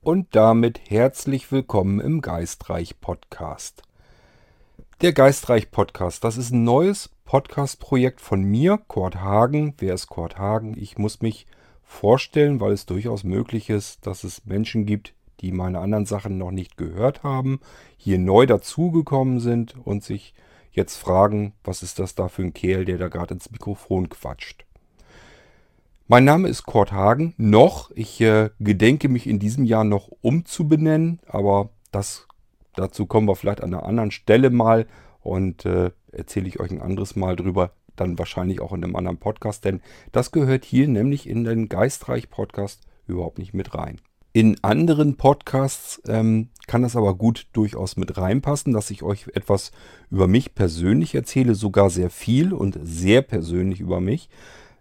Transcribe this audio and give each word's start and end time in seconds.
Und 0.00 0.36
damit 0.36 0.80
herzlich 0.90 1.50
willkommen 1.50 1.98
im 1.98 2.20
Geistreich 2.20 3.00
Podcast. 3.00 3.82
Der 5.00 5.12
Geistreich 5.12 5.72
Podcast, 5.72 6.22
das 6.22 6.36
ist 6.36 6.52
ein 6.52 6.62
neues 6.62 7.10
Podcast-Projekt 7.24 8.20
von 8.20 8.44
mir, 8.44 8.78
Kurt 8.86 9.16
Hagen. 9.16 9.74
Wer 9.78 9.94
ist 9.94 10.06
Kurt 10.06 10.38
Hagen? 10.38 10.78
Ich 10.78 10.98
muss 10.98 11.20
mich 11.20 11.48
vorstellen, 11.82 12.60
weil 12.60 12.72
es 12.72 12.86
durchaus 12.86 13.24
möglich 13.24 13.70
ist, 13.70 14.06
dass 14.06 14.22
es 14.22 14.46
Menschen 14.46 14.86
gibt, 14.86 15.12
die 15.40 15.50
meine 15.50 15.80
anderen 15.80 16.06
Sachen 16.06 16.38
noch 16.38 16.52
nicht 16.52 16.76
gehört 16.76 17.24
haben, 17.24 17.58
hier 17.96 18.18
neu 18.18 18.46
dazugekommen 18.46 19.40
sind 19.40 19.74
und 19.84 20.04
sich 20.04 20.32
jetzt 20.70 20.96
fragen, 20.96 21.54
was 21.64 21.82
ist 21.82 21.98
das 21.98 22.14
da 22.14 22.28
für 22.28 22.42
ein 22.42 22.54
Kerl, 22.54 22.84
der 22.84 22.96
da 22.96 23.08
gerade 23.08 23.34
ins 23.34 23.50
Mikrofon 23.50 24.08
quatscht. 24.08 24.64
Mein 26.06 26.24
Name 26.24 26.48
ist 26.48 26.66
Kurt 26.66 26.92
Hagen. 26.92 27.34
Noch. 27.36 27.90
Ich 27.96 28.20
äh, 28.20 28.50
gedenke 28.60 29.08
mich 29.08 29.26
in 29.26 29.40
diesem 29.40 29.64
Jahr 29.64 29.84
noch 29.84 30.08
umzubenennen, 30.20 31.18
aber 31.26 31.70
das, 31.90 32.28
dazu 32.76 33.06
kommen 33.06 33.28
wir 33.28 33.36
vielleicht 33.36 33.62
an 33.62 33.74
einer 33.74 33.86
anderen 33.86 34.10
Stelle 34.10 34.50
mal 34.50 34.86
und 35.20 35.64
äh, 35.64 35.90
erzähle 36.12 36.48
ich 36.48 36.60
euch 36.60 36.70
ein 36.70 36.82
anderes 36.82 37.16
Mal 37.16 37.36
drüber. 37.36 37.72
Dann 37.96 38.18
wahrscheinlich 38.18 38.60
auch 38.60 38.72
in 38.72 38.82
einem 38.82 38.96
anderen 38.96 39.18
Podcast, 39.18 39.64
denn 39.64 39.80
das 40.10 40.32
gehört 40.32 40.64
hier 40.64 40.88
nämlich 40.88 41.28
in 41.28 41.44
den 41.44 41.68
Geistreich-Podcast 41.68 42.82
überhaupt 43.06 43.38
nicht 43.38 43.54
mit 43.54 43.74
rein. 43.74 44.00
In 44.32 44.56
anderen 44.64 45.16
Podcasts 45.16 46.02
ähm, 46.08 46.48
kann 46.66 46.82
das 46.82 46.96
aber 46.96 47.14
gut 47.14 47.46
durchaus 47.52 47.96
mit 47.96 48.18
reinpassen, 48.18 48.72
dass 48.72 48.90
ich 48.90 49.04
euch 49.04 49.28
etwas 49.32 49.70
über 50.10 50.26
mich 50.26 50.56
persönlich 50.56 51.14
erzähle, 51.14 51.54
sogar 51.54 51.88
sehr 51.88 52.10
viel 52.10 52.52
und 52.52 52.76
sehr 52.82 53.22
persönlich 53.22 53.78
über 53.78 54.00
mich. 54.00 54.28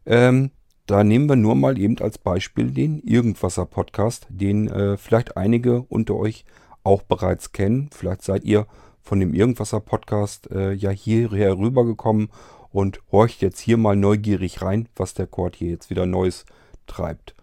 Ähm, 0.07 0.49
da 0.87 1.03
nehmen 1.03 1.29
wir 1.29 1.35
nur 1.35 1.53
mal 1.53 1.77
eben 1.77 1.99
als 1.99 2.17
Beispiel 2.17 2.71
den 2.71 2.99
Irgendwasser 2.99 3.67
Podcast, 3.67 4.25
den 4.29 4.69
äh, 4.69 4.97
vielleicht 4.97 5.37
einige 5.37 5.83
unter 5.83 6.15
euch 6.15 6.45
auch 6.83 7.01
bereits 7.03 7.51
kennen. 7.51 7.89
Vielleicht 7.93 8.23
seid 8.23 8.43
ihr 8.43 8.67
von 9.01 9.19
dem 9.19 9.33
Irgendwasser 9.33 9.79
Podcast 9.79 10.49
äh, 10.51 10.73
ja 10.73 10.89
hierher 10.89 11.57
rübergekommen 11.57 12.29
und 12.71 13.01
horcht 13.11 13.41
jetzt 13.41 13.59
hier 13.59 13.77
mal 13.77 13.95
neugierig 13.95 14.61
rein, 14.61 14.89
was 14.95 15.13
der 15.13 15.27
Cord 15.27 15.55
hier 15.55 15.69
jetzt 15.69 15.89
wieder 15.89 16.05
Neues 16.05 16.45
treibt. 16.87 17.35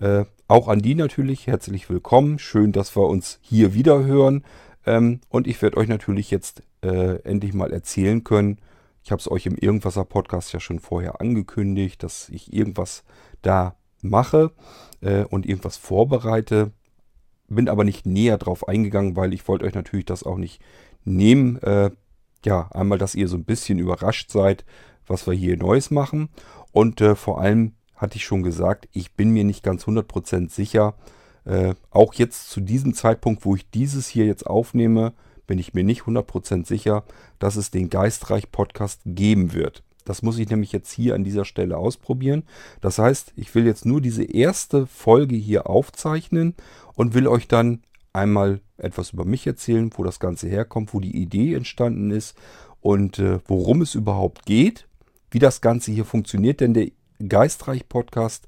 Äh, 0.00 0.24
auch 0.48 0.68
an 0.68 0.80
die 0.80 0.94
natürlich 0.94 1.46
herzlich 1.46 1.88
willkommen. 1.88 2.38
Schön, 2.38 2.72
dass 2.72 2.96
wir 2.96 3.08
uns 3.08 3.38
hier 3.42 3.74
wieder 3.74 4.04
hören. 4.04 4.44
Ähm, 4.86 5.20
und 5.28 5.46
ich 5.46 5.62
werde 5.62 5.76
euch 5.78 5.88
natürlich 5.88 6.30
jetzt 6.30 6.62
äh, 6.82 7.22
endlich 7.22 7.54
mal 7.54 7.72
erzählen 7.72 8.22
können, 8.24 8.58
ich 9.04 9.12
habe 9.12 9.20
es 9.20 9.30
euch 9.30 9.44
im 9.44 9.56
Irgendwasser 9.56 10.06
Podcast 10.06 10.54
ja 10.54 10.60
schon 10.60 10.80
vorher 10.80 11.20
angekündigt, 11.20 12.02
dass 12.02 12.30
ich 12.30 12.54
irgendwas 12.54 13.04
da 13.42 13.76
mache 14.00 14.50
äh, 15.02 15.24
und 15.24 15.44
irgendwas 15.44 15.76
vorbereite. 15.76 16.72
Bin 17.54 17.68
aber 17.68 17.84
nicht 17.84 18.06
näher 18.06 18.38
drauf 18.38 18.68
eingegangen, 18.68 19.16
weil 19.16 19.32
ich 19.32 19.46
wollte 19.48 19.64
euch 19.64 19.74
natürlich 19.74 20.06
das 20.06 20.22
auch 20.22 20.36
nicht 20.36 20.60
nehmen. 21.04 21.58
Äh, 21.62 21.90
ja, 22.44 22.68
einmal, 22.72 22.98
dass 22.98 23.14
ihr 23.14 23.28
so 23.28 23.36
ein 23.36 23.44
bisschen 23.44 23.78
überrascht 23.78 24.30
seid, 24.30 24.64
was 25.06 25.26
wir 25.26 25.34
hier 25.34 25.56
Neues 25.56 25.90
machen. 25.90 26.28
Und 26.72 27.00
äh, 27.00 27.14
vor 27.14 27.40
allem 27.40 27.72
hatte 27.94 28.16
ich 28.16 28.24
schon 28.24 28.42
gesagt, 28.42 28.88
ich 28.92 29.12
bin 29.14 29.30
mir 29.30 29.44
nicht 29.44 29.62
ganz 29.62 29.84
100% 29.84 30.50
sicher. 30.50 30.94
Äh, 31.44 31.74
auch 31.90 32.14
jetzt 32.14 32.50
zu 32.50 32.60
diesem 32.60 32.94
Zeitpunkt, 32.94 33.44
wo 33.44 33.54
ich 33.54 33.70
dieses 33.70 34.08
hier 34.08 34.26
jetzt 34.26 34.46
aufnehme, 34.46 35.12
bin 35.46 35.58
ich 35.58 35.74
mir 35.74 35.84
nicht 35.84 36.02
100% 36.02 36.66
sicher, 36.66 37.04
dass 37.38 37.56
es 37.56 37.70
den 37.70 37.90
Geistreich-Podcast 37.90 39.02
geben 39.04 39.52
wird. 39.52 39.82
Das 40.04 40.22
muss 40.22 40.38
ich 40.38 40.48
nämlich 40.48 40.72
jetzt 40.72 40.92
hier 40.92 41.14
an 41.14 41.24
dieser 41.24 41.44
Stelle 41.44 41.76
ausprobieren. 41.76 42.44
Das 42.80 42.98
heißt, 42.98 43.32
ich 43.36 43.54
will 43.54 43.66
jetzt 43.66 43.86
nur 43.86 44.00
diese 44.00 44.24
erste 44.24 44.86
Folge 44.86 45.36
hier 45.36 45.68
aufzeichnen 45.68 46.54
und 46.94 47.14
will 47.14 47.26
euch 47.26 47.48
dann 47.48 47.82
einmal 48.12 48.60
etwas 48.76 49.10
über 49.10 49.24
mich 49.24 49.46
erzählen, 49.46 49.90
wo 49.94 50.04
das 50.04 50.20
Ganze 50.20 50.48
herkommt, 50.48 50.94
wo 50.94 51.00
die 51.00 51.16
Idee 51.16 51.54
entstanden 51.54 52.10
ist 52.10 52.36
und 52.80 53.18
äh, 53.18 53.40
worum 53.46 53.82
es 53.82 53.94
überhaupt 53.94 54.46
geht, 54.46 54.86
wie 55.30 55.38
das 55.38 55.60
Ganze 55.60 55.90
hier 55.90 56.04
funktioniert. 56.04 56.60
Denn 56.60 56.74
der 56.74 56.88
Geistreich-Podcast 57.26 58.46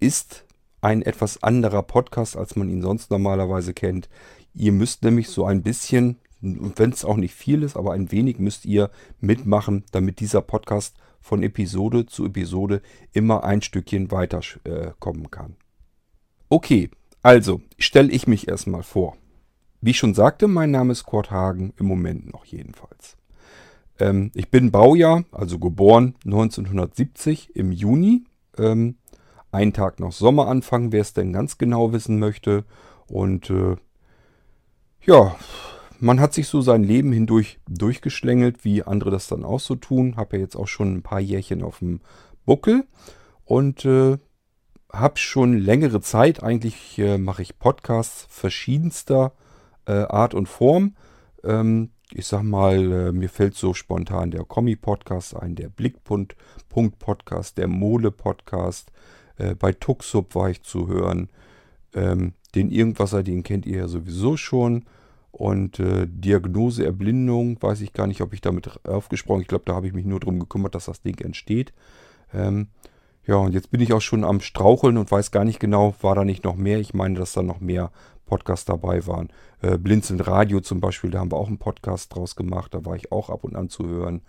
ist 0.00 0.44
ein 0.80 1.02
etwas 1.02 1.42
anderer 1.42 1.82
Podcast, 1.82 2.36
als 2.36 2.54
man 2.54 2.68
ihn 2.68 2.82
sonst 2.82 3.10
normalerweise 3.10 3.74
kennt. 3.74 4.08
Ihr 4.54 4.72
müsst 4.72 5.02
nämlich 5.02 5.28
so 5.28 5.44
ein 5.44 5.62
bisschen 5.62 6.18
wenn 6.40 6.90
es 6.90 7.04
auch 7.04 7.16
nicht 7.16 7.34
viel 7.34 7.62
ist, 7.62 7.76
aber 7.76 7.92
ein 7.92 8.12
wenig 8.12 8.38
müsst 8.38 8.64
ihr 8.64 8.90
mitmachen, 9.20 9.84
damit 9.92 10.20
dieser 10.20 10.40
Podcast 10.40 10.96
von 11.20 11.42
Episode 11.42 12.06
zu 12.06 12.26
Episode 12.26 12.80
immer 13.12 13.44
ein 13.44 13.62
Stückchen 13.62 14.10
weiter 14.10 14.40
äh, 14.64 14.92
kann. 15.30 15.56
Okay, 16.48 16.90
also 17.22 17.60
stelle 17.78 18.10
ich 18.10 18.26
mich 18.26 18.48
erstmal 18.48 18.82
vor. 18.82 19.16
Wie 19.80 19.90
ich 19.90 19.98
schon 19.98 20.14
sagte, 20.14 20.48
mein 20.48 20.70
Name 20.70 20.92
ist 20.92 21.04
Kurt 21.04 21.30
Hagen, 21.30 21.72
im 21.76 21.86
Moment 21.86 22.32
noch 22.32 22.44
jedenfalls. 22.44 23.16
Ähm, 23.98 24.30
ich 24.34 24.50
bin 24.50 24.70
Baujahr, 24.70 25.24
also 25.30 25.58
geboren 25.58 26.14
1970 26.24 27.54
im 27.56 27.72
Juni. 27.72 28.24
Ähm, 28.56 28.96
einen 29.50 29.72
Tag 29.72 30.00
nach 30.00 30.12
Sommeranfang, 30.12 30.92
wer 30.92 31.00
es 31.00 31.14
denn 31.14 31.32
ganz 31.32 31.58
genau 31.58 31.92
wissen 31.92 32.18
möchte. 32.18 32.64
Und 33.06 33.50
äh, 33.50 33.76
ja, 35.04 35.36
man 36.00 36.20
hat 36.20 36.34
sich 36.34 36.48
so 36.48 36.60
sein 36.60 36.84
Leben 36.84 37.12
hindurch 37.12 37.58
durchgeschlängelt, 37.68 38.64
wie 38.64 38.82
andere 38.82 39.10
das 39.10 39.28
dann 39.28 39.44
auch 39.44 39.60
so 39.60 39.74
tun. 39.74 40.16
Habe 40.16 40.36
ja 40.36 40.42
jetzt 40.42 40.56
auch 40.56 40.68
schon 40.68 40.94
ein 40.94 41.02
paar 41.02 41.20
Jährchen 41.20 41.62
auf 41.62 41.80
dem 41.80 42.00
Buckel 42.44 42.84
und 43.44 43.84
äh, 43.84 44.18
habe 44.92 45.18
schon 45.18 45.58
längere 45.58 46.00
Zeit, 46.00 46.42
eigentlich 46.42 46.98
äh, 46.98 47.18
mache 47.18 47.42
ich 47.42 47.58
Podcasts 47.58 48.26
verschiedenster 48.30 49.32
äh, 49.86 49.92
Art 49.92 50.34
und 50.34 50.48
Form. 50.48 50.94
Ähm, 51.44 51.90
ich 52.12 52.26
sag 52.26 52.42
mal, 52.42 52.92
äh, 52.92 53.12
mir 53.12 53.28
fällt 53.28 53.54
so 53.54 53.74
spontan 53.74 54.30
der 54.30 54.44
Kommi-Podcast 54.44 55.36
ein, 55.36 55.56
der 55.56 55.68
Blickpunkt-Podcast, 55.68 57.58
der 57.58 57.68
Mole-Podcast. 57.68 58.90
Äh, 59.36 59.54
bei 59.54 59.72
Tuxup 59.72 60.34
war 60.34 60.48
ich 60.48 60.62
zu 60.62 60.88
hören. 60.88 61.28
Ähm, 61.94 62.32
den 62.54 62.70
Irgendwasser, 62.70 63.22
den 63.22 63.42
kennt 63.42 63.66
ihr 63.66 63.78
ja 63.78 63.88
sowieso 63.88 64.36
schon. 64.36 64.86
Und 65.30 65.78
äh, 65.78 66.06
Diagnose 66.08 66.84
Erblindung, 66.84 67.60
weiß 67.60 67.80
ich 67.82 67.92
gar 67.92 68.06
nicht, 68.06 68.22
ob 68.22 68.32
ich 68.32 68.40
damit 68.40 68.86
aufgesprochen 68.86 69.42
Ich 69.42 69.48
glaube, 69.48 69.64
da 69.66 69.74
habe 69.74 69.86
ich 69.86 69.92
mich 69.92 70.06
nur 70.06 70.20
darum 70.20 70.38
gekümmert, 70.38 70.74
dass 70.74 70.86
das 70.86 71.02
Ding 71.02 71.20
entsteht. 71.20 71.72
Ähm, 72.32 72.68
ja, 73.26 73.36
und 73.36 73.52
jetzt 73.52 73.70
bin 73.70 73.80
ich 73.80 73.92
auch 73.92 74.00
schon 74.00 74.24
am 74.24 74.40
Straucheln 74.40 74.96
und 74.96 75.10
weiß 75.10 75.30
gar 75.30 75.44
nicht 75.44 75.60
genau, 75.60 75.94
war 76.00 76.14
da 76.14 76.24
nicht 76.24 76.44
noch 76.44 76.56
mehr. 76.56 76.80
Ich 76.80 76.94
meine, 76.94 77.18
dass 77.18 77.34
da 77.34 77.42
noch 77.42 77.60
mehr 77.60 77.90
Podcasts 78.24 78.64
dabei 78.64 79.06
waren. 79.06 79.28
Äh, 79.60 79.76
Blinzeln 79.76 80.20
Radio 80.20 80.60
zum 80.60 80.80
Beispiel, 80.80 81.10
da 81.10 81.18
haben 81.18 81.30
wir 81.30 81.36
auch 81.36 81.48
einen 81.48 81.58
Podcast 81.58 82.14
draus 82.14 82.36
gemacht. 82.36 82.72
Da 82.72 82.84
war 82.84 82.96
ich 82.96 83.12
auch 83.12 83.28
ab 83.28 83.44
und 83.44 83.54
an 83.54 83.68
zu 83.68 83.86
hören. 83.86 84.22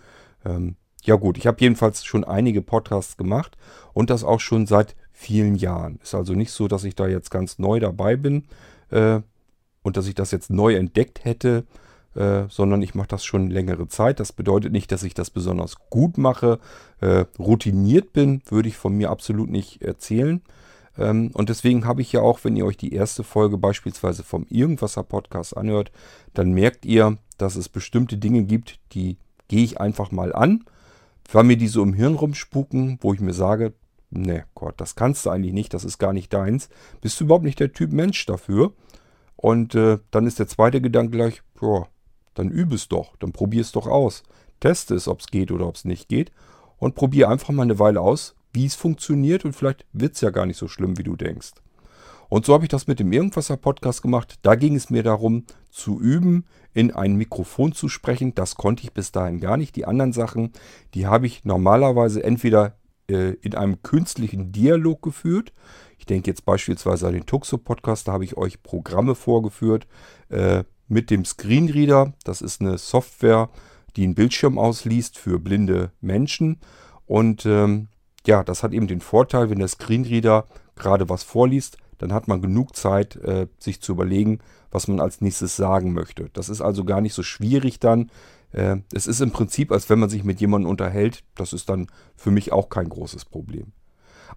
Ähm, 0.45 0.75
ja 1.03 1.15
gut, 1.15 1.37
ich 1.37 1.47
habe 1.47 1.57
jedenfalls 1.61 2.03
schon 2.03 2.23
einige 2.23 2.61
Podcasts 2.61 3.15
gemacht 3.15 3.57
und 3.93 4.09
das 4.09 4.23
auch 4.23 4.41
schon 4.41 4.65
seit 4.65 4.95
vielen 5.11 5.55
Jahren. 5.55 5.99
Ist 6.03 6.15
also 6.15 6.33
nicht 6.33 6.51
so, 6.51 6.67
dass 6.67 6.83
ich 6.83 6.95
da 6.95 7.07
jetzt 7.07 7.31
ganz 7.31 7.57
neu 7.57 7.79
dabei 7.79 8.15
bin. 8.15 8.45
Äh, 8.89 9.21
und 9.81 9.97
dass 9.97 10.07
ich 10.07 10.15
das 10.15 10.31
jetzt 10.31 10.49
neu 10.49 10.75
entdeckt 10.75 11.23
hätte, 11.25 11.65
äh, 12.15 12.43
sondern 12.49 12.81
ich 12.81 12.95
mache 12.95 13.07
das 13.07 13.23
schon 13.23 13.49
längere 13.49 13.87
Zeit. 13.87 14.19
Das 14.19 14.33
bedeutet 14.33 14.71
nicht, 14.71 14.91
dass 14.91 15.03
ich 15.03 15.13
das 15.13 15.29
besonders 15.29 15.75
gut 15.89 16.17
mache. 16.17 16.59
Äh, 17.01 17.25
routiniert 17.37 18.13
bin, 18.13 18.41
würde 18.49 18.69
ich 18.69 18.77
von 18.77 18.95
mir 18.95 19.09
absolut 19.09 19.49
nicht 19.49 19.81
erzählen. 19.81 20.41
Ähm, 20.97 21.31
und 21.33 21.49
deswegen 21.49 21.85
habe 21.85 22.01
ich 22.01 22.11
ja 22.11 22.21
auch, 22.21 22.43
wenn 22.43 22.55
ihr 22.55 22.65
euch 22.65 22.77
die 22.77 22.93
erste 22.93 23.23
Folge 23.23 23.57
beispielsweise 23.57 24.23
vom 24.23 24.45
Irgendwasser 24.49 25.03
Podcast 25.03 25.55
anhört, 25.55 25.91
dann 26.33 26.51
merkt 26.51 26.85
ihr, 26.85 27.17
dass 27.37 27.55
es 27.55 27.69
bestimmte 27.69 28.17
Dinge 28.17 28.43
gibt, 28.43 28.79
die 28.93 29.17
gehe 29.47 29.63
ich 29.63 29.79
einfach 29.79 30.11
mal 30.11 30.33
an, 30.33 30.65
weil 31.31 31.43
mir 31.43 31.57
die 31.57 31.67
so 31.67 31.81
im 31.83 31.93
Hirn 31.93 32.15
rumspuken, 32.15 32.99
wo 33.01 33.13
ich 33.13 33.19
mir 33.19 33.33
sage, 33.33 33.73
ne 34.09 34.45
Gott, 34.55 34.75
das 34.77 34.95
kannst 34.95 35.25
du 35.25 35.29
eigentlich 35.29 35.53
nicht, 35.53 35.73
das 35.73 35.83
ist 35.83 35.99
gar 35.99 36.13
nicht 36.13 36.33
deins. 36.33 36.69
Bist 37.01 37.19
du 37.19 37.25
überhaupt 37.25 37.45
nicht 37.45 37.59
der 37.59 37.71
Typ 37.71 37.91
Mensch 37.91 38.25
dafür? 38.25 38.73
Und 39.41 39.73
äh, 39.73 39.99
dann 40.11 40.27
ist 40.27 40.37
der 40.39 40.49
zweite 40.49 40.81
Gedanke 40.81 41.15
gleich, 41.15 41.43
boah, 41.57 41.87
dann 42.33 42.49
übe 42.49 42.75
es 42.75 42.89
doch, 42.89 43.15
dann 43.19 43.31
probier 43.31 43.61
es 43.61 43.71
doch 43.71 43.87
aus. 43.87 44.23
Teste 44.59 44.95
es, 44.95 45.07
ob 45.07 45.21
es 45.21 45.27
geht 45.27 45.49
oder 45.53 45.65
ob 45.65 45.75
es 45.75 45.85
nicht 45.85 46.09
geht. 46.09 46.33
Und 46.75 46.93
probier 46.93 47.29
einfach 47.29 47.53
mal 47.53 47.63
eine 47.63 47.79
Weile 47.79 48.01
aus, 48.01 48.35
wie 48.51 48.65
es 48.65 48.75
funktioniert 48.75 49.45
und 49.45 49.53
vielleicht 49.53 49.85
wird 49.93 50.15
es 50.15 50.21
ja 50.21 50.29
gar 50.29 50.45
nicht 50.45 50.57
so 50.57 50.67
schlimm, 50.67 50.97
wie 50.97 51.03
du 51.03 51.15
denkst. 51.15 51.51
Und 52.27 52.45
so 52.45 52.53
habe 52.53 52.65
ich 52.65 52.69
das 52.69 52.85
mit 52.87 52.99
dem 52.99 53.13
Irgendwasser-Podcast 53.13 54.01
gemacht. 54.01 54.39
Da 54.41 54.55
ging 54.55 54.75
es 54.75 54.89
mir 54.89 55.03
darum, 55.03 55.45
zu 55.71 56.01
üben, 56.01 56.45
in 56.73 56.91
ein 56.91 57.15
Mikrofon 57.15 57.71
zu 57.71 57.87
sprechen. 57.87 58.35
Das 58.35 58.55
konnte 58.55 58.83
ich 58.83 58.91
bis 58.91 59.13
dahin 59.13 59.39
gar 59.39 59.55
nicht. 59.55 59.73
Die 59.77 59.85
anderen 59.85 60.11
Sachen, 60.11 60.51
die 60.93 61.07
habe 61.07 61.27
ich 61.27 61.45
normalerweise 61.45 62.21
entweder 62.21 62.75
äh, 63.07 63.35
in 63.41 63.55
einem 63.55 63.81
künstlichen 63.83 64.51
Dialog 64.51 65.01
geführt. 65.01 65.53
Ich 65.99 66.05
denke 66.05 66.31
jetzt 66.31 66.45
beispielsweise 66.45 67.07
an 67.07 67.13
den 67.13 67.25
Tuxo-Podcast, 67.25 68.07
da 68.07 68.13
habe 68.13 68.23
ich 68.23 68.37
euch 68.37 68.63
Programme 68.63 69.15
vorgeführt 69.15 69.85
äh, 70.29 70.63
mit 70.87 71.11
dem 71.11 71.25
Screenreader. 71.25 72.13
Das 72.23 72.41
ist 72.41 72.61
eine 72.61 72.77
Software, 72.77 73.49
die 73.95 74.05
einen 74.05 74.15
Bildschirm 74.15 74.57
ausliest 74.57 75.17
für 75.17 75.39
blinde 75.39 75.91
Menschen. 75.99 76.61
Und 77.05 77.45
ähm, 77.45 77.89
ja, 78.25 78.43
das 78.43 78.63
hat 78.63 78.71
eben 78.71 78.87
den 78.87 79.01
Vorteil, 79.01 79.49
wenn 79.49 79.59
der 79.59 79.67
Screenreader 79.67 80.47
gerade 80.75 81.09
was 81.09 81.23
vorliest, 81.23 81.77
dann 81.97 82.13
hat 82.13 82.29
man 82.29 82.41
genug 82.41 82.77
Zeit, 82.77 83.17
äh, 83.17 83.47
sich 83.59 83.81
zu 83.81 83.91
überlegen, 83.91 84.39
was 84.71 84.87
man 84.87 85.01
als 85.01 85.19
nächstes 85.19 85.57
sagen 85.57 85.91
möchte. 85.91 86.29
Das 86.31 86.47
ist 86.47 86.61
also 86.61 86.85
gar 86.85 87.01
nicht 87.01 87.13
so 87.13 87.23
schwierig 87.23 87.79
dann. 87.79 88.09
Äh, 88.53 88.77
es 88.93 89.05
ist 89.05 89.19
im 89.19 89.31
Prinzip, 89.31 89.71
als 89.71 89.89
wenn 89.89 89.99
man 89.99 90.09
sich 90.09 90.23
mit 90.23 90.39
jemandem 90.39 90.69
unterhält. 90.69 91.23
Das 91.35 91.51
ist 91.51 91.67
dann 91.67 91.87
für 92.15 92.31
mich 92.31 92.53
auch 92.53 92.69
kein 92.69 92.87
großes 92.87 93.25
Problem. 93.25 93.73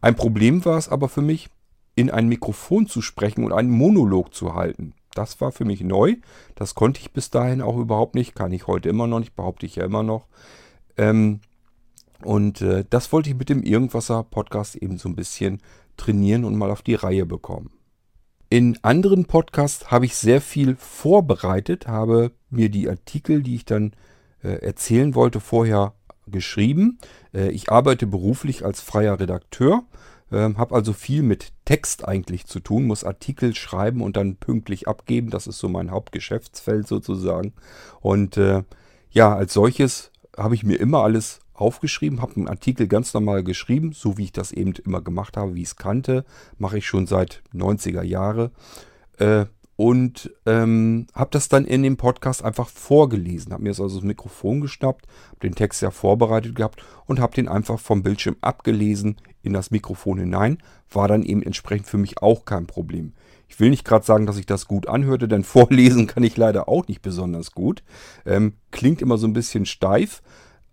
Ein 0.02 0.16
Problem 0.16 0.64
war 0.64 0.76
es 0.76 0.88
aber 0.88 1.08
für 1.08 1.22
mich, 1.22 1.48
in 1.94 2.10
ein 2.10 2.28
Mikrofon 2.28 2.86
zu 2.86 3.00
sprechen 3.00 3.44
und 3.44 3.52
einen 3.52 3.70
Monolog 3.70 4.34
zu 4.34 4.54
halten. 4.54 4.94
Das 5.14 5.40
war 5.40 5.52
für 5.52 5.64
mich 5.64 5.82
neu. 5.82 6.16
Das 6.54 6.74
konnte 6.74 7.00
ich 7.00 7.12
bis 7.12 7.30
dahin 7.30 7.62
auch 7.62 7.76
überhaupt 7.76 8.14
nicht. 8.14 8.34
Kann 8.34 8.52
ich 8.52 8.66
heute 8.66 8.88
immer 8.88 9.06
noch 9.06 9.20
nicht, 9.20 9.36
behaupte 9.36 9.66
ich 9.66 9.76
ja 9.76 9.84
immer 9.84 10.02
noch. 10.02 10.26
Ähm, 10.96 11.40
und 12.24 12.62
äh, 12.62 12.84
das 12.88 13.12
wollte 13.12 13.30
ich 13.30 13.36
mit 13.36 13.48
dem 13.48 13.62
Irgendwasser-Podcast 13.62 14.76
eben 14.76 14.98
so 14.98 15.08
ein 15.08 15.16
bisschen 15.16 15.60
trainieren 15.96 16.44
und 16.44 16.56
mal 16.56 16.70
auf 16.70 16.82
die 16.82 16.94
Reihe 16.94 17.26
bekommen. 17.26 17.70
In 18.48 18.78
anderen 18.82 19.26
Podcasts 19.26 19.90
habe 19.90 20.06
ich 20.06 20.14
sehr 20.14 20.40
viel 20.40 20.76
vorbereitet, 20.76 21.86
habe 21.86 22.32
mir 22.50 22.70
die 22.70 22.88
Artikel, 22.88 23.42
die 23.42 23.54
ich 23.54 23.64
dann 23.64 23.92
äh, 24.42 24.62
erzählen 24.62 25.14
wollte, 25.14 25.40
vorher 25.40 25.94
geschrieben. 26.26 26.98
Äh, 27.34 27.50
ich 27.50 27.70
arbeite 27.70 28.06
beruflich 28.06 28.64
als 28.64 28.80
freier 28.80 29.18
Redakteur, 29.18 29.84
äh, 30.32 30.54
habe 30.54 30.74
also 30.74 30.92
viel 30.92 31.22
mit 31.22 31.52
Text 31.64 32.06
eigentlich 32.06 32.46
zu 32.46 32.60
tun, 32.60 32.86
muss 32.86 33.04
Artikel 33.04 33.54
schreiben 33.54 34.00
und 34.00 34.16
dann 34.16 34.36
pünktlich 34.36 34.88
abgeben. 34.88 35.30
Das 35.30 35.46
ist 35.46 35.58
so 35.58 35.68
mein 35.68 35.90
Hauptgeschäftsfeld 35.90 36.88
sozusagen. 36.88 37.52
Und 38.00 38.36
äh, 38.36 38.62
ja, 39.10 39.34
als 39.34 39.52
solches 39.52 40.10
habe 40.36 40.54
ich 40.54 40.64
mir 40.64 40.76
immer 40.76 41.02
alles 41.02 41.40
aufgeschrieben, 41.54 42.22
habe 42.22 42.36
einen 42.36 42.48
Artikel 42.48 42.88
ganz 42.88 43.14
normal 43.14 43.44
geschrieben, 43.44 43.92
so 43.92 44.16
wie 44.18 44.24
ich 44.24 44.32
das 44.32 44.52
eben 44.52 44.72
immer 44.84 45.00
gemacht 45.00 45.36
habe, 45.36 45.54
wie 45.54 45.62
ich 45.62 45.68
es 45.68 45.76
kannte. 45.76 46.24
Mache 46.58 46.78
ich 46.78 46.86
schon 46.86 47.06
seit 47.06 47.42
90er 47.54 48.02
Jahre. 48.02 48.50
Äh, 49.18 49.46
und 49.76 50.30
ähm, 50.46 51.06
habe 51.14 51.30
das 51.30 51.48
dann 51.48 51.64
in 51.64 51.82
dem 51.82 51.96
Podcast 51.96 52.44
einfach 52.44 52.68
vorgelesen. 52.68 53.52
Habe 53.52 53.62
mir 53.62 53.70
also 53.70 53.88
das 53.88 54.02
Mikrofon 54.02 54.60
geschnappt, 54.60 55.06
habe 55.28 55.40
den 55.42 55.54
Text 55.54 55.80
ja 55.82 55.90
vorbereitet 55.90 56.54
gehabt 56.54 56.84
und 57.06 57.20
habe 57.20 57.34
den 57.34 57.48
einfach 57.48 57.80
vom 57.80 58.02
Bildschirm 58.02 58.36
abgelesen 58.42 59.16
in 59.42 59.52
das 59.52 59.70
Mikrofon 59.70 60.18
hinein. 60.18 60.58
War 60.90 61.08
dann 61.08 61.22
eben 61.22 61.42
entsprechend 61.42 61.86
für 61.86 61.98
mich 61.98 62.22
auch 62.22 62.44
kein 62.44 62.66
Problem. 62.66 63.14
Ich 63.48 63.60
will 63.60 63.70
nicht 63.70 63.84
gerade 63.84 64.04
sagen, 64.04 64.26
dass 64.26 64.38
ich 64.38 64.46
das 64.46 64.66
gut 64.66 64.86
anhörte, 64.88 65.26
denn 65.26 65.44
vorlesen 65.44 66.06
kann 66.06 66.22
ich 66.22 66.36
leider 66.36 66.68
auch 66.68 66.86
nicht 66.86 67.02
besonders 67.02 67.52
gut. 67.52 67.82
Ähm, 68.26 68.54
klingt 68.70 69.02
immer 69.02 69.18
so 69.18 69.26
ein 69.26 69.32
bisschen 69.32 69.66
steif, 69.66 70.22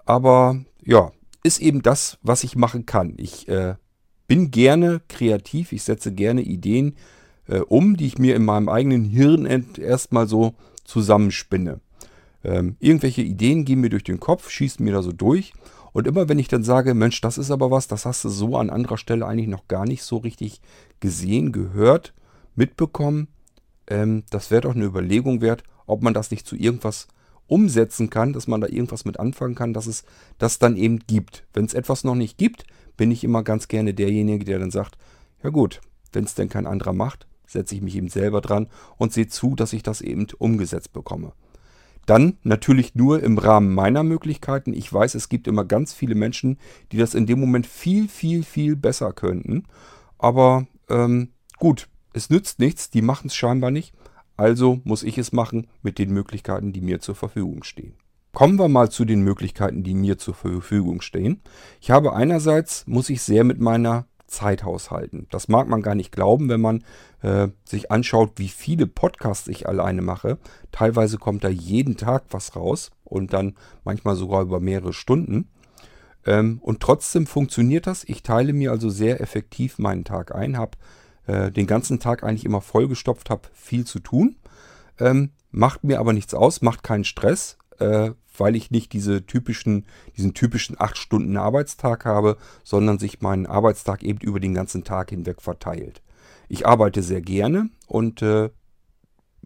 aber 0.06 0.60
ja, 0.84 1.12
ist 1.44 1.62
eben 1.62 1.82
das, 1.82 2.18
was 2.22 2.44
ich 2.44 2.56
machen 2.56 2.86
kann. 2.86 3.14
Ich 3.18 3.48
äh, 3.48 3.76
bin 4.28 4.52
gerne 4.52 5.02
kreativ, 5.08 5.72
ich 5.72 5.84
setze 5.84 6.14
gerne 6.14 6.42
Ideen 6.42 6.96
äh, 7.50 7.60
um, 7.60 7.98
die 7.98 8.08
ich 8.08 8.18
mir 8.18 8.36
in 8.36 8.46
meinem 8.46 8.70
eigenen 8.70 9.04
Hirn 9.04 9.46
erstmal 9.78 10.28
so 10.28 10.54
zusammenspinne. 10.84 11.80
Ähm, 12.44 12.78
irgendwelche 12.80 13.22
Ideen 13.22 13.66
gehen 13.66 13.82
mir 13.82 13.90
durch 13.90 14.04
den 14.04 14.20
Kopf, 14.20 14.50
schießen 14.50 14.84
mir 14.84 14.94
da 14.94 15.02
so 15.02 15.12
durch. 15.12 15.54
Und 15.92 16.08
immer 16.08 16.30
wenn 16.30 16.40
ich 16.40 16.48
dann 16.48 16.64
sage, 16.64 16.94
Mensch, 16.94 17.20
das 17.22 17.38
ist 17.38 17.52
aber 17.52 17.72
was, 17.72 17.88
das 17.88 18.06
hast 18.06 18.24
du 18.24 18.30
so 18.30 18.58
an 18.58 18.70
anderer 18.70 18.98
Stelle 18.98 19.26
eigentlich 19.26 19.50
noch 19.50 19.68
gar 19.68 19.86
nicht 19.86 20.04
so 20.04 20.18
richtig 20.18 20.62
gesehen, 21.00 21.52
gehört, 21.52 22.14
mitbekommen, 22.56 23.28
ähm, 23.88 24.24
das 24.30 24.52
wäre 24.52 24.62
doch 24.62 24.76
eine 24.76 24.86
Überlegung 24.86 25.42
wert, 25.42 25.64
ob 25.88 26.04
man 26.04 26.14
das 26.14 26.32
nicht 26.32 26.48
zu 26.48 26.56
irgendwas 26.56 27.08
umsetzen 27.48 28.12
kann, 28.12 28.32
dass 28.32 28.48
man 28.48 28.62
da 28.62 28.68
irgendwas 28.68 29.06
mit 29.06 29.20
anfangen 29.20 29.56
kann, 29.56 29.74
dass 29.74 29.88
es 29.88 30.04
das 30.38 30.60
dann 30.60 30.78
eben 30.78 31.00
gibt. 31.00 31.46
Wenn 31.54 31.66
es 31.66 31.74
etwas 31.74 32.04
noch 32.04 32.16
nicht 32.16 32.38
gibt, 32.38 32.66
bin 32.96 33.10
ich 33.10 33.24
immer 33.24 33.44
ganz 33.44 33.68
gerne 33.68 33.96
derjenige, 33.96 34.46
der 34.46 34.60
dann 34.60 34.70
sagt, 34.72 34.98
ja 35.42 35.50
gut, 35.50 35.82
wenn 36.14 36.26
es 36.26 36.36
denn 36.36 36.50
kein 36.50 36.68
anderer 36.68 36.94
macht, 36.94 37.26
setze 37.50 37.76
ich 37.76 37.82
mich 37.82 37.96
eben 37.96 38.10
selber 38.10 38.42
dran 38.42 38.68
und 38.98 39.12
sehe 39.12 39.28
zu, 39.28 39.56
dass 39.56 39.74
ich 39.74 39.84
das 39.84 40.02
eben 40.02 40.28
umgesetzt 40.38 40.94
bekomme. 40.94 41.34
Dann 42.06 42.38
natürlich 42.44 42.96
nur 42.96 43.22
im 43.22 43.38
Rahmen 43.38 43.74
meiner 43.74 44.04
Möglichkeiten. 44.04 44.74
Ich 44.74 44.92
weiß, 44.92 45.14
es 45.16 45.30
gibt 45.30 45.48
immer 45.48 45.66
ganz 45.66 45.94
viele 45.94 46.16
Menschen, 46.16 46.58
die 46.92 46.98
das 46.98 47.14
in 47.14 47.28
dem 47.28 47.40
Moment 47.40 47.68
viel, 47.68 48.08
viel, 48.08 48.44
viel 48.44 48.76
besser 48.76 49.14
könnten. 49.14 49.66
Aber 50.18 50.66
ähm, 50.90 51.30
gut, 51.58 51.88
es 52.14 52.30
nützt 52.30 52.60
nichts, 52.60 52.90
die 52.90 53.02
machen 53.04 53.28
es 53.28 53.36
scheinbar 53.36 53.70
nicht. 53.70 53.94
Also 54.38 54.80
muss 54.86 55.04
ich 55.04 55.18
es 55.18 55.34
machen 55.34 55.68
mit 55.84 56.00
den 56.00 56.12
Möglichkeiten, 56.12 56.74
die 56.74 56.82
mir 56.82 57.00
zur 57.00 57.14
Verfügung 57.14 57.64
stehen. 57.64 57.94
Kommen 58.32 58.58
wir 58.58 58.70
mal 58.70 58.90
zu 58.90 59.06
den 59.06 59.22
Möglichkeiten, 59.22 59.84
die 59.84 59.94
mir 59.94 60.18
zur 60.18 60.34
Verfügung 60.34 61.02
stehen. 61.02 61.42
Ich 61.82 61.92
habe 61.92 62.14
einerseits, 62.14 62.88
muss 62.88 63.10
ich 63.10 63.22
sehr 63.22 63.44
mit 63.44 63.60
meiner 63.60 64.06
Zeit 64.30 64.64
haushalten. 64.64 65.28
Das 65.32 65.48
mag 65.48 65.68
man 65.68 65.82
gar 65.82 65.96
nicht 65.96 66.12
glauben, 66.12 66.50
wenn 66.50 66.62
man 66.62 66.84
äh, 67.22 67.50
sich 67.66 67.92
anschaut, 67.92 68.34
wie 68.36 68.48
viele 68.48 68.88
Podcasts 68.88 69.48
ich 69.48 69.68
alleine 69.68 70.02
mache. 70.02 70.38
Teilweise 70.72 71.18
kommt 71.18 71.44
da 71.44 71.50
jeden 71.50 71.98
Tag 71.98 72.24
was 72.32 72.56
raus 72.56 72.92
und 73.04 73.34
dann 73.34 73.56
manchmal 73.84 74.16
sogar 74.16 74.42
über 74.42 74.60
mehrere 74.60 74.94
Stunden. 74.94 75.50
Ähm, 76.26 76.60
und 76.62 76.80
trotzdem 76.80 77.28
funktioniert 77.28 77.88
das. 77.88 78.04
Ich 78.04 78.24
teile 78.24 78.54
mir 78.54 78.72
also 78.72 78.90
sehr 78.90 79.22
effektiv 79.22 79.78
meinen 79.78 80.04
Tag 80.04 80.34
ein, 80.34 80.58
habe 80.58 80.78
äh, 81.28 81.52
den 81.52 81.68
ganzen 81.68 82.00
Tag 82.00 82.24
eigentlich 82.24 82.46
immer 82.46 82.62
vollgestopft 82.62 83.30
habe, 83.30 83.44
viel 83.54 83.86
zu 83.86 84.00
tun. 84.00 84.36
Ähm, 85.00 85.32
macht 85.52 85.84
mir 85.84 86.00
aber 86.00 86.14
nichts 86.14 86.34
aus, 86.34 86.62
macht 86.62 86.84
keinen 86.84 87.04
Stress, 87.04 87.58
äh, 87.80 88.12
weil 88.38 88.56
ich 88.56 88.72
nicht 88.72 88.94
diese 88.94 89.26
typischen, 89.26 89.86
diesen 90.18 90.34
typischen 90.34 90.80
8 90.80 90.98
Stunden 90.98 91.38
Arbeitstag 91.38 92.06
habe, 92.06 92.38
sondern 92.64 93.00
sich 93.00 93.22
mein 93.22 93.46
Arbeitstag 93.46 94.04
eben 94.04 94.20
über 94.20 94.40
den 94.40 94.54
ganzen 94.54 94.84
Tag 94.84 95.10
hinweg 95.10 95.42
verteilt. 95.42 96.02
Ich 96.48 96.66
arbeite 96.66 97.04
sehr 97.04 97.22
gerne 97.22 97.70
und 97.88 98.22
äh, 98.22 98.50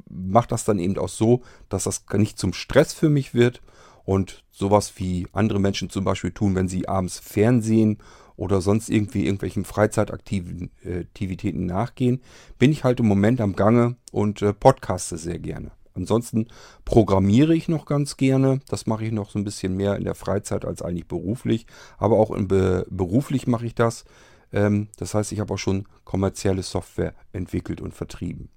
mache 0.10 0.48
das 0.48 0.66
dann 0.66 0.80
eben 0.80 0.98
auch 0.98 1.10
so, 1.10 1.42
dass 1.70 1.84
das 1.84 2.06
nicht 2.14 2.38
zum 2.38 2.54
Stress 2.54 2.94
für 2.94 3.10
mich 3.10 3.34
wird 3.34 3.62
und 4.06 4.44
sowas 4.52 4.94
wie 4.98 5.28
andere 5.34 5.60
Menschen 5.60 5.90
zum 5.90 6.06
Beispiel 6.06 6.32
tun, 6.32 6.56
wenn 6.56 6.68
sie 6.68 6.88
abends 6.88 7.20
Fernsehen 7.20 7.98
oder 8.36 8.62
sonst 8.62 8.90
irgendwie 8.90 9.26
irgendwelchen 9.26 9.66
Freizeitaktivitäten 9.66 11.66
nachgehen, 11.66 12.22
bin 12.58 12.72
ich 12.72 12.84
halt 12.84 13.00
im 13.00 13.08
Moment 13.08 13.42
am 13.42 13.56
Gange 13.56 13.96
und 14.12 14.42
äh, 14.42 14.54
podcaste 14.54 15.18
sehr 15.18 15.40
gerne. 15.40 15.72
Ansonsten 15.96 16.48
programmiere 16.86 17.56
ich 17.56 17.68
noch 17.68 17.86
ganz 17.86 18.18
gerne. 18.18 18.60
Das 18.68 18.88
mache 18.88 19.06
ich 19.06 19.12
noch 19.12 19.30
so 19.30 19.40
ein 19.40 19.44
bisschen 19.44 19.76
mehr 19.76 19.96
in 19.96 20.04
der 20.04 20.16
Freizeit 20.16 20.66
als 20.66 20.82
eigentlich 20.82 21.08
beruflich. 21.08 21.66
Aber 21.98 22.18
auch 22.18 22.36
Be 22.36 22.86
beruflich 22.90 23.48
mache 23.48 23.66
ich 23.66 23.76
das. 23.76 24.06
Ähm, 24.52 24.90
das 24.98 25.14
heißt, 25.14 25.32
ich 25.32 25.40
habe 25.40 25.54
auch 25.54 25.60
schon 25.60 25.88
kommerzielle 26.04 26.64
Software 26.64 27.14
entwickelt 27.32 27.82
und 27.82 27.94
vertrieben. 27.94 28.50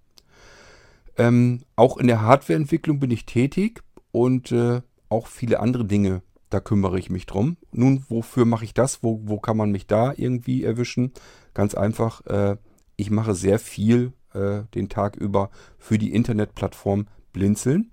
Ähm, 1.19 1.63
auch 1.77 1.97
in 1.97 2.07
der 2.07 2.23
Hardwareentwicklung 2.23 3.01
bin 3.01 3.11
ich 3.11 3.27
tätig 3.27 3.83
und 4.13 4.53
äh, 4.53 4.83
auch 5.09 5.27
viele 5.27 5.61
andere 5.61 5.85
Dinge 5.85 6.23
da 6.51 6.61
kümmere 6.61 6.99
ich 6.99 7.11
mich 7.11 7.27
drum. 7.27 7.57
Nun, 7.73 8.05
wofür 8.09 8.45
mache 8.45 8.65
ich 8.65 8.75
das? 8.75 9.03
Wo, 9.03 9.21
wo 9.25 9.39
kann 9.39 9.57
man 9.57 9.71
mich 9.71 9.87
da 9.87 10.13
irgendwie 10.17 10.65
erwischen? 10.65 11.13
Ganz 11.55 11.75
einfach, 11.75 12.25
äh, 12.27 12.57
ich 12.97 13.11
mache 13.11 13.35
sehr 13.35 13.59
viel 13.59 14.13
äh, 14.33 14.63
den 14.75 14.89
Tag 14.89 15.17
über 15.17 15.51
für 15.79 15.99
die 15.99 16.13
Internetplattform 16.13 17.07
Blinzeln. 17.37 17.93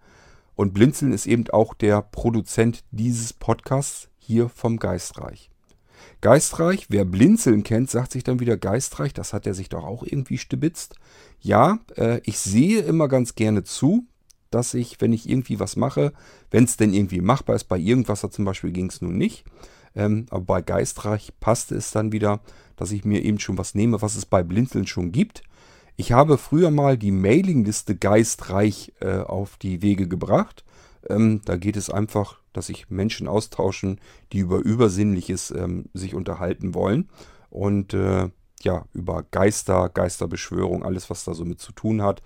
Und 0.55 0.73
Blinzeln 0.73 1.11
ist 1.11 1.27
eben 1.27 1.49
auch 1.49 1.73
der 1.73 2.01
Produzent 2.01 2.85
dieses 2.91 3.33
Podcasts 3.33 4.07
hier 4.17 4.47
vom 4.47 4.77
Geistreich. 4.77 5.51
Geistreich, 6.21 6.85
wer 6.87 7.03
Blinzeln 7.03 7.63
kennt, 7.63 7.89
sagt 7.89 8.13
sich 8.13 8.23
dann 8.23 8.39
wieder 8.39 8.55
Geistreich, 8.55 9.13
das 9.13 9.33
hat 9.33 9.45
er 9.45 9.53
sich 9.53 9.67
doch 9.67 9.83
auch 9.83 10.03
irgendwie 10.03 10.37
stibitzt. 10.37 10.95
Ja, 11.41 11.79
äh, 11.97 12.21
ich 12.23 12.39
sehe 12.39 12.79
immer 12.79 13.09
ganz 13.09 13.35
gerne 13.35 13.63
zu, 13.63 14.05
dass 14.49 14.73
ich, 14.73 15.01
wenn 15.01 15.11
ich 15.11 15.27
irgendwie 15.27 15.59
was 15.59 15.75
mache, 15.75 16.13
wenn 16.49 16.63
es 16.63 16.77
denn 16.77 16.93
irgendwie 16.93 17.19
machbar 17.19 17.57
ist, 17.57 17.65
bei 17.65 17.77
Irgendwasser 17.77 18.31
zum 18.31 18.45
Beispiel 18.45 18.71
ging 18.71 18.87
es 18.87 19.01
nun 19.01 19.17
nicht, 19.17 19.43
ähm, 19.95 20.27
aber 20.29 20.45
bei 20.45 20.61
Geistreich 20.61 21.33
passte 21.41 21.75
es 21.75 21.91
dann 21.91 22.13
wieder, 22.13 22.39
dass 22.77 22.93
ich 22.93 23.03
mir 23.03 23.23
eben 23.23 23.39
schon 23.39 23.57
was 23.57 23.75
nehme, 23.75 24.01
was 24.01 24.15
es 24.15 24.25
bei 24.25 24.43
Blinzeln 24.43 24.87
schon 24.87 25.11
gibt. 25.11 25.43
Ich 25.95 26.11
habe 26.11 26.37
früher 26.37 26.71
mal 26.71 26.97
die 26.97 27.11
Mailingliste 27.11 27.95
Geistreich 27.95 28.93
äh, 28.99 29.17
auf 29.17 29.57
die 29.57 29.81
Wege 29.83 30.07
gebracht. 30.07 30.65
Ähm, 31.07 31.41
da 31.45 31.55
geht 31.55 31.77
es 31.77 31.89
einfach, 31.89 32.39
dass 32.51 32.67
sich 32.67 32.89
Menschen 32.89 33.27
austauschen, 33.27 33.99
die 34.31 34.39
über 34.39 34.59
Übersinnliches 34.59 35.51
ähm, 35.51 35.85
sich 35.93 36.15
unterhalten 36.15 36.73
wollen. 36.73 37.09
Und 37.51 37.93
äh, 37.93 38.29
ja, 38.63 38.85
über 38.93 39.23
Geister, 39.29 39.89
Geisterbeschwörung, 39.89 40.83
alles, 40.83 41.09
was 41.11 41.25
da 41.25 41.35
so 41.35 41.45
mit 41.45 41.59
zu 41.59 41.73
tun 41.73 42.01
hat, 42.01 42.23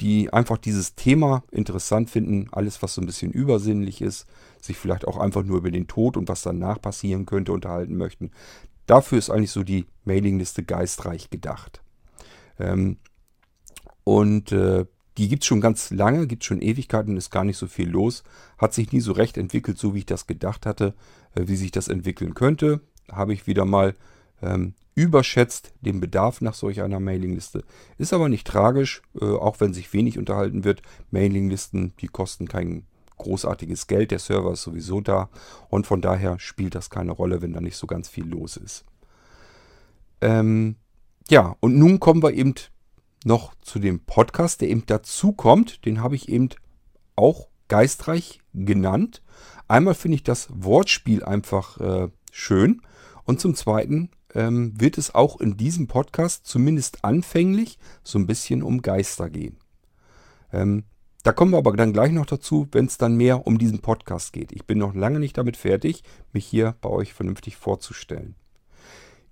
die 0.00 0.32
einfach 0.32 0.56
dieses 0.58 0.94
Thema 0.94 1.44
interessant 1.52 2.10
finden, 2.10 2.48
alles, 2.50 2.82
was 2.82 2.94
so 2.94 3.02
ein 3.02 3.06
bisschen 3.06 3.30
übersinnlich 3.30 4.00
ist, 4.00 4.26
sich 4.60 4.78
vielleicht 4.78 5.06
auch 5.06 5.18
einfach 5.18 5.44
nur 5.44 5.58
über 5.58 5.70
den 5.70 5.86
Tod 5.86 6.16
und 6.16 6.28
was 6.28 6.42
danach 6.42 6.80
passieren 6.80 7.26
könnte 7.26 7.52
unterhalten 7.52 7.96
möchten. 7.96 8.30
Dafür 8.86 9.18
ist 9.18 9.30
eigentlich 9.30 9.52
so 9.52 9.62
die 9.62 9.86
Mailingliste 10.04 10.64
geistreich 10.64 11.30
gedacht. 11.30 11.82
Ähm, 12.60 12.98
und 14.04 14.52
äh, 14.52 14.86
die 15.18 15.28
gibt 15.28 15.42
es 15.42 15.46
schon 15.46 15.60
ganz 15.60 15.90
lange, 15.90 16.26
gibt 16.26 16.44
schon 16.44 16.62
Ewigkeiten, 16.62 17.16
ist 17.16 17.30
gar 17.30 17.44
nicht 17.44 17.56
so 17.56 17.66
viel 17.66 17.88
los. 17.88 18.22
Hat 18.58 18.72
sich 18.72 18.92
nie 18.92 19.00
so 19.00 19.12
recht 19.12 19.36
entwickelt, 19.36 19.78
so 19.78 19.94
wie 19.94 19.98
ich 19.98 20.06
das 20.06 20.26
gedacht 20.26 20.66
hatte, 20.66 20.94
äh, 21.34 21.42
wie 21.46 21.56
sich 21.56 21.70
das 21.70 21.88
entwickeln 21.88 22.34
könnte. 22.34 22.80
Habe 23.10 23.32
ich 23.32 23.46
wieder 23.46 23.64
mal 23.64 23.94
ähm, 24.42 24.74
überschätzt 24.94 25.72
den 25.80 26.00
Bedarf 26.00 26.40
nach 26.40 26.54
solch 26.54 26.82
einer 26.82 27.00
Mailingliste. 27.00 27.64
Ist 27.98 28.12
aber 28.12 28.28
nicht 28.28 28.46
tragisch, 28.46 29.02
äh, 29.20 29.24
auch 29.24 29.60
wenn 29.60 29.74
sich 29.74 29.92
wenig 29.92 30.18
unterhalten 30.18 30.64
wird. 30.64 30.82
Mailinglisten, 31.10 31.94
die 32.00 32.08
kosten 32.08 32.48
kein 32.48 32.86
großartiges 33.18 33.86
Geld, 33.86 34.10
der 34.10 34.18
Server 34.18 34.52
ist 34.52 34.62
sowieso 34.62 35.00
da 35.00 35.28
und 35.68 35.86
von 35.86 36.00
daher 36.00 36.38
spielt 36.38 36.74
das 36.74 36.88
keine 36.88 37.12
Rolle, 37.12 37.42
wenn 37.42 37.52
da 37.52 37.60
nicht 37.60 37.76
so 37.76 37.86
ganz 37.86 38.08
viel 38.08 38.26
los 38.26 38.56
ist. 38.56 38.84
Ähm, 40.22 40.76
ja, 41.28 41.56
und 41.60 41.76
nun 41.76 42.00
kommen 42.00 42.22
wir 42.22 42.32
eben 42.32 42.54
noch 43.24 43.54
zu 43.60 43.78
dem 43.78 44.00
Podcast, 44.00 44.60
der 44.60 44.68
eben 44.68 44.84
dazu 44.86 45.32
kommt. 45.32 45.84
Den 45.84 46.02
habe 46.02 46.16
ich 46.16 46.28
eben 46.28 46.48
auch 47.16 47.48
geistreich 47.68 48.40
genannt. 48.54 49.22
Einmal 49.68 49.94
finde 49.94 50.16
ich 50.16 50.24
das 50.24 50.48
Wortspiel 50.50 51.24
einfach 51.24 51.78
äh, 51.80 52.08
schön 52.32 52.82
und 53.24 53.40
zum 53.40 53.54
Zweiten 53.54 54.10
ähm, 54.34 54.72
wird 54.80 54.98
es 54.98 55.14
auch 55.14 55.40
in 55.40 55.56
diesem 55.56 55.86
Podcast 55.86 56.46
zumindest 56.46 57.04
anfänglich 57.04 57.78
so 58.02 58.18
ein 58.18 58.26
bisschen 58.26 58.62
um 58.62 58.82
Geister 58.82 59.30
gehen. 59.30 59.56
Ähm, 60.52 60.84
da 61.22 61.32
kommen 61.32 61.52
wir 61.52 61.58
aber 61.58 61.76
dann 61.76 61.92
gleich 61.92 62.12
noch 62.12 62.26
dazu, 62.26 62.66
wenn 62.72 62.86
es 62.86 62.96
dann 62.96 63.16
mehr 63.16 63.46
um 63.46 63.58
diesen 63.58 63.80
Podcast 63.80 64.32
geht. 64.32 64.52
Ich 64.52 64.64
bin 64.64 64.78
noch 64.78 64.94
lange 64.94 65.20
nicht 65.20 65.36
damit 65.36 65.56
fertig, 65.56 66.02
mich 66.32 66.46
hier 66.46 66.76
bei 66.80 66.88
euch 66.88 67.12
vernünftig 67.12 67.56
vorzustellen. 67.56 68.34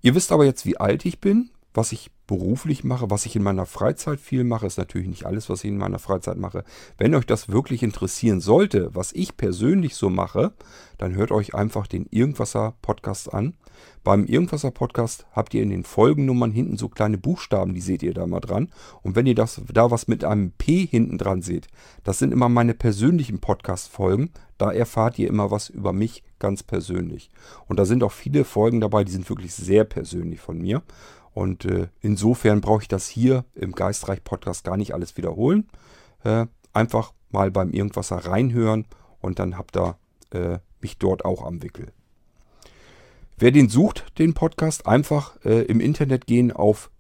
Ihr 0.03 0.15
wisst 0.15 0.31
aber 0.31 0.45
jetzt, 0.45 0.67
wie 0.67 0.77
alt 0.77 1.07
ich 1.07 1.19
bin, 1.21 1.51
was 1.79 1.93
ich 1.93 2.11
beruflich 2.27 2.83
mache, 2.83 3.09
was 3.09 3.25
ich 3.25 3.37
in 3.37 3.43
meiner 3.45 3.65
Freizeit 3.65 4.19
viel 4.19 4.43
mache, 4.43 4.67
ist 4.67 4.79
natürlich 4.79 5.07
nicht 5.07 5.27
alles, 5.27 5.49
was 5.49 5.63
ich 5.63 5.71
in 5.71 5.79
meiner 5.79 6.01
Freizeit 6.01 6.37
mache. 6.37 6.65
Wenn 6.99 7.15
euch 7.15 7.25
das 7.25 7.49
wirklich 7.49 7.85
interessieren 7.85 8.41
sollte, 8.41 8.95
was 8.95 9.13
ich 9.13 9.37
persönlich 9.37 9.95
so 9.95 10.11
mache, 10.11 10.53
dann 10.99 11.15
hört 11.15 11.31
euch 11.31 11.55
einfach 11.55 11.87
den 11.87 12.07
Irgendwasser 12.11 12.75
Podcast 12.83 13.33
an. 13.33 13.55
Beim 14.03 14.27
Irgendwasser 14.27 14.73
Podcast 14.73 15.27
habt 15.33 15.55
ihr 15.55 15.63
in 15.63 15.71
den 15.71 15.85
Folgennummern 15.85 16.51
hinten 16.51 16.77
so 16.77 16.89
kleine 16.89 17.17
Buchstaben, 17.17 17.75
die 17.75 17.81
seht 17.81 18.03
ihr 18.03 18.13
da 18.13 18.27
mal 18.27 18.41
dran. 18.41 18.71
Und 19.03 19.15
wenn 19.15 19.27
ihr 19.27 19.37
das, 19.37 19.63
da 19.73 19.91
was 19.91 20.09
mit 20.09 20.25
einem 20.25 20.51
P 20.51 20.85
hinten 20.85 21.17
dran 21.17 21.43
seht, 21.43 21.69
das 22.03 22.19
sind 22.19 22.33
immer 22.33 22.49
meine 22.49 22.75
persönlichen 22.75 23.39
Podcast-Folgen. 23.39 24.31
Da 24.59 24.73
erfahrt 24.73 25.19
ihr 25.21 25.29
immer 25.29 25.53
was 25.53 25.69
über 25.69 25.93
mich 25.93 26.25
ganz 26.41 26.65
persönlich. 26.65 27.31
Und 27.67 27.79
da 27.79 27.85
sind 27.85 28.03
auch 28.03 28.11
viele 28.11 28.45
Folgen 28.45 28.81
dabei, 28.81 29.05
die 29.05 29.13
sind 29.13 29.29
wirklich 29.29 29.55
sehr 29.55 29.85
persönlich 29.85 30.41
von 30.41 30.59
mir. 30.59 30.83
Und 31.39 31.65
äh, 31.67 31.87
insofern 32.01 32.61
brauche 32.61 32.83
ich 32.83 32.89
das 32.89 33.07
hier 33.07 33.45
im 33.55 33.71
Geistreich 33.71 34.25
Podcast 34.25 34.65
gar 34.65 34.77
nicht 34.77 34.93
alles 34.93 35.17
wiederholen. 35.17 35.69
Äh, 36.25 36.47
einfach 36.73 37.13
mal 37.31 37.53
beim 37.53 37.71
Irgendwasser 37.71 38.17
reinhören 38.17 38.89
und 39.21 39.39
dann 39.39 39.57
habt 39.57 39.77
ihr 39.77 39.97
äh, 40.33 40.59
mich 40.81 40.99
dort 40.99 41.25
auch 41.25 41.45
am 41.45 41.63
Wickel. 41.63 41.93
Wer 43.37 43.53
den 43.53 43.69
sucht, 43.69 44.19
den 44.19 44.35
Podcast, 44.35 44.89
einfach 44.89 45.37
äh, 45.45 45.63
im 45.63 45.79
Internet 45.79 46.27
gehen 46.27 46.51
auf 46.51 46.91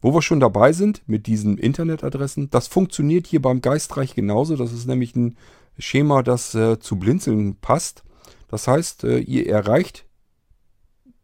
Wo 0.05 0.13
wir 0.13 0.21
schon 0.21 0.39
dabei 0.39 0.75
sind 0.75 1.03
mit 1.07 1.27
diesen 1.27 1.57
Internetadressen, 1.57 2.51
das 2.51 2.67
funktioniert 2.67 3.27
hier 3.27 3.41
beim 3.41 3.63
Geistreich 3.63 4.15
genauso. 4.15 4.55
Das 4.55 4.71
ist 4.71 4.87
nämlich 4.87 5.17
ein 5.17 5.39
Schema, 5.79 6.23
das 6.23 6.55
äh, 6.55 6.79
zu 6.79 6.97
Blinzeln 6.97 7.57
passt. 7.57 8.05
Das 8.49 8.69
heißt, 8.69 9.05
äh, 9.05 9.21
ihr 9.21 9.49
erreicht 9.49 10.05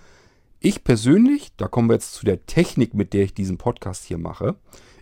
Ich 0.58 0.84
persönlich, 0.84 1.54
da 1.56 1.68
kommen 1.68 1.88
wir 1.88 1.94
jetzt 1.94 2.14
zu 2.14 2.24
der 2.24 2.46
Technik, 2.46 2.94
mit 2.94 3.12
der 3.12 3.24
ich 3.24 3.34
diesen 3.34 3.58
Podcast 3.58 4.04
hier 4.04 4.18
mache. 4.18 4.56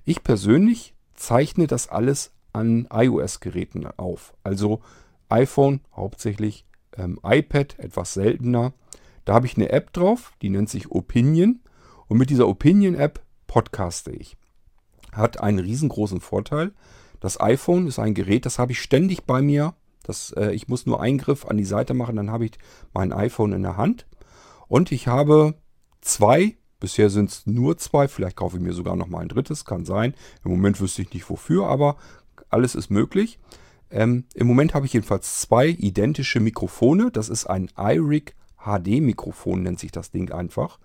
Ich 0.04 0.22
persönlich 0.24 0.94
zeichne 1.14 1.66
das 1.66 1.88
alles 1.88 2.32
an 2.52 2.88
iOS-Geräten 2.92 3.86
auf. 3.96 4.34
Also 4.42 4.80
iPhone 5.28 5.80
hauptsächlich, 5.94 6.66
ähm, 6.96 7.18
iPad 7.24 7.78
etwas 7.78 8.14
seltener. 8.14 8.72
Da 9.24 9.34
habe 9.34 9.46
ich 9.46 9.56
eine 9.56 9.70
App 9.70 9.92
drauf, 9.92 10.32
die 10.42 10.50
nennt 10.50 10.68
sich 10.68 10.90
Opinion. 10.90 11.60
Und 12.08 12.18
mit 12.18 12.30
dieser 12.30 12.48
Opinion-App 12.48 13.22
podcaste 13.46 14.10
ich. 14.10 14.36
Hat 15.12 15.40
einen 15.40 15.60
riesengroßen 15.60 16.20
Vorteil. 16.20 16.72
Das 17.20 17.40
iPhone 17.40 17.86
ist 17.86 17.98
ein 17.98 18.14
Gerät, 18.14 18.44
das 18.44 18.58
habe 18.58 18.72
ich 18.72 18.80
ständig 18.80 19.24
bei 19.24 19.40
mir. 19.40 19.74
Das, 20.02 20.32
äh, 20.32 20.50
ich 20.50 20.68
muss 20.68 20.84
nur 20.84 21.00
einen 21.00 21.18
Griff 21.18 21.46
an 21.46 21.56
die 21.56 21.64
Seite 21.64 21.94
machen, 21.94 22.16
dann 22.16 22.30
habe 22.30 22.44
ich 22.44 22.52
mein 22.92 23.12
iPhone 23.12 23.52
in 23.52 23.62
der 23.62 23.76
Hand. 23.76 24.06
Und 24.74 24.90
ich 24.90 25.06
habe 25.06 25.54
zwei, 26.00 26.56
bisher 26.80 27.08
sind 27.08 27.30
es 27.30 27.46
nur 27.46 27.78
zwei, 27.78 28.08
vielleicht 28.08 28.34
kaufe 28.34 28.56
ich 28.56 28.62
mir 28.64 28.72
sogar 28.72 28.96
noch 28.96 29.06
mal 29.06 29.20
ein 29.20 29.28
drittes, 29.28 29.64
kann 29.64 29.84
sein. 29.84 30.14
Im 30.44 30.50
Moment 30.50 30.80
wüsste 30.80 31.02
ich 31.02 31.14
nicht 31.14 31.30
wofür, 31.30 31.68
aber 31.68 31.96
alles 32.48 32.74
ist 32.74 32.90
möglich. 32.90 33.38
Ähm, 33.88 34.24
Im 34.34 34.48
Moment 34.48 34.74
habe 34.74 34.84
ich 34.86 34.92
jedenfalls 34.92 35.38
zwei 35.38 35.68
identische 35.68 36.40
Mikrofone. 36.40 37.12
Das 37.12 37.28
ist 37.28 37.46
ein 37.46 37.70
iRig 37.78 38.34
HD 38.58 39.00
Mikrofon, 39.00 39.62
nennt 39.62 39.78
sich 39.78 39.92
das 39.92 40.10
Ding 40.10 40.32
einfach. 40.32 40.80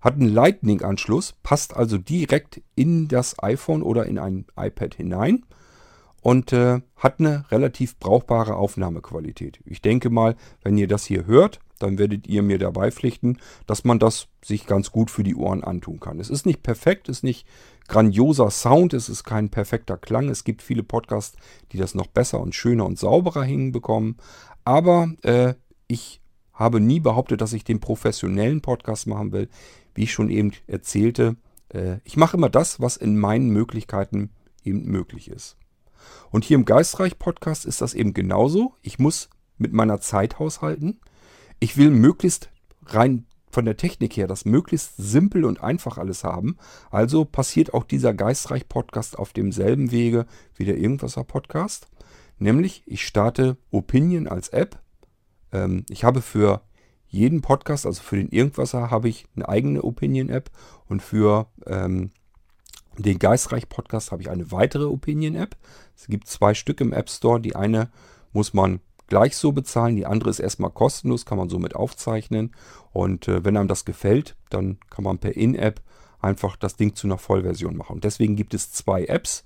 Hat 0.00 0.14
einen 0.14 0.32
Lightning-Anschluss, 0.32 1.34
passt 1.42 1.74
also 1.74 1.98
direkt 1.98 2.62
in 2.76 3.08
das 3.08 3.42
iPhone 3.42 3.82
oder 3.82 4.06
in 4.06 4.20
ein 4.20 4.46
iPad 4.56 4.94
hinein 4.94 5.44
und 6.22 6.52
äh, 6.52 6.82
hat 6.94 7.18
eine 7.18 7.50
relativ 7.50 7.98
brauchbare 7.98 8.54
Aufnahmequalität. 8.54 9.58
Ich 9.64 9.82
denke 9.82 10.08
mal, 10.08 10.36
wenn 10.62 10.78
ihr 10.78 10.86
das 10.86 11.04
hier 11.04 11.26
hört, 11.26 11.58
dann 11.78 11.98
werdet 11.98 12.26
ihr 12.26 12.42
mir 12.42 12.58
dabei 12.58 12.90
pflichten, 12.90 13.38
dass 13.66 13.84
man 13.84 13.98
das 13.98 14.28
sich 14.44 14.66
ganz 14.66 14.90
gut 14.90 15.10
für 15.10 15.22
die 15.22 15.34
Ohren 15.34 15.64
antun 15.64 16.00
kann. 16.00 16.20
Es 16.20 16.30
ist 16.30 16.46
nicht 16.46 16.62
perfekt, 16.62 17.08
es 17.08 17.18
ist 17.18 17.24
nicht 17.24 17.46
grandioser 17.88 18.50
Sound, 18.50 18.94
es 18.94 19.08
ist 19.08 19.24
kein 19.24 19.50
perfekter 19.50 19.96
Klang. 19.96 20.28
Es 20.28 20.44
gibt 20.44 20.62
viele 20.62 20.82
Podcasts, 20.82 21.36
die 21.72 21.78
das 21.78 21.94
noch 21.94 22.06
besser 22.06 22.40
und 22.40 22.54
schöner 22.54 22.86
und 22.86 22.98
sauberer 22.98 23.44
hinbekommen. 23.44 24.16
Aber 24.64 25.12
äh, 25.22 25.54
ich 25.86 26.20
habe 26.52 26.80
nie 26.80 27.00
behauptet, 27.00 27.40
dass 27.40 27.52
ich 27.52 27.64
den 27.64 27.80
professionellen 27.80 28.60
Podcast 28.60 29.06
machen 29.06 29.32
will. 29.32 29.48
Wie 29.94 30.04
ich 30.04 30.12
schon 30.12 30.30
eben 30.30 30.52
erzählte, 30.66 31.36
äh, 31.68 31.98
ich 32.04 32.16
mache 32.16 32.36
immer 32.36 32.48
das, 32.48 32.80
was 32.80 32.96
in 32.96 33.18
meinen 33.18 33.50
Möglichkeiten 33.50 34.30
eben 34.62 34.84
möglich 34.84 35.28
ist. 35.28 35.56
Und 36.30 36.44
hier 36.44 36.56
im 36.56 36.64
Geistreich 36.64 37.18
Podcast 37.18 37.64
ist 37.64 37.80
das 37.80 37.94
eben 37.94 38.14
genauso. 38.14 38.74
Ich 38.82 38.98
muss 38.98 39.30
mit 39.58 39.72
meiner 39.72 40.00
Zeit 40.00 40.38
haushalten. 40.38 41.00
Ich 41.64 41.78
will 41.78 41.88
möglichst 41.88 42.50
rein 42.84 43.24
von 43.50 43.64
der 43.64 43.78
Technik 43.78 44.18
her 44.18 44.26
das 44.26 44.44
möglichst 44.44 44.98
simpel 44.98 45.46
und 45.46 45.62
einfach 45.62 45.96
alles 45.96 46.22
haben. 46.22 46.58
Also 46.90 47.24
passiert 47.24 47.72
auch 47.72 47.84
dieser 47.84 48.12
Geistreich 48.12 48.68
Podcast 48.68 49.18
auf 49.18 49.32
demselben 49.32 49.90
Wege 49.90 50.26
wie 50.56 50.66
der 50.66 50.76
Irgendwasser 50.76 51.24
Podcast. 51.24 51.86
Nämlich, 52.38 52.82
ich 52.84 53.06
starte 53.06 53.56
Opinion 53.70 54.28
als 54.28 54.50
App. 54.50 54.78
Ähm, 55.52 55.86
ich 55.88 56.04
habe 56.04 56.20
für 56.20 56.60
jeden 57.06 57.40
Podcast, 57.40 57.86
also 57.86 58.02
für 58.02 58.16
den 58.16 58.28
Irgendwasser, 58.28 58.90
habe 58.90 59.08
ich 59.08 59.24
eine 59.34 59.48
eigene 59.48 59.84
Opinion-App 59.84 60.50
und 60.84 61.00
für 61.00 61.46
ähm, 61.64 62.10
Den 62.98 63.18
Geistreich 63.18 63.70
Podcast 63.70 64.12
habe 64.12 64.20
ich 64.20 64.28
eine 64.28 64.52
weitere 64.52 64.84
Opinion-App. 64.84 65.56
Es 65.96 66.08
gibt 66.08 66.28
zwei 66.28 66.52
Stück 66.52 66.82
im 66.82 66.92
App 66.92 67.08
Store. 67.08 67.40
Die 67.40 67.56
eine 67.56 67.90
muss 68.34 68.52
man 68.52 68.80
gleich 69.06 69.36
so 69.36 69.52
bezahlen, 69.52 69.96
die 69.96 70.06
andere 70.06 70.30
ist 70.30 70.40
erstmal 70.40 70.70
kostenlos, 70.70 71.26
kann 71.26 71.38
man 71.38 71.48
somit 71.48 71.74
aufzeichnen. 71.76 72.52
Und 72.92 73.28
äh, 73.28 73.44
wenn 73.44 73.56
einem 73.56 73.68
das 73.68 73.84
gefällt, 73.84 74.36
dann 74.50 74.78
kann 74.90 75.04
man 75.04 75.18
per 75.18 75.36
In-App 75.36 75.80
einfach 76.20 76.56
das 76.56 76.76
Ding 76.76 76.94
zu 76.94 77.06
einer 77.06 77.18
Vollversion 77.18 77.76
machen. 77.76 77.96
Und 77.96 78.04
deswegen 78.04 78.36
gibt 78.36 78.54
es 78.54 78.72
zwei 78.72 79.04
Apps, 79.04 79.44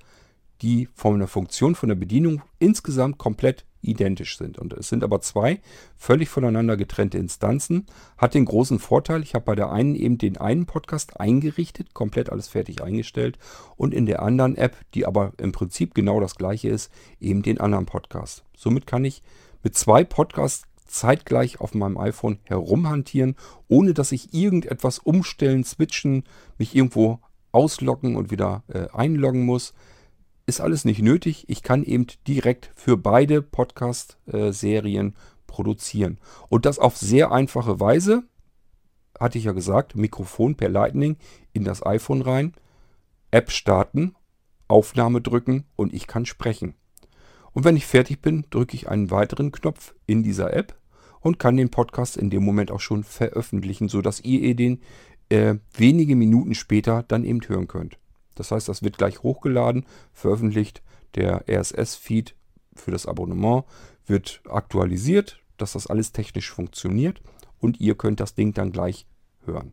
die 0.62 0.88
von 0.94 1.18
der 1.18 1.28
Funktion, 1.28 1.74
von 1.74 1.88
der 1.88 1.96
Bedienung 1.96 2.42
insgesamt 2.58 3.18
komplett 3.18 3.64
identisch 3.80 4.38
sind. 4.38 4.58
Und 4.58 4.72
es 4.72 4.88
sind 4.88 5.04
aber 5.04 5.20
zwei 5.20 5.60
völlig 5.96 6.28
voneinander 6.28 6.76
getrennte 6.76 7.18
Instanzen. 7.18 7.86
Hat 8.16 8.34
den 8.34 8.44
großen 8.44 8.78
Vorteil, 8.78 9.22
ich 9.22 9.34
habe 9.34 9.44
bei 9.44 9.54
der 9.54 9.70
einen 9.70 9.94
eben 9.94 10.18
den 10.18 10.36
einen 10.36 10.66
Podcast 10.66 11.20
eingerichtet, 11.20 11.94
komplett 11.94 12.30
alles 12.30 12.48
fertig 12.48 12.82
eingestellt 12.82 13.38
und 13.76 13.94
in 13.94 14.06
der 14.06 14.22
anderen 14.22 14.56
App, 14.56 14.76
die 14.94 15.06
aber 15.06 15.32
im 15.38 15.52
Prinzip 15.52 15.94
genau 15.94 16.20
das 16.20 16.34
gleiche 16.34 16.68
ist, 16.68 16.90
eben 17.20 17.42
den 17.42 17.60
anderen 17.60 17.86
Podcast. 17.86 18.44
Somit 18.56 18.86
kann 18.86 19.04
ich 19.04 19.22
mit 19.62 19.76
zwei 19.76 20.04
Podcasts 20.04 20.64
zeitgleich 20.86 21.60
auf 21.60 21.74
meinem 21.74 21.98
iPhone 21.98 22.38
herumhantieren, 22.44 23.36
ohne 23.68 23.94
dass 23.94 24.12
ich 24.12 24.32
irgendetwas 24.32 24.98
umstellen, 24.98 25.64
switchen, 25.64 26.24
mich 26.56 26.74
irgendwo 26.74 27.20
ausloggen 27.52 28.16
und 28.16 28.30
wieder 28.30 28.62
äh, 28.68 28.88
einloggen 28.92 29.44
muss 29.44 29.74
ist 30.48 30.60
alles 30.62 30.86
nicht 30.86 31.02
nötig. 31.02 31.44
Ich 31.48 31.62
kann 31.62 31.84
eben 31.84 32.06
direkt 32.26 32.72
für 32.74 32.96
beide 32.96 33.42
Podcast-Serien 33.42 35.14
produzieren. 35.46 36.18
Und 36.48 36.64
das 36.64 36.78
auf 36.78 36.96
sehr 36.96 37.30
einfache 37.30 37.78
Weise. 37.78 38.24
Hatte 39.20 39.36
ich 39.36 39.44
ja 39.44 39.52
gesagt, 39.52 39.94
Mikrofon 39.94 40.54
per 40.54 40.70
Lightning 40.70 41.16
in 41.52 41.64
das 41.64 41.84
iPhone 41.84 42.22
rein, 42.22 42.54
App 43.30 43.50
starten, 43.50 44.14
Aufnahme 44.68 45.20
drücken 45.20 45.64
und 45.76 45.92
ich 45.92 46.06
kann 46.06 46.24
sprechen. 46.24 46.74
Und 47.58 47.64
wenn 47.64 47.76
ich 47.76 47.86
fertig 47.86 48.22
bin, 48.22 48.44
drücke 48.50 48.76
ich 48.76 48.88
einen 48.88 49.10
weiteren 49.10 49.50
Knopf 49.50 49.92
in 50.06 50.22
dieser 50.22 50.54
App 50.54 50.78
und 51.18 51.40
kann 51.40 51.56
den 51.56 51.72
Podcast 51.72 52.16
in 52.16 52.30
dem 52.30 52.44
Moment 52.44 52.70
auch 52.70 52.78
schon 52.78 53.02
veröffentlichen, 53.02 53.88
sodass 53.88 54.20
ihr 54.20 54.54
den 54.54 54.80
äh, 55.28 55.56
wenige 55.74 56.14
Minuten 56.14 56.54
später 56.54 57.02
dann 57.02 57.24
eben 57.24 57.40
hören 57.48 57.66
könnt. 57.66 57.98
Das 58.36 58.52
heißt, 58.52 58.68
das 58.68 58.84
wird 58.84 58.96
gleich 58.96 59.24
hochgeladen, 59.24 59.86
veröffentlicht. 60.12 60.82
Der 61.16 61.46
RSS-Feed 61.50 62.36
für 62.76 62.92
das 62.92 63.06
Abonnement 63.06 63.64
wird 64.06 64.40
aktualisiert, 64.48 65.40
dass 65.56 65.72
das 65.72 65.88
alles 65.88 66.12
technisch 66.12 66.52
funktioniert 66.52 67.20
und 67.58 67.80
ihr 67.80 67.96
könnt 67.96 68.20
das 68.20 68.36
Ding 68.36 68.54
dann 68.54 68.70
gleich 68.70 69.08
hören. 69.44 69.72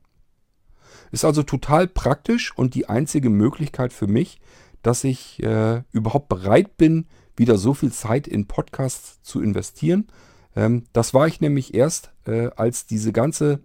Ist 1.12 1.24
also 1.24 1.44
total 1.44 1.86
praktisch 1.88 2.52
und 2.58 2.74
die 2.74 2.90
einzige 2.90 3.30
Möglichkeit 3.30 3.94
für 3.94 4.08
mich, 4.08 4.42
dass 4.82 5.04
ich 5.04 5.42
äh, 5.44 5.84
überhaupt 5.92 6.30
bereit 6.30 6.78
bin, 6.78 7.06
wieder 7.36 7.58
so 7.58 7.74
viel 7.74 7.92
Zeit 7.92 8.28
in 8.28 8.48
Podcasts 8.48 9.22
zu 9.22 9.42
investieren. 9.42 10.08
Ähm, 10.56 10.84
das 10.94 11.14
war 11.14 11.28
ich 11.28 11.42
nämlich 11.42 11.74
erst, 11.74 12.12
äh, 12.26 12.50
als 12.56 12.86
diese 12.86 13.12
ganze 13.12 13.60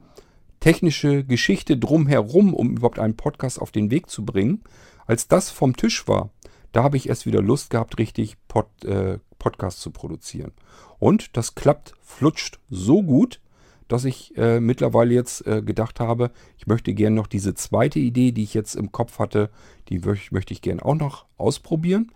technische 0.60 1.24
Geschichte 1.24 1.76
drumherum, 1.76 2.54
um 2.54 2.76
überhaupt 2.76 2.98
einen 2.98 3.16
Podcast 3.16 3.60
auf 3.60 3.70
den 3.70 3.90
Weg 3.90 4.10
zu 4.10 4.24
bringen, 4.24 4.62
als 5.06 5.26
das 5.26 5.50
vom 5.50 5.76
Tisch 5.76 6.06
war, 6.06 6.30
da 6.72 6.82
habe 6.82 6.96
ich 6.96 7.08
erst 7.08 7.26
wieder 7.26 7.42
Lust 7.42 7.70
gehabt, 7.70 7.98
richtig 7.98 8.36
Pod, 8.46 8.66
äh, 8.84 9.18
Podcast 9.38 9.80
zu 9.80 9.90
produzieren. 9.90 10.52
Und 10.98 11.36
das 11.36 11.54
klappt, 11.54 11.94
flutscht 12.00 12.60
so 12.68 13.02
gut, 13.02 13.40
dass 13.88 14.04
ich 14.04 14.36
äh, 14.36 14.60
mittlerweile 14.60 15.12
jetzt 15.12 15.44
äh, 15.46 15.62
gedacht 15.62 15.98
habe, 15.98 16.30
ich 16.58 16.68
möchte 16.68 16.94
gerne 16.94 17.16
noch 17.16 17.26
diese 17.26 17.54
zweite 17.54 17.98
Idee, 17.98 18.30
die 18.30 18.44
ich 18.44 18.54
jetzt 18.54 18.76
im 18.76 18.92
Kopf 18.92 19.18
hatte, 19.18 19.50
die 19.88 19.98
möchte 20.30 20.52
ich 20.52 20.62
gerne 20.62 20.84
auch 20.84 20.94
noch 20.94 21.24
ausprobieren. 21.38 22.12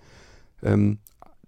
Ähm, 0.63 0.99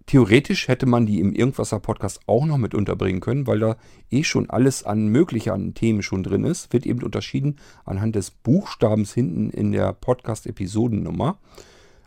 theoretisch 0.07 0.67
hätte 0.67 0.85
man 0.85 1.05
die 1.05 1.19
im 1.19 1.33
Irgendwasser-Podcast 1.33 2.21
auch 2.25 2.45
noch 2.45 2.57
mit 2.57 2.73
unterbringen 2.73 3.21
können, 3.21 3.45
weil 3.45 3.59
da 3.59 3.77
eh 4.09 4.23
schon 4.23 4.49
alles 4.49 4.83
an 4.83 5.07
möglichen 5.07 5.73
Themen 5.75 6.01
schon 6.01 6.23
drin 6.23 6.45
ist. 6.45 6.73
Wird 6.73 6.85
eben 6.85 7.03
unterschieden 7.03 7.57
anhand 7.85 8.15
des 8.15 8.31
Buchstabens 8.31 9.13
hinten 9.13 9.51
in 9.51 9.71
der 9.71 9.93
Podcast-Episodennummer. 9.93 11.37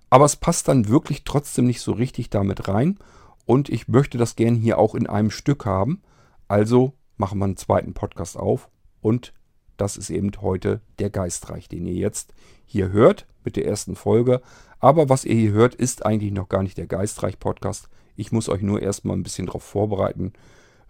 Aber 0.09 0.25
es 0.25 0.37
passt 0.37 0.67
dann 0.67 0.89
wirklich 0.89 1.23
trotzdem 1.25 1.67
nicht 1.67 1.81
so 1.81 1.93
richtig 1.93 2.31
damit 2.31 2.67
rein. 2.67 2.99
Und 3.47 3.69
ich 3.69 3.87
möchte 3.87 4.19
das 4.19 4.35
gerne 4.35 4.57
hier 4.57 4.79
auch 4.79 4.95
in 4.95 5.07
einem 5.07 5.31
Stück 5.31 5.65
haben. 5.65 6.03
Also 6.49 6.95
machen 7.17 7.39
wir 7.39 7.45
einen 7.45 7.57
zweiten 7.57 7.95
Podcast 7.95 8.37
auf. 8.37 8.69
Und 9.01 9.33
das 9.77 9.97
ist 9.97 10.11
eben 10.11 10.31
heute 10.41 10.81
der 10.99 11.11
Geistreich, 11.11 11.69
den 11.69 11.87
ihr 11.87 11.95
jetzt 11.95 12.35
hier 12.67 12.91
hört 12.93 13.27
mit 13.45 13.57
der 13.57 13.67
ersten 13.67 13.95
Folge. 13.95 14.41
Aber 14.79 15.09
was 15.09 15.25
ihr 15.25 15.35
hier 15.35 15.53
hört, 15.53 15.75
ist 15.75 16.05
eigentlich 16.05 16.33
noch 16.33 16.49
gar 16.49 16.63
nicht 16.63 16.79
der 16.79 16.87
Geistreich-Podcast. 16.87 17.89
Ich 18.21 18.33
muss 18.33 18.51
euch 18.51 18.61
nur 18.61 18.83
erstmal 18.83 19.17
ein 19.17 19.23
bisschen 19.23 19.47
darauf 19.47 19.63
vorbereiten, 19.63 20.35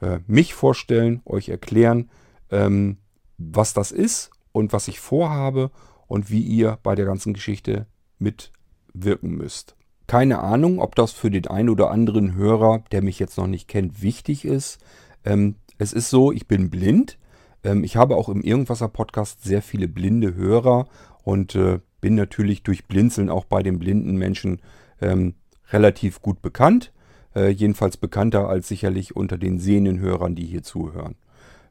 äh, 0.01 0.19
mich 0.27 0.53
vorstellen, 0.53 1.23
euch 1.25 1.49
erklären, 1.49 2.11
ähm, 2.51 2.97
was 3.39 3.73
das 3.73 3.93
ist 3.93 4.31
und 4.51 4.73
was 4.73 4.89
ich 4.89 4.99
vorhabe 4.99 5.71
und 6.09 6.31
wie 6.31 6.43
ihr 6.43 6.79
bei 6.83 6.97
der 6.97 7.07
ganzen 7.07 7.33
Geschichte 7.33 7.87
mitwirken 8.19 9.37
müsst. 9.37 9.77
Keine 10.09 10.41
Ahnung, 10.41 10.81
ob 10.81 10.97
das 10.97 11.13
für 11.13 11.31
den 11.31 11.47
einen 11.47 11.69
oder 11.69 11.93
anderen 11.93 12.35
Hörer, 12.35 12.83
der 12.91 13.01
mich 13.01 13.21
jetzt 13.21 13.39
noch 13.39 13.47
nicht 13.47 13.69
kennt, 13.69 14.03
wichtig 14.03 14.45
ist. 14.45 14.81
Ähm, 15.25 15.55
es 15.79 15.93
ist 15.93 16.11
so, 16.11 16.33
ich 16.33 16.49
bin 16.49 16.69
blind. 16.69 17.17
Ähm, 17.63 17.85
ich 17.85 17.97
habe 17.97 18.17
auch 18.17 18.29
im 18.29 18.43
Irgendwasser-Podcast 18.43 19.45
sehr 19.45 19.63
viele 19.63 19.87
blinde 19.87 20.35
Hörer 20.35 20.89
und 21.23 21.55
äh, 21.55 21.79
bin 22.01 22.17
natürlich 22.17 22.65
durch 22.65 22.89
Blinzeln 22.89 23.31
auch 23.31 23.45
bei 23.45 23.63
den 23.63 23.79
blinden 23.79 24.17
Menschen 24.17 24.61
ähm, 25.01 25.35
relativ 25.71 26.21
gut 26.23 26.43
bekannt. 26.43 26.93
Äh, 27.35 27.49
jedenfalls 27.49 27.97
bekannter 27.97 28.49
als 28.49 28.69
sicherlich 28.69 29.15
unter 29.17 29.39
den 29.39 29.59
sehenden 29.59 30.01
Hörern, 30.01 30.35
die 30.35 30.47
hier 30.47 30.63
zuhören. 30.63 31.17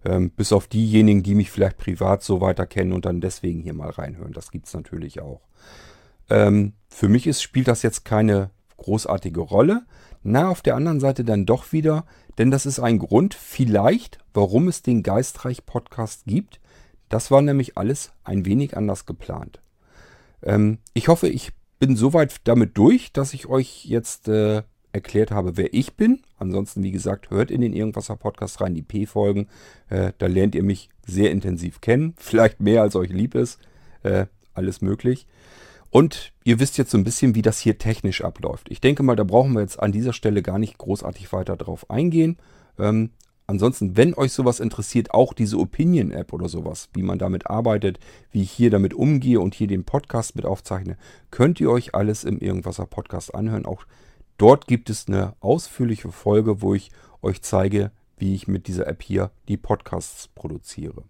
Ähm, 0.06 0.30
bis 0.32 0.54
auf 0.54 0.68
diejenigen, 0.68 1.24
die 1.24 1.36
mich 1.36 1.52
vielleicht 1.52 1.78
privat 1.78 2.24
so 2.24 2.40
weiter 2.40 2.66
kennen 2.66 2.94
und 2.94 3.06
dann 3.06 3.20
deswegen 3.20 3.62
hier 3.62 3.74
mal 3.74 3.90
reinhören. 3.90 4.32
Das 4.32 4.52
gibt 4.52 4.68
es 4.68 4.74
natürlich 4.74 5.20
auch. 5.20 5.42
Ähm, 6.30 6.74
für 6.88 7.10
mich 7.10 7.28
ist, 7.28 7.42
spielt 7.42 7.68
das 7.68 7.82
jetzt 7.82 8.06
keine 8.06 8.52
großartige 8.78 9.42
Rolle. 9.42 9.84
Na, 10.24 10.50
auf 10.50 10.62
der 10.62 10.76
anderen 10.76 11.00
Seite 11.00 11.24
dann 11.24 11.46
doch 11.46 11.72
wieder, 11.72 12.06
denn 12.38 12.52
das 12.52 12.66
ist 12.66 12.80
ein 12.80 13.00
Grund 13.00 13.34
vielleicht, 13.34 14.20
warum 14.34 14.68
es 14.68 14.82
den 14.82 15.04
Geistreich 15.04 15.66
Podcast 15.66 16.26
gibt. 16.26 16.60
Das 17.10 17.32
war 17.32 17.42
nämlich 17.42 17.78
alles 17.78 18.12
ein 18.24 18.46
wenig 18.46 18.78
anders 18.78 19.06
geplant. 19.06 19.62
Ähm, 20.44 20.80
ich 20.94 21.08
hoffe, 21.08 21.28
ich 21.28 21.52
bin 21.80 21.96
soweit 21.96 22.36
damit 22.46 22.78
durch, 22.78 23.12
dass 23.12 23.34
ich 23.34 23.48
euch 23.48 23.86
jetzt 23.86 24.28
äh, 24.28 24.64
erklärt 24.92 25.32
habe, 25.32 25.58
wer 25.58 25.74
ich 25.74 25.94
bin. 25.96 26.22
Ansonsten, 26.38 26.84
wie 26.84 26.92
gesagt, 26.92 27.30
hört 27.30 27.52
in 27.52 27.62
den 27.62 27.74
Irgendwasser 27.74 28.16
Podcast 28.16 28.62
rein, 28.62 28.74
die 28.74 28.82
P-Folgen. 28.82 29.48
Äh, 29.90 30.14
da 30.18 30.28
lernt 30.28 30.56
ihr 30.56 30.64
mich 30.64 30.90
sehr 31.06 31.32
intensiv 31.32 31.82
kennen. 31.82 32.14
Vielleicht 32.18 32.60
mehr 32.60 32.82
als 32.82 32.96
euch 32.96 33.10
lieb 33.10 33.36
ist. 33.36 33.60
Äh, 34.04 34.26
alles 34.54 34.82
möglich. 34.82 35.28
Und 35.92 36.34
ihr 36.44 36.60
wisst 36.60 36.78
jetzt 36.78 36.92
so 36.92 36.98
ein 36.98 37.04
bisschen, 37.04 37.36
wie 37.36 37.42
das 37.42 37.60
hier 37.60 37.78
technisch 37.78 38.24
abläuft. 38.24 38.70
Ich 38.70 38.82
denke 38.82 39.04
mal, 39.04 39.16
da 39.16 39.24
brauchen 39.24 39.54
wir 39.54 39.62
jetzt 39.62 39.80
an 39.80 39.92
dieser 39.92 40.14
Stelle 40.14 40.42
gar 40.42 40.60
nicht 40.60 40.78
großartig 40.78 41.34
weiter 41.34 41.58
drauf 41.58 41.90
eingehen. 41.90 42.38
Ähm, 42.78 43.12
Ansonsten, 43.50 43.98
wenn 43.98 44.14
euch 44.14 44.32
sowas 44.32 44.60
interessiert, 44.60 45.10
auch 45.12 45.34
diese 45.34 45.58
Opinion-App 45.58 46.34
oder 46.34 46.48
sowas, 46.48 46.88
wie 46.94 47.02
man 47.02 47.18
damit 47.18 47.50
arbeitet, 47.50 48.00
wie 48.30 48.44
ich 48.44 48.52
hier 48.52 48.70
damit 48.70 48.94
umgehe 48.94 49.40
und 49.40 49.56
hier 49.56 49.66
den 49.66 49.86
Podcast 49.86 50.36
mit 50.36 50.46
aufzeichne, 50.46 50.98
könnt 51.32 51.60
ihr 51.60 51.72
euch 51.72 51.96
alles 51.96 52.26
im 52.26 52.38
Irgendwasser 52.38 52.86
Podcast 52.86 53.34
anhören. 53.34 53.66
Auch 53.66 53.88
dort 54.40 54.68
gibt 54.68 54.90
es 54.90 55.08
eine 55.08 55.36
ausführliche 55.40 56.12
Folge, 56.12 56.62
wo 56.62 56.74
ich 56.74 56.92
euch 57.22 57.42
zeige, 57.44 57.92
wie 58.18 58.34
ich 58.34 58.48
mit 58.48 58.68
dieser 58.68 58.88
App 58.88 59.04
hier 59.04 59.32
die 59.48 59.58
Podcasts 59.58 60.28
produziere. 60.28 61.04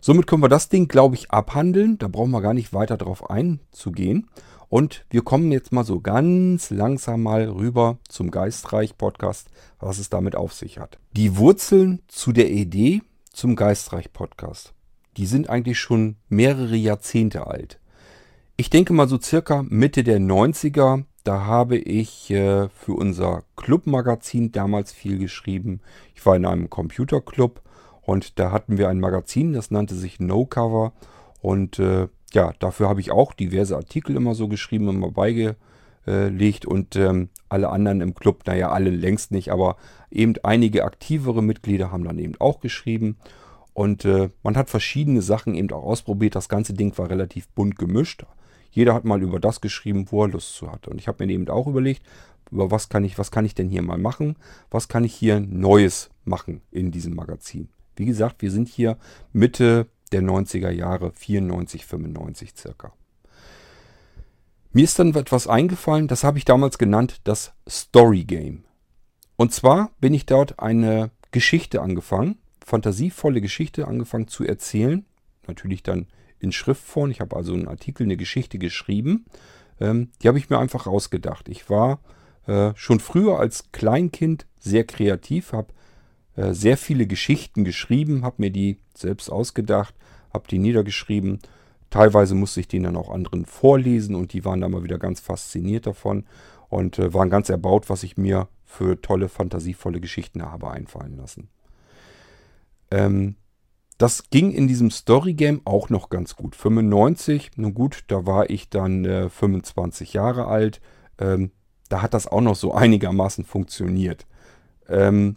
Somit 0.00 0.26
können 0.26 0.42
wir 0.42 0.50
das 0.50 0.68
Ding, 0.68 0.88
glaube 0.88 1.14
ich, 1.14 1.30
abhandeln. 1.30 1.96
Da 1.96 2.08
brauchen 2.08 2.30
wir 2.32 2.42
gar 2.42 2.52
nicht 2.52 2.74
weiter 2.74 2.98
drauf 2.98 3.30
einzugehen. 3.30 4.28
Und 4.68 5.06
wir 5.08 5.22
kommen 5.22 5.52
jetzt 5.52 5.72
mal 5.72 5.84
so 5.84 6.00
ganz 6.00 6.70
langsam 6.70 7.22
mal 7.22 7.44
rüber 7.48 7.98
zum 8.08 8.30
Geistreich-Podcast, 8.30 9.48
was 9.78 9.98
es 9.98 10.10
damit 10.10 10.36
auf 10.36 10.52
sich 10.52 10.78
hat. 10.78 10.98
Die 11.12 11.36
Wurzeln 11.36 12.02
zu 12.08 12.32
der 12.32 12.50
Idee 12.50 13.02
zum 13.32 13.56
Geistreich-Podcast, 13.56 14.74
die 15.16 15.26
sind 15.26 15.48
eigentlich 15.48 15.78
schon 15.78 16.16
mehrere 16.28 16.76
Jahrzehnte 16.76 17.46
alt. 17.46 17.80
Ich 18.56 18.68
denke 18.68 18.92
mal 18.92 19.08
so 19.08 19.18
circa 19.18 19.62
Mitte 19.62 20.04
der 20.04 20.20
90er, 20.20 21.04
da 21.24 21.46
habe 21.46 21.76
ich 21.78 22.30
äh, 22.30 22.68
für 22.68 22.92
unser 22.92 23.42
Clubmagazin 23.56 24.52
damals 24.52 24.92
viel 24.92 25.18
geschrieben. 25.18 25.80
Ich 26.14 26.24
war 26.24 26.36
in 26.36 26.44
einem 26.44 26.70
Computerclub 26.70 27.62
und 28.02 28.38
da 28.38 28.52
hatten 28.52 28.76
wir 28.76 28.88
ein 28.88 29.00
Magazin, 29.00 29.54
das 29.54 29.70
nannte 29.70 29.94
sich 29.94 30.20
No 30.20 30.44
Cover. 30.44 30.92
Und 31.40 31.78
äh, 31.78 32.08
ja, 32.32 32.52
dafür 32.58 32.88
habe 32.88 33.00
ich 33.00 33.10
auch 33.10 33.32
diverse 33.32 33.76
Artikel 33.76 34.16
immer 34.16 34.34
so 34.34 34.48
geschrieben, 34.48 34.88
immer 34.88 35.10
beigelegt 35.10 36.66
und 36.66 36.96
ähm, 36.96 37.30
alle 37.48 37.70
anderen 37.70 38.02
im 38.02 38.14
Club, 38.14 38.42
naja, 38.46 38.70
alle 38.70 38.90
längst 38.90 39.30
nicht, 39.30 39.50
aber 39.50 39.76
eben 40.10 40.34
einige 40.42 40.84
aktivere 40.84 41.42
Mitglieder 41.42 41.90
haben 41.90 42.04
dann 42.04 42.18
eben 42.18 42.34
auch 42.38 42.60
geschrieben. 42.60 43.16
Und 43.72 44.04
äh, 44.04 44.30
man 44.42 44.56
hat 44.56 44.70
verschiedene 44.70 45.22
Sachen 45.22 45.54
eben 45.54 45.70
auch 45.72 45.82
ausprobiert. 45.82 46.36
Das 46.36 46.48
ganze 46.48 46.74
Ding 46.74 46.96
war 46.96 47.10
relativ 47.10 47.48
bunt 47.48 47.76
gemischt. 47.76 48.24
Jeder 48.74 48.92
hat 48.92 49.04
mal 49.04 49.22
über 49.22 49.38
das 49.38 49.60
geschrieben, 49.60 50.06
wo 50.10 50.24
er 50.24 50.28
Lust 50.30 50.54
zu 50.54 50.70
hat. 50.70 50.88
Und 50.88 50.98
ich 50.98 51.06
habe 51.06 51.24
mir 51.24 51.32
eben 51.32 51.48
auch 51.48 51.68
überlegt, 51.68 52.02
über 52.50 52.72
was 52.72 52.88
kann 52.88 53.04
ich, 53.04 53.18
was 53.18 53.30
kann 53.30 53.44
ich 53.44 53.54
denn 53.54 53.68
hier 53.68 53.82
mal 53.82 53.98
machen? 53.98 54.36
Was 54.70 54.88
kann 54.88 55.04
ich 55.04 55.14
hier 55.14 55.38
Neues 55.38 56.10
machen 56.24 56.60
in 56.72 56.90
diesem 56.90 57.14
Magazin? 57.14 57.68
Wie 57.94 58.04
gesagt, 58.04 58.42
wir 58.42 58.50
sind 58.50 58.68
hier 58.68 58.98
Mitte 59.32 59.86
der 60.10 60.22
90er 60.22 60.70
Jahre, 60.70 61.12
94, 61.12 61.86
95 61.86 62.52
circa. 62.56 62.92
Mir 64.72 64.82
ist 64.82 64.98
dann 64.98 65.14
etwas 65.14 65.46
eingefallen, 65.46 66.08
das 66.08 66.24
habe 66.24 66.38
ich 66.38 66.44
damals 66.44 66.78
genannt, 66.78 67.20
das 67.22 67.52
Story 67.68 68.24
Game. 68.24 68.64
Und 69.36 69.52
zwar 69.52 69.92
bin 70.00 70.14
ich 70.14 70.26
dort 70.26 70.58
eine 70.58 71.12
Geschichte 71.30 71.80
angefangen, 71.80 72.38
fantasievolle 72.64 73.40
Geschichte 73.40 73.86
angefangen 73.86 74.26
zu 74.26 74.44
erzählen. 74.44 75.04
Natürlich 75.46 75.84
dann 75.84 76.08
in 76.44 76.52
Schriftform. 76.52 77.10
Ich 77.10 77.20
habe 77.20 77.34
also 77.34 77.52
einen 77.54 77.66
Artikel, 77.66 78.04
eine 78.04 78.16
Geschichte 78.16 78.58
geschrieben. 78.58 79.24
Ähm, 79.80 80.10
die 80.22 80.28
habe 80.28 80.38
ich 80.38 80.50
mir 80.50 80.58
einfach 80.58 80.86
rausgedacht. 80.86 81.48
Ich 81.48 81.68
war 81.68 82.00
äh, 82.46 82.72
schon 82.76 83.00
früher 83.00 83.38
als 83.40 83.72
Kleinkind 83.72 84.46
sehr 84.60 84.84
kreativ, 84.84 85.52
habe 85.52 85.72
äh, 86.36 86.52
sehr 86.52 86.76
viele 86.76 87.06
Geschichten 87.06 87.64
geschrieben, 87.64 88.24
habe 88.24 88.36
mir 88.38 88.50
die 88.50 88.78
selbst 88.94 89.30
ausgedacht, 89.30 89.94
habe 90.32 90.46
die 90.48 90.58
niedergeschrieben. 90.58 91.40
Teilweise 91.90 92.34
musste 92.34 92.60
ich 92.60 92.68
denen 92.68 92.84
dann 92.84 92.96
auch 92.96 93.10
anderen 93.10 93.46
vorlesen 93.46 94.14
und 94.14 94.32
die 94.32 94.44
waren 94.44 94.60
dann 94.60 94.72
mal 94.72 94.84
wieder 94.84 94.98
ganz 94.98 95.20
fasziniert 95.20 95.86
davon 95.86 96.24
und 96.68 96.98
äh, 96.98 97.12
waren 97.14 97.30
ganz 97.30 97.48
erbaut, 97.48 97.88
was 97.88 98.02
ich 98.02 98.16
mir 98.16 98.48
für 98.64 99.00
tolle, 99.00 99.28
fantasievolle 99.28 100.00
Geschichten 100.00 100.42
habe 100.42 100.70
einfallen 100.70 101.16
lassen. 101.16 101.48
Ähm, 102.90 103.36
das 103.98 104.30
ging 104.30 104.50
in 104.50 104.66
diesem 104.66 104.90
Story 104.90 105.34
Game 105.34 105.60
auch 105.64 105.88
noch 105.88 106.08
ganz 106.08 106.36
gut. 106.36 106.56
95, 106.56 107.52
nun 107.56 107.74
gut, 107.74 108.04
da 108.08 108.26
war 108.26 108.50
ich 108.50 108.68
dann 108.68 109.04
äh, 109.04 109.28
25 109.28 110.12
Jahre 110.12 110.46
alt. 110.46 110.80
Ähm, 111.18 111.52
da 111.88 112.02
hat 112.02 112.14
das 112.14 112.26
auch 112.26 112.40
noch 112.40 112.56
so 112.56 112.74
einigermaßen 112.74 113.44
funktioniert. 113.44 114.26
Ähm, 114.88 115.36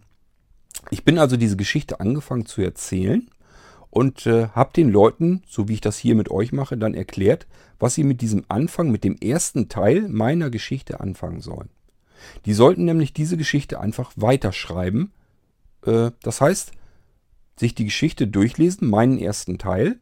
ich 0.89 1.03
bin 1.03 1.19
also 1.19 1.37
diese 1.37 1.57
Geschichte 1.57 1.99
angefangen 1.99 2.45
zu 2.45 2.61
erzählen 2.61 3.29
und 3.89 4.25
äh, 4.25 4.47
habe 4.49 4.73
den 4.73 4.89
Leuten, 4.89 5.43
so 5.47 5.67
wie 5.67 5.73
ich 5.73 5.81
das 5.81 5.97
hier 5.97 6.15
mit 6.15 6.31
euch 6.31 6.51
mache, 6.51 6.77
dann 6.77 6.93
erklärt, 6.93 7.47
was 7.79 7.95
sie 7.95 8.03
mit 8.03 8.21
diesem 8.21 8.45
Anfang, 8.47 8.89
mit 8.89 9.03
dem 9.03 9.17
ersten 9.17 9.69
Teil 9.69 10.07
meiner 10.07 10.49
Geschichte 10.49 10.99
anfangen 10.99 11.41
sollen. 11.41 11.69
Die 12.45 12.53
sollten 12.53 12.85
nämlich 12.85 13.13
diese 13.13 13.37
Geschichte 13.37 13.79
einfach 13.79 14.11
weiterschreiben. 14.15 15.11
Äh, 15.85 16.11
das 16.23 16.41
heißt, 16.41 16.71
sich 17.59 17.75
die 17.75 17.85
Geschichte 17.85 18.27
durchlesen, 18.27 18.89
meinen 18.89 19.17
ersten 19.17 19.57
Teil, 19.57 19.99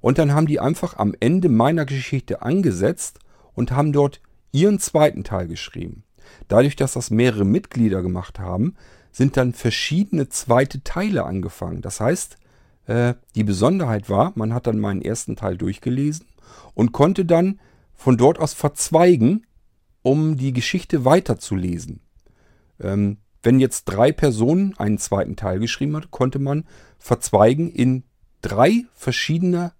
und 0.00 0.18
dann 0.18 0.32
haben 0.32 0.46
die 0.46 0.60
einfach 0.60 0.96
am 0.96 1.14
Ende 1.20 1.48
meiner 1.48 1.84
Geschichte 1.84 2.42
angesetzt 2.42 3.18
und 3.54 3.72
haben 3.72 3.92
dort 3.92 4.20
ihren 4.52 4.78
zweiten 4.78 5.24
Teil 5.24 5.46
geschrieben. 5.46 6.04
Dadurch, 6.48 6.76
dass 6.76 6.94
das 6.94 7.10
mehrere 7.10 7.44
Mitglieder 7.44 8.02
gemacht 8.02 8.38
haben, 8.38 8.76
sind 9.12 9.36
dann 9.36 9.52
verschiedene 9.52 10.28
zweite 10.28 10.82
Teile 10.82 11.24
angefangen. 11.24 11.82
Das 11.82 12.00
heißt, 12.00 12.36
äh, 12.86 13.14
die 13.34 13.44
Besonderheit 13.44 14.08
war, 14.08 14.32
man 14.36 14.54
hat 14.54 14.66
dann 14.66 14.78
meinen 14.78 15.02
ersten 15.02 15.36
Teil 15.36 15.56
durchgelesen 15.56 16.26
und 16.74 16.92
konnte 16.92 17.24
dann 17.24 17.60
von 17.94 18.16
dort 18.16 18.38
aus 18.38 18.54
verzweigen, 18.54 19.46
um 20.02 20.36
die 20.36 20.52
Geschichte 20.52 21.04
weiterzulesen. 21.04 22.00
Wenn 23.42 23.60
jetzt 23.60 23.84
drei 23.84 24.12
Personen 24.12 24.74
einen 24.78 24.98
zweiten 24.98 25.36
Teil 25.36 25.58
geschrieben 25.58 25.96
hat, 25.96 26.10
konnte 26.10 26.38
man 26.38 26.64
verzweigen 26.98 27.70
in 27.70 28.04
drei 28.42 28.84
verschiedene 28.94 29.72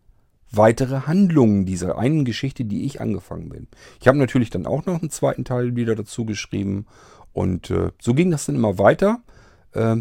weitere 0.51 1.03
Handlungen 1.07 1.67
dieser 1.67 1.99
einen 1.99 2.25
Geschichte, 2.25 2.65
die 2.65 2.85
ich 2.85 3.01
angefangen 3.01 3.51
bin. 3.51 3.69
Ich 4.01 4.09
habe 4.09 4.19
natürlich 4.19 4.51
dann 4.51 4.67
auch 4.67 4.87
noch 4.87 5.01
einen 5.01 5.11
zweiten 5.11 5.45
Teil 5.45 5.77
wieder 5.77 5.95
dazu 5.95 6.25
geschrieben 6.25 6.87
und 7.33 7.71
äh, 7.71 7.91
so 8.01 8.15
ging 8.15 8.31
das 8.31 8.47
dann 8.47 8.57
immer 8.57 8.79
weiter. 8.79 9.21
Äh, 9.73 9.97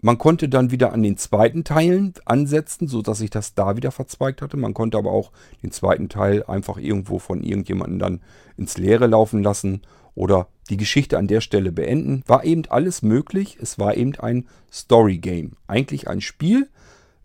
man 0.00 0.18
konnte 0.18 0.50
dann 0.50 0.70
wieder 0.70 0.92
an 0.92 1.02
den 1.02 1.16
zweiten 1.16 1.64
Teilen 1.64 2.12
ansetzen, 2.26 2.88
sodass 2.88 3.18
sich 3.18 3.30
das 3.30 3.54
da 3.54 3.76
wieder 3.76 3.90
verzweigt 3.90 4.42
hatte. 4.42 4.58
Man 4.58 4.74
konnte 4.74 4.98
aber 4.98 5.12
auch 5.12 5.32
den 5.62 5.70
zweiten 5.70 6.10
Teil 6.10 6.44
einfach 6.44 6.76
irgendwo 6.76 7.18
von 7.18 7.42
irgendjemandem 7.42 7.98
dann 7.98 8.20
ins 8.58 8.76
Leere 8.76 9.06
laufen 9.06 9.42
lassen 9.42 9.80
oder 10.14 10.48
die 10.70 10.76
Geschichte 10.76 11.18
an 11.18 11.26
der 11.26 11.40
Stelle 11.40 11.72
beenden. 11.72 12.22
War 12.26 12.44
eben 12.44 12.64
alles 12.68 13.02
möglich. 13.02 13.58
Es 13.60 13.78
war 13.78 13.96
eben 13.96 14.14
ein 14.16 14.46
Story 14.72 15.18
Game. 15.18 15.52
Eigentlich 15.66 16.08
ein 16.08 16.20
Spiel, 16.20 16.68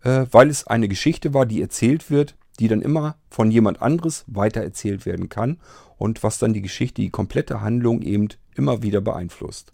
äh, 0.02 0.26
weil 0.30 0.50
es 0.50 0.66
eine 0.66 0.88
Geschichte 0.88 1.34
war, 1.34 1.46
die 1.46 1.62
erzählt 1.62 2.10
wird, 2.10 2.34
die 2.58 2.68
dann 2.68 2.82
immer 2.82 3.16
von 3.30 3.50
jemand 3.50 3.80
anderes 3.80 4.24
weitererzählt 4.26 5.06
werden 5.06 5.28
kann 5.28 5.58
und 5.96 6.22
was 6.22 6.38
dann 6.38 6.52
die 6.52 6.62
Geschichte, 6.62 7.02
die 7.02 7.10
komplette 7.10 7.60
Handlung 7.62 8.02
eben 8.02 8.28
immer 8.54 8.82
wieder 8.82 9.00
beeinflusst. 9.00 9.72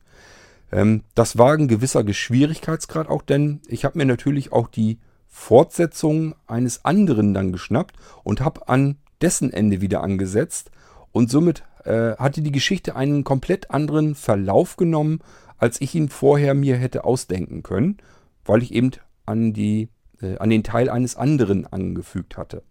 Ähm, 0.71 1.03
das 1.15 1.37
war 1.39 1.53
ein 1.53 1.69
gewisser 1.69 2.05
Schwierigkeitsgrad 2.13 3.09
auch, 3.09 3.23
denn 3.23 3.61
ich 3.67 3.85
habe 3.85 3.99
mir 3.99 4.07
natürlich 4.07 4.53
auch 4.53 4.69
die 4.69 4.99
Fortsetzung 5.27 6.35
eines 6.47 6.85
anderen 6.85 7.35
dann 7.35 7.53
geschnappt 7.53 7.97
und 8.25 8.41
habe 8.41 8.69
an 8.69 8.97
dessen 9.21 9.53
Ende 9.53 9.81
wieder 9.81 10.03
angesetzt 10.03 10.71
und 11.13 11.31
somit 11.31 11.63
äh, 11.87 12.17
hatte 12.17 12.43
die 12.43 12.53
Geschichte 12.53 12.97
einen 12.97 13.25
komplett 13.25 13.71
anderen 13.71 14.15
Verlauf 14.15 14.77
genommen, 14.77 15.21
als 15.59 15.81
ich 15.81 15.95
ihn 15.95 16.09
vorher 16.09 16.55
mir 16.55 16.77
hätte 16.77 17.05
ausdenken 17.05 17.63
können, 17.63 17.99
weil 18.45 18.63
ich 18.63 18.73
eben 18.73 18.91
an, 19.25 19.53
die, 19.53 19.89
äh, 20.21 20.37
an 20.39 20.51
den 20.51 20.65
Teil 20.65 20.91
eines 20.91 21.17
anderen 21.17 21.67
angefügt 21.67 22.37
hatte. 22.37 22.63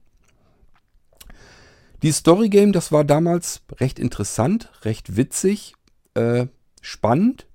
Die 2.04 2.12
Story 2.12 2.50
Game, 2.50 2.72
das 2.72 2.92
war 2.92 3.04
damals 3.04 3.62
recht 3.80 3.98
interessant, 3.98 4.72
recht 4.84 5.18
witzig, 5.18 5.74
äh, 6.14 6.48
spannend 6.82 7.48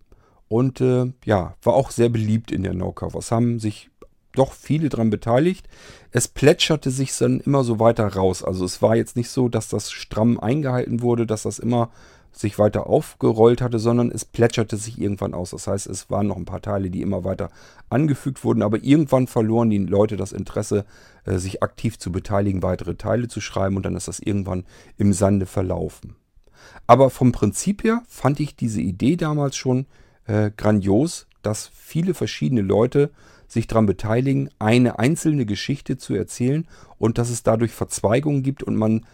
und 0.49 0.81
äh, 0.81 1.13
ja, 1.25 1.57
war 1.63 1.75
auch 1.75 1.91
sehr 1.91 2.09
beliebt 2.09 2.51
in 2.51 2.63
der 2.63 2.75
No-Covers. 2.75 3.31
Haben 3.31 3.61
sich 3.61 3.90
doch 4.35 4.53
viele 4.53 4.89
daran 4.89 5.11
beteiligt. 5.11 5.69
Es 6.11 6.29
plätscherte 6.29 6.91
sich 6.91 7.17
dann 7.17 7.41
immer 7.41 7.65
so 7.65 7.79
weiter 7.79 8.07
raus. 8.07 8.43
Also 8.43 8.65
es 8.65 8.83
war 8.83 8.97
jetzt 8.97 9.17
nicht 9.17 9.31
so, 9.31 9.49
dass 9.49 9.69
das 9.69 9.91
stramm 9.91 10.39
eingehalten 10.39 11.03
wurde, 11.03 11.27
dass 11.27 11.43
das 11.43 11.59
immer 11.59 11.91
sich 12.33 12.59
weiter 12.59 12.87
aufgerollt 12.87 13.61
hatte, 13.61 13.79
sondern 13.79 14.11
es 14.11 14.25
plätscherte 14.25 14.77
sich 14.77 15.01
irgendwann 15.01 15.35
aus. 15.35 15.51
Das 15.51 15.67
heißt, 15.67 15.87
es 15.89 16.11
waren 16.11 16.29
noch 16.29 16.37
ein 16.37 16.45
paar 16.45 16.63
Teile, 16.63 16.91
die 16.91 17.03
immer 17.03 17.25
weiter 17.25 17.51
angefügt 17.89 18.45
wurden, 18.45 18.63
aber 18.63 18.83
irgendwann 18.83 19.27
verloren 19.27 19.71
die 19.71 19.79
Leute 19.79 20.17
das 20.17 20.33
Interesse, 20.33 20.85
äh, 21.25 21.39
sich 21.39 21.63
aktiv 21.63 21.99
zu 21.99 22.13
beteiligen, 22.13 22.63
weitere 22.63 22.95
Teile 22.95 23.29
zu 23.29 23.41
schreiben 23.41 23.77
und 23.77 23.85
dann 23.85 23.97
ist 23.97 24.09
das 24.09 24.21
irgendwann 24.21 24.65
im 24.97 25.13
Sande 25.13 25.47
verlaufen. 25.47 26.17
Aber 26.87 27.11
vom 27.11 27.33
Prinzip 27.33 27.83
her 27.85 28.03
fand 28.07 28.39
ich 28.39 28.55
diese 28.55 28.81
Idee 28.81 29.17
damals 29.17 29.57
schon 29.57 29.87
äh, 30.27 30.51
grandios, 30.57 31.27
dass 31.43 31.71
viele 31.75 32.15
verschiedene 32.15 32.63
Leute 32.63 33.11
sich 33.51 33.67
daran 33.67 33.87
beteiligen, 33.87 34.49
eine 34.59 34.99
einzelne 35.01 35.45
Geschichte 35.45 35.99
zu 35.99 36.15
erzählen 36.15 36.67
und 36.99 37.19
dass 37.19 37.31
es 37.31 37.43
dadurch 37.43 37.73
Verzweigungen 37.73 38.43
gibt 38.43 38.63
und 38.63 38.77
man 38.77 39.05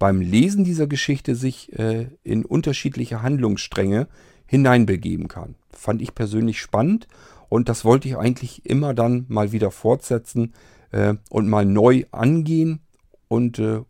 beim 0.00 0.20
Lesen 0.20 0.64
dieser 0.64 0.88
Geschichte 0.88 1.36
sich 1.36 1.72
äh, 1.78 2.08
in 2.24 2.44
unterschiedliche 2.44 3.22
Handlungsstränge 3.22 4.08
hineinbegeben 4.46 5.28
kann. 5.28 5.54
Fand 5.72 6.02
ich 6.02 6.14
persönlich 6.14 6.60
spannend 6.60 7.06
und 7.48 7.68
das 7.68 7.84
wollte 7.84 8.08
ich 8.08 8.16
eigentlich 8.16 8.66
immer 8.66 8.94
dann 8.94 9.26
mal 9.28 9.52
wieder 9.52 9.70
fortsetzen 9.70 10.54
äh, 10.90 11.14
und 11.30 11.48
mal 11.48 11.64
neu 11.64 12.04
angehen 12.10 12.80
und 13.28 13.60
äh, 13.60 13.82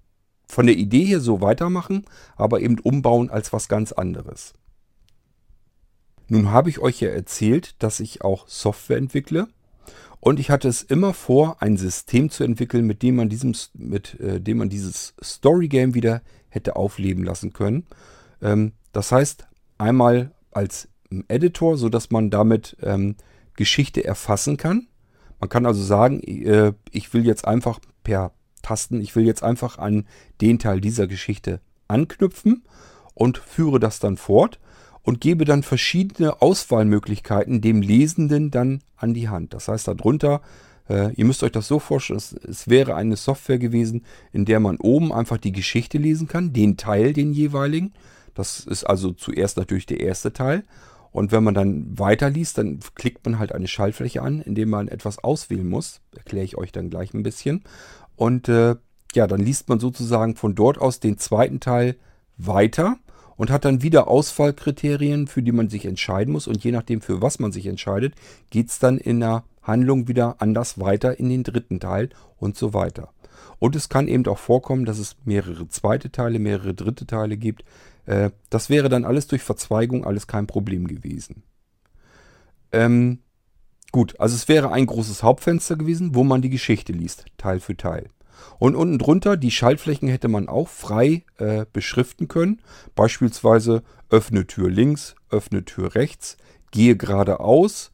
von 0.47 0.67
der 0.67 0.77
Idee 0.77 1.05
her 1.05 1.21
so 1.21 1.41
weitermachen, 1.41 2.05
aber 2.37 2.61
eben 2.61 2.79
umbauen 2.79 3.31
als 3.31 3.55
was 3.55 3.69
ganz 3.69 3.93
anderes. 3.93 4.53
Nun 6.29 6.51
habe 6.51 6.69
ich 6.69 6.79
euch 6.79 7.01
ja 7.01 7.09
erzählt, 7.09 7.83
dass 7.83 8.01
ich 8.01 8.23
auch 8.23 8.47
Software 8.49 8.99
entwickle 8.99 9.49
und 10.21 10.41
ich 10.41 10.51
hatte 10.51 10.69
es 10.69 10.83
immer 10.83 11.13
vor, 11.13 11.61
ein 11.61 11.77
System 11.77 12.31
zu 12.31 12.45
entwickeln, 12.45 12.87
mit 12.87 13.03
dem 13.03 13.17
man, 13.17 13.29
diesem, 13.29 13.55
mit, 13.75 14.19
äh, 14.21 14.41
dem 14.41 14.59
man 14.59 14.71
dieses 14.71 15.15
Story 15.23 15.69
Game 15.69 15.95
wieder 15.95 16.23
hätte 16.49 16.77
aufleben 16.77 17.25
lassen 17.25 17.53
können. 17.53 17.87
Ähm, 18.41 18.73
das 18.93 19.13
heißt, 19.13 19.47
einmal 19.77 20.33
als 20.51 20.89
Editor, 21.29 21.77
sodass 21.77 22.11
man 22.11 22.31
damit 22.31 22.77
ähm, 22.83 23.17
Geschichte 23.57 24.05
erfassen 24.05 24.57
kann. 24.57 24.89
Man 25.41 25.49
kann 25.49 25.67
also 25.67 25.83
sagen, 25.83 26.21
äh, 26.23 26.73
ich 26.91 27.13
will 27.13 27.27
jetzt 27.27 27.47
einfach 27.47 27.81
per 28.03 28.33
Tasten, 28.63 29.01
ich 29.01 29.15
will 29.15 29.27
jetzt 29.27 29.43
einfach 29.43 29.79
an 29.79 30.07
den 30.41 30.59
Teil 30.59 30.81
dieser 30.81 31.07
Geschichte 31.07 31.61
anknüpfen 31.87 32.65
und 33.13 33.39
führe 33.39 33.79
das 33.79 33.99
dann 33.99 34.17
fort 34.17 34.59
und 35.05 35.21
gebe 35.21 35.45
dann 35.45 35.63
verschiedene 35.63 36.43
Auswahlmöglichkeiten 36.43 37.61
dem 37.61 37.83
Lesenden 37.83 38.51
dann 38.51 38.83
an 38.97 39.15
die 39.15 39.29
Hand. 39.29 39.55
Das 39.55 39.69
heißt 39.69 39.87
darunter, 39.87 40.41
äh, 40.89 41.13
ihr 41.15 41.25
müsst 41.25 41.43
euch 41.43 41.53
das 41.53 41.69
so 41.69 41.79
vorstellen, 41.79 42.17
es, 42.17 42.33
es, 42.33 42.69
wäre 42.69 42.95
eine 42.95 43.17
Software 43.17 43.59
gewesen, 43.59 44.05
in 44.33 44.47
der 44.47 44.61
man 44.61 44.79
oben 44.79 45.13
einfach 45.13 45.39
die 45.39 45.53
Geschichte 45.53 45.99
lesen 45.99 46.27
kann, 46.27 46.53
den 46.53 46.77
Teil, 46.77 47.13
den 47.13 47.33
jeweiligen. 47.33 47.93
Das 48.35 48.61
ist 48.61 48.85
also 48.85 49.13
zuerst 49.13 49.59
natürlich 49.59 49.87
der 49.87 50.01
erste 50.01 50.33
Teil. 50.33 50.65
Und 51.13 51.31
wenn 51.31 51.45
man 51.45 51.55
dann 51.55 51.97
weiterliest, 51.97 52.59
dann 52.59 52.81
klickt 52.97 53.25
man 53.25 53.39
halt 53.39 53.53
eine 53.53 53.69
Schaltfläche 53.69 54.21
an, 54.21 54.41
indem 54.41 54.71
man 54.71 54.89
etwas 54.89 55.23
auswählen 55.23 55.69
muss. 55.69 56.01
Erkläre 56.17 56.45
ich 56.45 56.57
euch 56.57 56.73
dann 56.73 56.91
gleich 56.91 57.15
ein 57.15 57.23
bisschen. 57.23 57.63
Und 58.17 58.49
äh, 58.49 58.75
ja, 59.15 59.27
dann 59.29 59.41
liest 59.41 59.69
man 59.69 59.79
sozusagen 59.79 60.35
von 60.35 60.57
dort 60.57 60.79
aus 60.79 60.99
den 60.99 61.19
zweiten 61.19 61.61
Teil 61.61 61.97
weiter 62.37 62.97
und 63.37 63.51
hat 63.51 63.65
dann 63.65 63.83
wieder 63.83 64.09
Auswahlkriterien, 64.09 65.27
für 65.27 65.43
die 65.43 65.53
man 65.53 65.69
sich 65.69 65.85
entscheiden 65.85 66.33
muss. 66.33 66.47
Und 66.47 66.63
je 66.63 66.73
nachdem, 66.73 67.01
für 67.01 67.23
was 67.23 67.39
man 67.39 67.53
sich 67.53 67.67
entscheidet, 67.67 68.15
geht 68.51 68.71
es 68.71 68.79
dann 68.79 68.99
in 68.99 69.21
der 69.21 69.45
Handlung 69.63 70.09
wieder 70.09 70.37
anders 70.41 70.79
weiter 70.79 71.19
in 71.19 71.29
den 71.29 71.43
dritten 71.43 71.81
Teil 71.81 72.11
und 72.39 72.57
so 72.57 72.75
weiter. 72.75 73.11
Und 73.59 73.77
es 73.77 73.89
kann 73.89 74.09
eben 74.09 74.27
auch 74.27 74.39
vorkommen, 74.39 74.85
dass 74.85 74.99
es 74.99 75.17
mehrere 75.25 75.69
zweite 75.69 76.11
Teile, 76.11 76.39
mehrere 76.39 76.75
dritte 76.75 77.07
Teile 77.07 77.37
gibt. 77.37 77.65
Äh, 78.07 78.31
das 78.51 78.69
wäre 78.69 78.89
dann 78.89 79.05
alles 79.05 79.27
durch 79.27 79.43
Verzweigung 79.43 80.05
alles 80.05 80.27
kein 80.27 80.47
Problem 80.47 80.87
gewesen. 80.87 81.43
Ähm, 82.73 83.21
gut, 83.93 84.19
also 84.19 84.35
es 84.35 84.49
wäre 84.49 84.73
ein 84.73 84.87
großes 84.87 85.23
Hauptfenster 85.23 85.77
gewesen, 85.77 86.15
wo 86.15 86.25
man 86.25 86.43
die 86.43 86.51
Geschichte 86.51 86.93
liest, 86.93 87.25
Teil 87.39 87.61
für 87.61 87.77
Teil. 87.77 88.11
Und 88.59 88.75
unten 88.77 88.99
drunter, 88.99 89.37
die 89.37 89.51
Schaltflächen 89.51 90.09
hätte 90.09 90.29
man 90.29 90.49
auch 90.49 90.69
frei 90.69 91.25
äh, 91.39 91.67
beschriften 91.73 92.29
können. 92.29 92.61
Beispielsweise 92.95 93.83
öffne 94.11 94.47
Tür 94.47 94.71
links, 94.71 95.15
öffne 95.31 95.65
Tür 95.65 95.95
rechts, 95.95 96.37
gehe 96.71 96.97
geradeaus, 96.97 97.91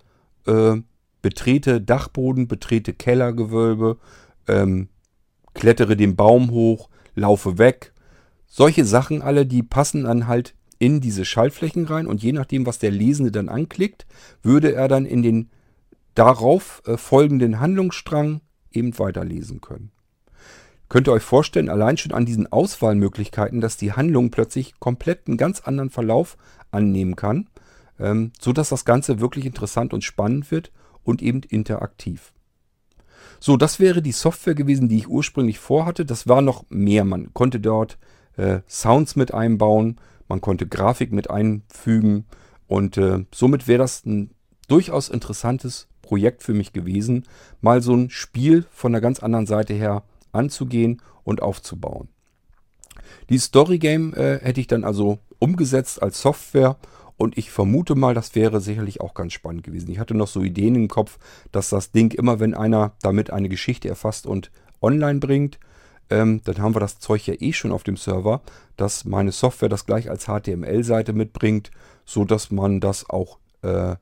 äh, 0.46 0.76
betrete 1.22 1.81
Dachboden, 1.81 2.48
betrete 2.48 2.92
Kellergewölbe, 2.94 3.98
ähm, 4.48 4.88
klettere 5.55 5.96
den 5.96 6.16
Baum 6.16 6.50
hoch, 6.50 6.88
laufe 7.14 7.59
weg. 7.59 7.92
Solche 8.46 8.85
Sachen 8.85 9.22
alle, 9.22 9.46
die 9.46 9.62
passen 9.62 10.05
dann 10.05 10.26
halt 10.26 10.55
in 10.79 11.00
diese 11.00 11.24
Schaltflächen 11.24 11.85
rein 11.85 12.07
und 12.07 12.22
je 12.22 12.33
nachdem, 12.33 12.66
was 12.66 12.79
der 12.79 12.90
Lesende 12.90 13.31
dann 13.31 13.48
anklickt, 13.48 14.07
würde 14.42 14.74
er 14.74 14.88
dann 14.88 15.05
in 15.05 15.22
den 15.22 15.50
darauf 16.14 16.83
äh, 16.87 16.96
folgenden 16.96 17.61
Handlungsstrang 17.61 18.40
eben 18.72 18.98
weiterlesen 18.98 19.61
können. 19.61 19.92
Könnt 20.90 21.07
ihr 21.07 21.12
euch 21.12 21.22
vorstellen, 21.22 21.68
allein 21.68 21.96
schon 21.96 22.12
an 22.12 22.26
diesen 22.26 22.50
Auswahlmöglichkeiten, 22.50 23.61
dass 23.61 23.76
die 23.76 23.92
Handlung 23.92 24.33
plötzlich 24.33 24.74
komplett 24.81 25.29
einen 25.29 25.37
ganz 25.37 25.61
anderen 25.61 25.88
Verlauf 25.88 26.37
annehmen 26.72 27.14
kann, 27.14 27.48
ähm, 28.00 28.33
so 28.40 28.53
dass 28.53 28.70
das 28.70 28.85
Ganze 28.85 29.20
wirklich 29.20 29.46
interessant 29.46 29.94
und 29.94 30.03
spannend 30.03 30.50
wird 30.50 30.72
und 31.05 31.22
eben 31.22 31.42
interaktiv. 31.48 32.33
So, 33.38 33.57
das 33.57 33.79
wäre 33.79 34.03
die 34.03 34.11
Software 34.11 34.57
gewesen, 34.57 34.88
die 34.88 34.98
ich 34.98 35.09
ursprünglich 35.09 35.61
vorhatte. 35.61 36.05
Das 36.05 36.26
war 36.26 36.42
noch 36.42 36.64
mehr. 36.70 37.05
Man 37.05 37.33
konnte 37.35 37.61
dort 37.61 37.96
äh, 38.37 38.61
Sounds 38.68 39.14
mit 39.14 39.33
einbauen, 39.33 40.00
man 40.26 40.40
konnte 40.40 40.66
Grafik 40.66 41.12
mit 41.12 41.31
einfügen 41.31 42.24
und 42.66 42.96
äh, 42.96 43.24
somit 43.33 43.68
wäre 43.68 43.79
das 43.79 44.05
ein 44.05 44.33
durchaus 44.66 45.09
interessantes 45.09 45.87
Projekt 46.03 46.42
für 46.42 46.53
mich 46.53 46.72
gewesen, 46.72 47.26
mal 47.61 47.81
so 47.81 47.94
ein 47.94 48.11
Spiel 48.11 48.66
von 48.72 48.92
einer 48.92 49.00
ganz 49.00 49.20
anderen 49.20 49.46
Seite 49.46 49.74
her 49.74 50.03
anzugehen 50.32 51.02
und 51.24 51.42
aufzubauen. 51.42 52.08
Die 53.28 53.38
Story 53.38 53.78
Game 53.78 54.14
äh, 54.14 54.38
hätte 54.40 54.60
ich 54.60 54.66
dann 54.66 54.84
also 54.84 55.18
umgesetzt 55.38 56.02
als 56.02 56.20
Software 56.20 56.76
und 57.16 57.36
ich 57.36 57.50
vermute 57.50 57.94
mal, 57.94 58.14
das 58.14 58.34
wäre 58.34 58.60
sicherlich 58.60 59.00
auch 59.00 59.14
ganz 59.14 59.34
spannend 59.34 59.62
gewesen. 59.62 59.90
Ich 59.90 59.98
hatte 59.98 60.14
noch 60.14 60.28
so 60.28 60.42
Ideen 60.42 60.74
im 60.74 60.88
Kopf, 60.88 61.18
dass 61.52 61.68
das 61.68 61.92
Ding 61.92 62.12
immer, 62.12 62.40
wenn 62.40 62.54
einer 62.54 62.92
damit 63.02 63.30
eine 63.30 63.48
Geschichte 63.48 63.88
erfasst 63.88 64.26
und 64.26 64.50
online 64.80 65.18
bringt, 65.18 65.58
ähm, 66.08 66.40
dann 66.44 66.58
haben 66.58 66.74
wir 66.74 66.80
das 66.80 66.98
Zeug 66.98 67.26
ja 67.26 67.34
eh 67.38 67.52
schon 67.52 67.72
auf 67.72 67.82
dem 67.82 67.96
Server, 67.96 68.42
dass 68.76 69.04
meine 69.04 69.32
Software 69.32 69.68
das 69.68 69.86
gleich 69.86 70.10
als 70.10 70.24
HTML-Seite 70.24 71.12
mitbringt, 71.12 71.70
so 72.04 72.24
dass 72.24 72.50
man 72.50 72.80
das 72.80 73.08
auch 73.08 73.38
äh, 73.62 73.96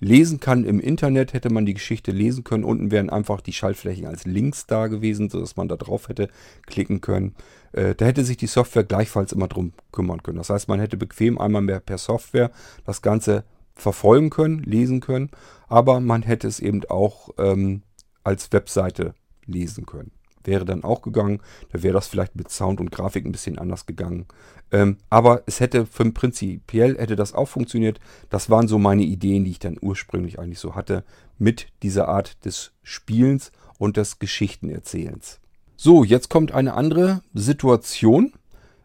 lesen 0.00 0.40
kann 0.40 0.64
im 0.64 0.80
Internet, 0.80 1.34
hätte 1.34 1.50
man 1.50 1.66
die 1.66 1.74
Geschichte 1.74 2.10
lesen 2.10 2.42
können. 2.42 2.64
Unten 2.64 2.90
wären 2.90 3.10
einfach 3.10 3.40
die 3.40 3.52
Schaltflächen 3.52 4.06
als 4.06 4.24
Links 4.24 4.66
da 4.66 4.88
gewesen, 4.88 5.28
sodass 5.28 5.56
man 5.56 5.68
da 5.68 5.76
drauf 5.76 6.08
hätte 6.08 6.28
klicken 6.66 7.00
können. 7.00 7.34
Äh, 7.72 7.94
da 7.94 8.06
hätte 8.06 8.24
sich 8.24 8.38
die 8.38 8.46
Software 8.46 8.84
gleichfalls 8.84 9.32
immer 9.32 9.46
drum 9.46 9.72
kümmern 9.92 10.22
können. 10.22 10.38
Das 10.38 10.50
heißt, 10.50 10.68
man 10.68 10.80
hätte 10.80 10.96
bequem 10.96 11.38
einmal 11.38 11.62
mehr 11.62 11.80
per 11.80 11.98
Software 11.98 12.50
das 12.84 13.02
Ganze 13.02 13.44
verfolgen 13.74 14.30
können, 14.30 14.62
lesen 14.62 15.00
können, 15.00 15.30
aber 15.68 16.00
man 16.00 16.22
hätte 16.22 16.48
es 16.48 16.60
eben 16.60 16.82
auch 16.88 17.30
ähm, 17.38 17.82
als 18.24 18.52
Webseite 18.52 19.14
lesen 19.46 19.86
können. 19.86 20.10
Wäre 20.44 20.64
dann 20.64 20.84
auch 20.84 21.02
gegangen, 21.02 21.40
da 21.72 21.82
wäre 21.82 21.94
das 21.94 22.08
vielleicht 22.08 22.34
mit 22.34 22.50
Sound 22.50 22.80
und 22.80 22.90
Grafik 22.90 23.26
ein 23.26 23.32
bisschen 23.32 23.58
anders 23.58 23.86
gegangen. 23.86 24.26
Ähm, 24.72 24.98
aber 25.10 25.42
es 25.46 25.60
hätte 25.60 25.86
für 25.86 26.10
prinzipiell 26.10 26.96
hätte 26.96 27.16
das 27.16 27.34
auch 27.34 27.48
funktioniert. 27.48 28.00
Das 28.30 28.50
waren 28.50 28.68
so 28.68 28.78
meine 28.78 29.02
Ideen, 29.02 29.44
die 29.44 29.50
ich 29.50 29.58
dann 29.58 29.78
ursprünglich 29.80 30.38
eigentlich 30.38 30.60
so 30.60 30.74
hatte 30.74 31.04
mit 31.38 31.68
dieser 31.82 32.08
Art 32.08 32.44
des 32.44 32.72
Spielens 32.82 33.52
und 33.78 33.96
des 33.96 34.18
Geschichtenerzählens. 34.18 35.40
So, 35.76 36.04
jetzt 36.04 36.28
kommt 36.28 36.52
eine 36.52 36.74
andere 36.74 37.22
Situation. 37.34 38.32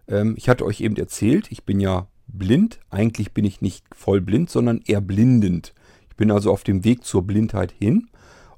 Ähm, 0.08 0.36
ich 0.38 0.50
hatte 0.50 0.66
euch 0.66 0.82
eben 0.82 0.96
erzählt, 0.96 1.52
ich 1.52 1.64
bin 1.66 1.80
ja 1.80 2.08
blind. 2.28 2.80
Eigentlich 2.90 3.34
bin 3.34 3.46
ich 3.46 3.62
nicht 3.62 3.86
voll 3.94 4.22
blind, 4.22 4.50
sondern 4.50 4.82
eher 4.86 5.02
blindend. 5.02 5.74
Ich 6.10 6.16
bin 6.16 6.32
also 6.32 6.52
auf 6.52 6.64
dem 6.64 6.84
Weg 6.84 7.04
zur 7.04 7.24
Blindheit 7.24 7.74
hin 7.78 8.08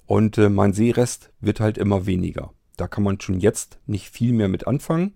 und 0.05 0.37
äh, 0.37 0.49
mein 0.49 0.73
Sehrest 0.73 1.31
wird 1.41 1.59
halt 1.59 1.77
immer 1.77 2.05
weniger. 2.05 2.51
Da 2.77 2.87
kann 2.87 3.03
man 3.03 3.19
schon 3.19 3.39
jetzt 3.39 3.79
nicht 3.85 4.09
viel 4.09 4.33
mehr 4.33 4.47
mit 4.47 4.67
anfangen. 4.67 5.13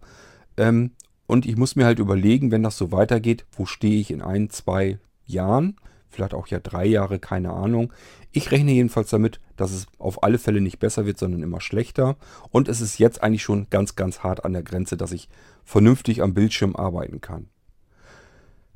Ähm, 0.57 0.91
und 1.27 1.45
ich 1.45 1.55
muss 1.55 1.75
mir 1.75 1.85
halt 1.85 1.99
überlegen, 1.99 2.51
wenn 2.51 2.63
das 2.63 2.77
so 2.77 2.91
weitergeht, 2.91 3.45
wo 3.53 3.65
stehe 3.65 4.01
ich 4.01 4.11
in 4.11 4.21
ein, 4.21 4.49
zwei 4.49 4.99
Jahren? 5.25 5.77
Vielleicht 6.09 6.33
auch 6.33 6.47
ja 6.47 6.59
drei 6.59 6.85
Jahre, 6.85 7.19
keine 7.19 7.51
Ahnung. 7.51 7.93
Ich 8.33 8.51
rechne 8.51 8.73
jedenfalls 8.73 9.11
damit, 9.11 9.39
dass 9.55 9.71
es 9.71 9.87
auf 9.97 10.23
alle 10.23 10.39
Fälle 10.39 10.59
nicht 10.59 10.79
besser 10.79 11.05
wird, 11.05 11.17
sondern 11.17 11.41
immer 11.41 11.61
schlechter. 11.61 12.17
Und 12.49 12.67
es 12.67 12.81
ist 12.81 12.97
jetzt 12.97 13.23
eigentlich 13.23 13.43
schon 13.43 13.67
ganz, 13.69 13.95
ganz 13.95 14.19
hart 14.19 14.43
an 14.43 14.51
der 14.51 14.63
Grenze, 14.63 14.97
dass 14.97 15.13
ich 15.13 15.29
vernünftig 15.63 16.21
am 16.21 16.33
Bildschirm 16.33 16.75
arbeiten 16.75 17.21
kann. 17.21 17.47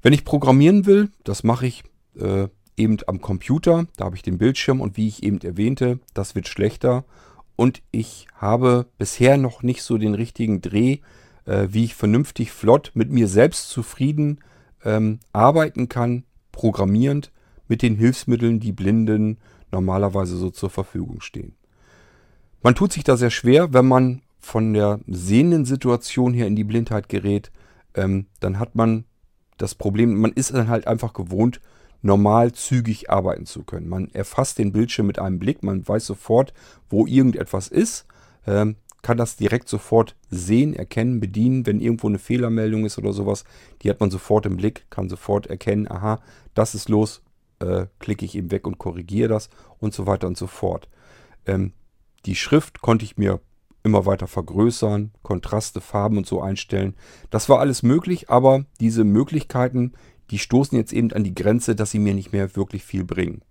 Wenn 0.02 0.14
ich 0.14 0.24
programmieren 0.24 0.86
will, 0.86 1.10
das 1.26 1.44
mache 1.44 1.68
ich 1.68 1.84
äh, 2.18 2.48
eben 2.78 2.98
am 3.08 3.20
Computer. 3.22 3.88
Da 3.98 4.06
habe 4.06 4.16
ich 4.16 4.22
den 4.22 4.38
Bildschirm 4.38 4.80
und 4.80 4.96
wie 4.96 5.08
ich 5.08 5.24
eben 5.24 5.42
erwähnte, 5.42 6.00
das 6.14 6.36
wird 6.36 6.48
schlechter. 6.48 7.04
Und 7.56 7.82
ich 7.92 8.28
habe 8.36 8.88
bisher 8.98 9.38
noch 9.38 9.64
nicht 9.64 9.82
so 9.84 9.98
den 9.98 10.14
richtigen 10.14 10.62
Dreh, 10.62 11.00
äh, 11.46 11.68
wie 11.70 11.86
ich 11.86 11.96
vernünftig 11.96 12.52
flott 12.52 12.92
mit 12.94 13.12
mir 13.12 13.28
selbst 13.28 13.70
zufrieden 13.70 14.40
ähm, 14.84 15.20
arbeiten 15.34 15.90
kann, 15.90 16.24
programmierend 16.52 17.32
mit 17.68 17.82
den 17.82 17.96
Hilfsmitteln, 17.96 18.60
die 18.60 18.72
Blinden 18.72 19.38
normalerweise 19.72 20.38
so 20.38 20.50
zur 20.50 20.70
Verfügung 20.70 21.22
stehen. 21.22 21.56
Man 22.62 22.76
tut 22.76 22.94
sich 22.94 23.04
da 23.04 23.18
sehr 23.18 23.32
schwer, 23.32 23.74
wenn 23.74 23.88
man 23.88 24.22
von 24.40 24.74
der 24.74 25.00
sehenden 25.08 25.66
Situation 25.66 26.34
her 26.34 26.48
in 26.48 26.56
die 26.56 26.64
Blindheit 26.64 27.10
gerät, 27.10 27.52
ähm, 27.96 28.28
dann 28.40 28.60
hat 28.60 28.76
man 28.76 29.06
das 29.58 29.76
Problem, 29.76 30.20
man 30.20 30.34
ist 30.34 30.54
dann 30.54 30.68
halt 30.68 30.88
einfach 30.88 31.14
gewohnt, 31.14 31.62
normal 32.06 32.52
zügig 32.52 33.10
arbeiten 33.10 33.48
zu 33.48 33.64
können. 33.64 33.90
Man 33.90 34.12
erfasst 34.14 34.60
den 34.60 34.72
Bildschirm 34.72 35.08
mit 35.08 35.18
einem 35.18 35.40
Blick, 35.40 35.64
man 35.64 35.88
weiß 35.88 36.06
sofort, 36.06 36.54
wo 36.88 37.08
irgendetwas 37.08 37.68
ist, 37.68 38.06
ähm, 38.46 38.76
kann 39.02 39.18
das 39.18 39.38
direkt 39.38 39.68
sofort 39.68 40.16
sehen, 40.30 40.76
erkennen, 40.76 41.20
bedienen, 41.20 41.66
wenn 41.66 41.80
irgendwo 41.80 42.08
eine 42.08 42.20
Fehlermeldung 42.20 42.86
ist 42.86 43.00
oder 43.00 43.12
sowas, 43.12 43.44
die 43.82 43.90
hat 43.90 44.00
man 44.00 44.12
sofort 44.12 44.46
im 44.46 44.58
Blick, 44.58 44.86
kann 44.92 45.10
sofort 45.10 45.48
erkennen, 45.48 45.90
aha, 45.90 46.20
das 46.54 46.76
ist 46.76 46.90
los, 46.90 47.24
äh, 47.60 47.88
klicke 47.98 48.24
ich 48.24 48.36
eben 48.36 48.52
weg 48.52 48.68
und 48.68 48.78
korrigiere 48.78 49.30
das 49.30 49.50
und 49.80 49.94
so 49.96 50.06
weiter 50.06 50.28
und 50.28 50.38
so 50.38 50.46
fort. 50.46 50.88
Ähm, 51.48 51.74
die 52.28 52.36
Schrift 52.36 52.82
konnte 52.82 53.06
ich 53.06 53.18
mir 53.18 53.40
immer 53.84 54.06
weiter 54.06 54.28
vergrößern, 54.28 55.12
Kontraste, 55.24 55.82
Farben 55.82 56.18
und 56.18 56.28
so 56.28 56.42
einstellen. 56.42 56.96
Das 57.30 57.50
war 57.50 57.60
alles 57.60 57.84
möglich, 57.84 58.30
aber 58.30 58.66
diese 58.80 59.04
Möglichkeiten, 59.04 59.94
die 60.32 60.40
stoßen 60.40 60.78
jetzt 60.78 60.94
eben 60.94 61.12
an 61.12 61.24
die 61.24 61.36
Grenze, 61.36 61.76
dass 61.76 61.92
sie 61.92 62.00
mir 62.00 62.14
nicht 62.14 62.32
mehr 62.32 62.56
wirklich 62.56 62.84
viel 62.84 63.04
bringen. 63.04 63.42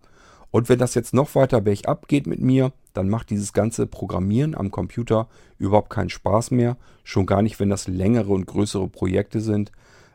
Und 0.50 0.68
wenn 0.68 0.78
das 0.78 0.94
jetzt 0.94 1.14
noch 1.14 1.34
weiter 1.34 1.60
bergab 1.60 2.06
geht 2.06 2.26
mit 2.26 2.40
mir, 2.40 2.72
dann 2.92 3.08
macht 3.08 3.30
dieses 3.30 3.52
ganze 3.52 3.86
Programmieren 3.86 4.54
am 4.54 4.70
Computer 4.70 5.28
überhaupt 5.58 5.90
keinen 5.90 6.10
Spaß 6.10 6.52
mehr. 6.52 6.76
Schon 7.02 7.26
gar 7.26 7.42
nicht, 7.42 7.58
wenn 7.58 7.70
das 7.70 7.88
längere 7.88 8.32
und 8.32 8.46
größere 8.46 8.88
Projekte 8.88 9.40
sind 9.40 9.72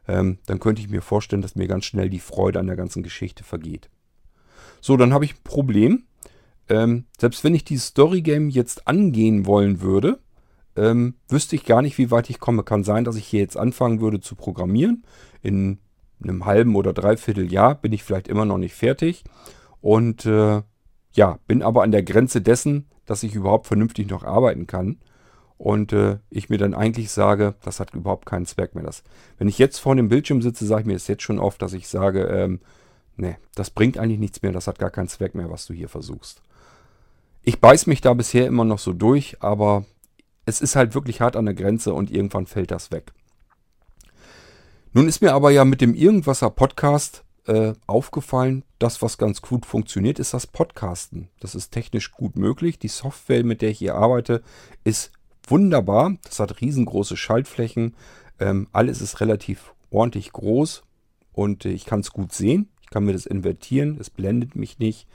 ähm, 0.09 0.39
dann 0.47 0.59
könnte 0.59 0.81
ich 0.81 0.89
mir 0.89 1.03
vorstellen, 1.03 1.43
dass 1.43 1.55
mir 1.55 1.67
ganz 1.67 1.85
schnell 1.85 2.09
die 2.09 2.19
Freude 2.19 2.59
an 2.59 2.65
der 2.65 2.75
ganzen 2.75 3.03
Geschichte 3.03 3.43
vergeht. 3.43 3.91
So, 4.81 4.97
dann 4.97 5.13
habe 5.13 5.23
ich 5.23 5.35
ein 5.35 5.43
Problem. 5.43 6.03
Ähm, 6.67 7.05
selbst 7.19 7.43
wenn 7.43 7.53
ich 7.53 7.63
dieses 7.63 7.87
Story-Game 7.87 8.49
jetzt 8.49 8.87
angehen 8.87 9.45
wollen 9.45 9.81
würde, 9.81 10.19
ähm, 10.75 11.15
wüsste 11.27 11.55
ich 11.55 11.63
gar 11.63 11.83
nicht, 11.83 11.99
wie 11.99 12.09
weit 12.09 12.29
ich 12.31 12.39
komme. 12.39 12.63
Kann 12.63 12.83
sein, 12.83 13.03
dass 13.03 13.17
ich 13.17 13.27
hier 13.27 13.41
jetzt 13.41 13.55
anfangen 13.55 14.01
würde 14.01 14.19
zu 14.19 14.35
programmieren. 14.35 15.03
In 15.43 15.77
einem 16.21 16.45
halben 16.45 16.75
oder 16.75 16.93
dreiviertel 16.93 17.51
Jahr 17.51 17.75
bin 17.75 17.93
ich 17.93 18.03
vielleicht 18.03 18.27
immer 18.27 18.45
noch 18.45 18.57
nicht 18.57 18.75
fertig. 18.75 19.23
Und 19.81 20.25
äh, 20.25 20.61
ja, 21.13 21.39
bin 21.47 21.63
aber 21.63 21.83
an 21.83 21.91
der 21.91 22.03
Grenze 22.03 22.41
dessen, 22.41 22.87
dass 23.05 23.23
ich 23.23 23.35
überhaupt 23.35 23.67
vernünftig 23.67 24.09
noch 24.09 24.23
arbeiten 24.23 24.67
kann 24.67 24.99
und 25.57 25.91
äh, 25.91 26.19
ich 26.29 26.49
mir 26.49 26.57
dann 26.57 26.73
eigentlich 26.73 27.11
sage, 27.11 27.55
das 27.63 27.79
hat 27.81 27.93
überhaupt 27.93 28.25
keinen 28.25 28.45
Zweck 28.45 28.75
mehr. 28.75 28.83
Das, 28.83 29.03
wenn 29.37 29.49
ich 29.49 29.59
jetzt 29.59 29.79
vor 29.79 29.95
dem 29.95 30.07
Bildschirm 30.07 30.41
sitze, 30.41 30.65
sage 30.65 30.81
ich 30.81 30.87
mir 30.87 30.93
das 30.93 31.07
jetzt 31.07 31.23
schon 31.23 31.37
oft, 31.37 31.61
dass 31.61 31.73
ich 31.73 31.89
sage, 31.89 32.23
ähm, 32.23 32.61
nee, 33.17 33.35
das 33.55 33.69
bringt 33.69 33.97
eigentlich 33.97 34.19
nichts 34.19 34.41
mehr, 34.41 34.53
das 34.53 34.67
hat 34.67 34.79
gar 34.79 34.89
keinen 34.89 35.09
Zweck 35.09 35.35
mehr, 35.35 35.49
was 35.49 35.65
du 35.65 35.73
hier 35.73 35.89
versuchst. 35.89 36.41
Ich 37.41 37.59
beiß 37.59 37.87
mich 37.87 37.99
da 37.99 38.13
bisher 38.13 38.47
immer 38.47 38.63
noch 38.63 38.79
so 38.79 38.93
durch, 38.93 39.37
aber 39.41 39.85
es 40.45 40.61
ist 40.61 40.77
halt 40.77 40.95
wirklich 40.95 41.19
hart 41.19 41.35
an 41.35 41.45
der 41.45 41.55
Grenze 41.55 41.93
und 41.93 42.09
irgendwann 42.09 42.45
fällt 42.45 42.71
das 42.71 42.91
weg. 42.91 43.11
Nun 44.91 45.07
ist 45.07 45.21
mir 45.21 45.33
aber 45.33 45.51
ja 45.51 45.65
mit 45.65 45.81
dem 45.81 45.93
Irgendwasser 45.93 46.49
Podcast 46.49 47.23
äh, 47.45 47.73
aufgefallen, 47.85 48.63
das, 48.79 49.03
was 49.03 49.19
ganz 49.19 49.43
gut 49.43 49.67
funktioniert, 49.67 50.17
ist 50.17 50.33
das 50.33 50.47
Podcasten. 50.47 51.29
Das 51.39 51.53
ist 51.53 51.69
technisch 51.69 52.11
gut 52.11 52.35
möglich. 52.35 52.79
Die 52.79 52.87
Software, 52.87 53.43
mit 53.43 53.61
der 53.61 53.69
ich 53.69 53.77
hier 53.77 53.93
arbeite, 53.93 54.41
ist 54.83 55.11
wunderbar. 55.47 56.15
Das 56.23 56.39
hat 56.39 56.59
riesengroße 56.59 57.17
Schaltflächen. 57.17 57.95
Ähm, 58.39 58.67
alles 58.71 58.99
ist 58.99 59.21
relativ 59.21 59.75
ordentlich 59.91 60.31
groß 60.31 60.81
und 61.33 61.65
äh, 61.65 61.69
ich 61.69 61.85
kann 61.85 61.99
es 61.99 62.11
gut 62.11 62.33
sehen. 62.33 62.69
Ich 62.81 62.89
kann 62.89 63.05
mir 63.05 63.13
das 63.13 63.27
invertieren. 63.27 63.97
Es 63.99 64.09
blendet 64.09 64.55
mich 64.55 64.79
nicht. 64.79 65.07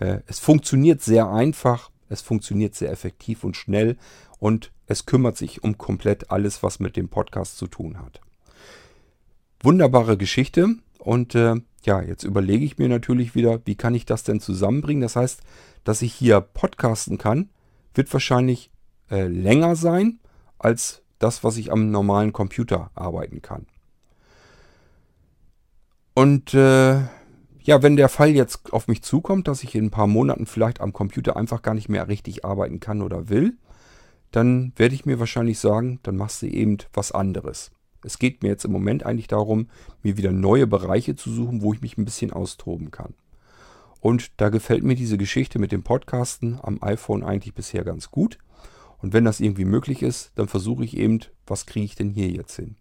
Äh, 0.00 0.22
es 0.26 0.40
funktioniert 0.40 1.02
sehr 1.02 1.30
einfach. 1.30 1.92
Es 2.08 2.20
funktioniert 2.20 2.74
sehr 2.74 2.90
effektiv 2.90 3.44
und 3.44 3.56
schnell 3.56 3.96
und 4.40 4.72
es 4.86 5.06
kümmert 5.06 5.36
sich 5.36 5.62
um 5.62 5.78
komplett 5.78 6.32
alles, 6.32 6.64
was 6.64 6.80
mit 6.80 6.96
dem 6.96 7.08
Podcast 7.08 7.58
zu 7.58 7.68
tun 7.68 8.00
hat. 8.00 8.20
Wunderbare 9.62 10.16
Geschichte 10.16 10.76
und 10.98 11.34
äh, 11.34 11.56
ja, 11.82 12.02
jetzt 12.02 12.24
überlege 12.24 12.64
ich 12.64 12.78
mir 12.78 12.88
natürlich 12.88 13.34
wieder, 13.34 13.60
wie 13.64 13.74
kann 13.74 13.94
ich 13.94 14.04
das 14.04 14.22
denn 14.22 14.40
zusammenbringen? 14.40 15.02
Das 15.02 15.16
heißt, 15.16 15.40
dass 15.84 16.02
ich 16.02 16.12
hier 16.12 16.40
podcasten 16.40 17.18
kann, 17.18 17.50
wird 17.94 18.12
wahrscheinlich 18.12 18.70
äh, 19.10 19.26
länger 19.26 19.76
sein 19.76 20.20
als 20.58 21.02
das, 21.18 21.42
was 21.44 21.56
ich 21.56 21.72
am 21.72 21.90
normalen 21.90 22.32
Computer 22.32 22.90
arbeiten 22.94 23.42
kann. 23.42 23.66
Und 26.14 26.54
äh, 26.54 27.00
ja, 27.62 27.82
wenn 27.82 27.96
der 27.96 28.08
Fall 28.08 28.30
jetzt 28.30 28.72
auf 28.72 28.88
mich 28.88 29.02
zukommt, 29.02 29.48
dass 29.48 29.62
ich 29.62 29.74
in 29.74 29.86
ein 29.86 29.90
paar 29.90 30.06
Monaten 30.06 30.46
vielleicht 30.46 30.80
am 30.80 30.92
Computer 30.92 31.36
einfach 31.36 31.62
gar 31.62 31.74
nicht 31.74 31.88
mehr 31.88 32.08
richtig 32.08 32.44
arbeiten 32.44 32.80
kann 32.80 33.02
oder 33.02 33.28
will, 33.28 33.56
dann 34.32 34.72
werde 34.76 34.94
ich 34.94 35.06
mir 35.06 35.18
wahrscheinlich 35.18 35.58
sagen, 35.58 36.00
dann 36.02 36.16
machst 36.16 36.42
du 36.42 36.46
eben 36.46 36.78
was 36.92 37.12
anderes. 37.12 37.70
Es 38.02 38.18
geht 38.18 38.42
mir 38.42 38.48
jetzt 38.48 38.64
im 38.64 38.72
Moment 38.72 39.04
eigentlich 39.04 39.28
darum, 39.28 39.68
mir 40.02 40.16
wieder 40.16 40.32
neue 40.32 40.66
Bereiche 40.66 41.16
zu 41.16 41.30
suchen, 41.30 41.62
wo 41.62 41.72
ich 41.72 41.80
mich 41.80 41.98
ein 41.98 42.04
bisschen 42.04 42.32
austoben 42.32 42.90
kann. 42.90 43.14
Und 44.00 44.32
da 44.38 44.48
gefällt 44.48 44.82
mir 44.82 44.94
diese 44.94 45.18
Geschichte 45.18 45.58
mit 45.58 45.72
dem 45.72 45.82
Podcasten 45.82 46.58
am 46.62 46.82
iPhone 46.82 47.22
eigentlich 47.22 47.54
bisher 47.54 47.84
ganz 47.84 48.10
gut. 48.10 48.38
Und 48.98 49.12
wenn 49.12 49.24
das 49.24 49.40
irgendwie 49.40 49.64
möglich 49.64 50.02
ist, 50.02 50.32
dann 50.34 50.48
versuche 50.48 50.84
ich 50.84 50.96
eben, 50.96 51.20
was 51.46 51.66
kriege 51.66 51.84
ich 51.84 51.94
denn 51.94 52.10
hier 52.10 52.28
jetzt 52.28 52.56
hin? 52.56 52.76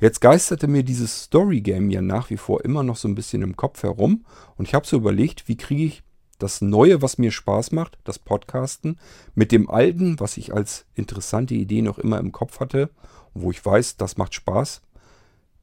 Jetzt 0.00 0.20
geisterte 0.20 0.66
mir 0.66 0.82
dieses 0.82 1.24
Story 1.24 1.60
Game 1.60 1.90
ja 1.90 2.02
nach 2.02 2.30
wie 2.30 2.36
vor 2.36 2.64
immer 2.64 2.82
noch 2.82 2.96
so 2.96 3.06
ein 3.06 3.14
bisschen 3.14 3.42
im 3.42 3.56
Kopf 3.56 3.84
herum 3.84 4.24
und 4.56 4.66
ich 4.66 4.74
habe 4.74 4.86
so 4.86 4.96
überlegt, 4.96 5.46
wie 5.46 5.56
kriege 5.56 5.84
ich 5.84 6.02
das 6.42 6.60
Neue, 6.60 7.02
was 7.02 7.18
mir 7.18 7.30
Spaß 7.30 7.72
macht, 7.72 7.98
das 8.04 8.18
Podcasten, 8.18 8.98
mit 9.34 9.52
dem 9.52 9.70
Alten, 9.70 10.18
was 10.20 10.36
ich 10.36 10.52
als 10.52 10.84
interessante 10.94 11.54
Idee 11.54 11.82
noch 11.82 11.98
immer 11.98 12.18
im 12.18 12.32
Kopf 12.32 12.60
hatte 12.60 12.90
wo 13.34 13.50
ich 13.50 13.64
weiß, 13.64 13.96
das 13.96 14.16
macht 14.16 14.34
Spaß. 14.34 14.82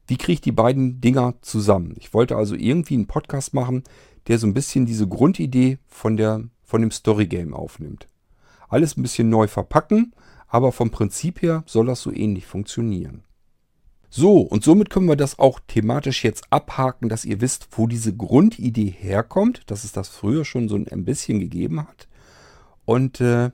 Wie 0.06 0.16
kriege 0.16 0.32
ich 0.32 0.40
die 0.40 0.52
beiden 0.52 1.00
Dinger 1.00 1.34
zusammen? 1.40 1.94
Ich 1.98 2.12
wollte 2.14 2.36
also 2.36 2.54
irgendwie 2.54 2.94
einen 2.94 3.06
Podcast 3.06 3.54
machen, 3.54 3.84
der 4.26 4.38
so 4.38 4.46
ein 4.46 4.54
bisschen 4.54 4.86
diese 4.86 5.06
Grundidee 5.06 5.78
von, 5.86 6.16
der, 6.16 6.42
von 6.62 6.80
dem 6.80 6.90
Story 6.90 7.26
Game 7.26 7.54
aufnimmt. 7.54 8.08
Alles 8.68 8.96
ein 8.96 9.02
bisschen 9.02 9.28
neu 9.28 9.46
verpacken, 9.46 10.14
aber 10.48 10.72
vom 10.72 10.90
Prinzip 10.90 11.42
her 11.42 11.62
soll 11.66 11.86
das 11.86 12.02
so 12.02 12.12
ähnlich 12.12 12.46
funktionieren. 12.46 13.22
So, 14.12 14.40
und 14.40 14.64
somit 14.64 14.90
können 14.90 15.06
wir 15.06 15.14
das 15.14 15.38
auch 15.38 15.60
thematisch 15.68 16.24
jetzt 16.24 16.44
abhaken, 16.50 17.08
dass 17.08 17.24
ihr 17.24 17.40
wisst, 17.40 17.68
wo 17.70 17.86
diese 17.86 18.14
Grundidee 18.14 18.90
herkommt, 18.90 19.62
dass 19.70 19.84
es 19.84 19.92
das 19.92 20.08
früher 20.08 20.44
schon 20.44 20.68
so 20.68 20.74
ein 20.74 21.04
bisschen 21.04 21.38
gegeben 21.38 21.80
hat. 21.80 22.08
Und 22.84 23.20
äh, 23.20 23.52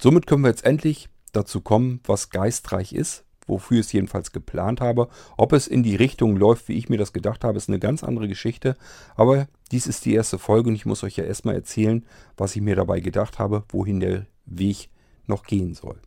somit 0.00 0.26
können 0.26 0.42
wir 0.42 0.48
jetzt 0.48 0.64
endlich 0.64 1.10
dazu 1.32 1.60
kommen, 1.60 2.00
was 2.04 2.30
geistreich 2.30 2.94
ist, 2.94 3.26
wofür 3.46 3.80
ich 3.80 3.86
es 3.86 3.92
jedenfalls 3.92 4.32
geplant 4.32 4.80
habe. 4.80 5.08
Ob 5.36 5.52
es 5.52 5.66
in 5.66 5.82
die 5.82 5.96
Richtung 5.96 6.36
läuft, 6.36 6.68
wie 6.68 6.78
ich 6.78 6.88
mir 6.88 6.96
das 6.96 7.12
gedacht 7.12 7.44
habe, 7.44 7.58
ist 7.58 7.68
eine 7.68 7.78
ganz 7.78 8.02
andere 8.02 8.28
Geschichte. 8.28 8.76
Aber 9.14 9.46
dies 9.72 9.86
ist 9.86 10.06
die 10.06 10.14
erste 10.14 10.38
Folge 10.38 10.70
und 10.70 10.74
ich 10.74 10.86
muss 10.86 11.04
euch 11.04 11.16
ja 11.18 11.24
erstmal 11.24 11.54
erzählen, 11.54 12.06
was 12.38 12.56
ich 12.56 12.62
mir 12.62 12.76
dabei 12.76 13.00
gedacht 13.00 13.38
habe, 13.38 13.64
wohin 13.68 14.00
der 14.00 14.24
Weg 14.46 14.88
noch 15.26 15.44
gehen 15.44 15.74
soll. 15.74 16.00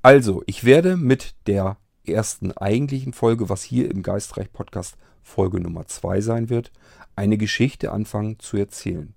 Also, 0.00 0.42
ich 0.46 0.64
werde 0.64 0.96
mit 0.96 1.34
der 1.46 1.76
ersten 2.08 2.52
eigentlichen 2.52 3.12
Folge, 3.12 3.48
was 3.48 3.62
hier 3.62 3.90
im 3.90 4.02
Geistreich 4.02 4.52
Podcast 4.52 4.96
Folge 5.22 5.60
Nummer 5.60 5.86
2 5.86 6.20
sein 6.20 6.48
wird, 6.48 6.72
eine 7.16 7.36
Geschichte 7.36 7.92
anfangen 7.92 8.38
zu 8.38 8.56
erzählen. 8.56 9.14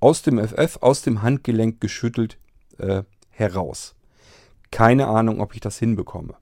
Aus 0.00 0.22
dem 0.22 0.38
FF, 0.38 0.78
aus 0.80 1.02
dem 1.02 1.22
Handgelenk 1.22 1.80
geschüttelt 1.80 2.38
äh, 2.78 3.02
heraus. 3.30 3.94
Keine 4.70 5.08
Ahnung, 5.08 5.40
ob 5.40 5.54
ich 5.54 5.60
das 5.60 5.78
hinbekomme. 5.78 6.34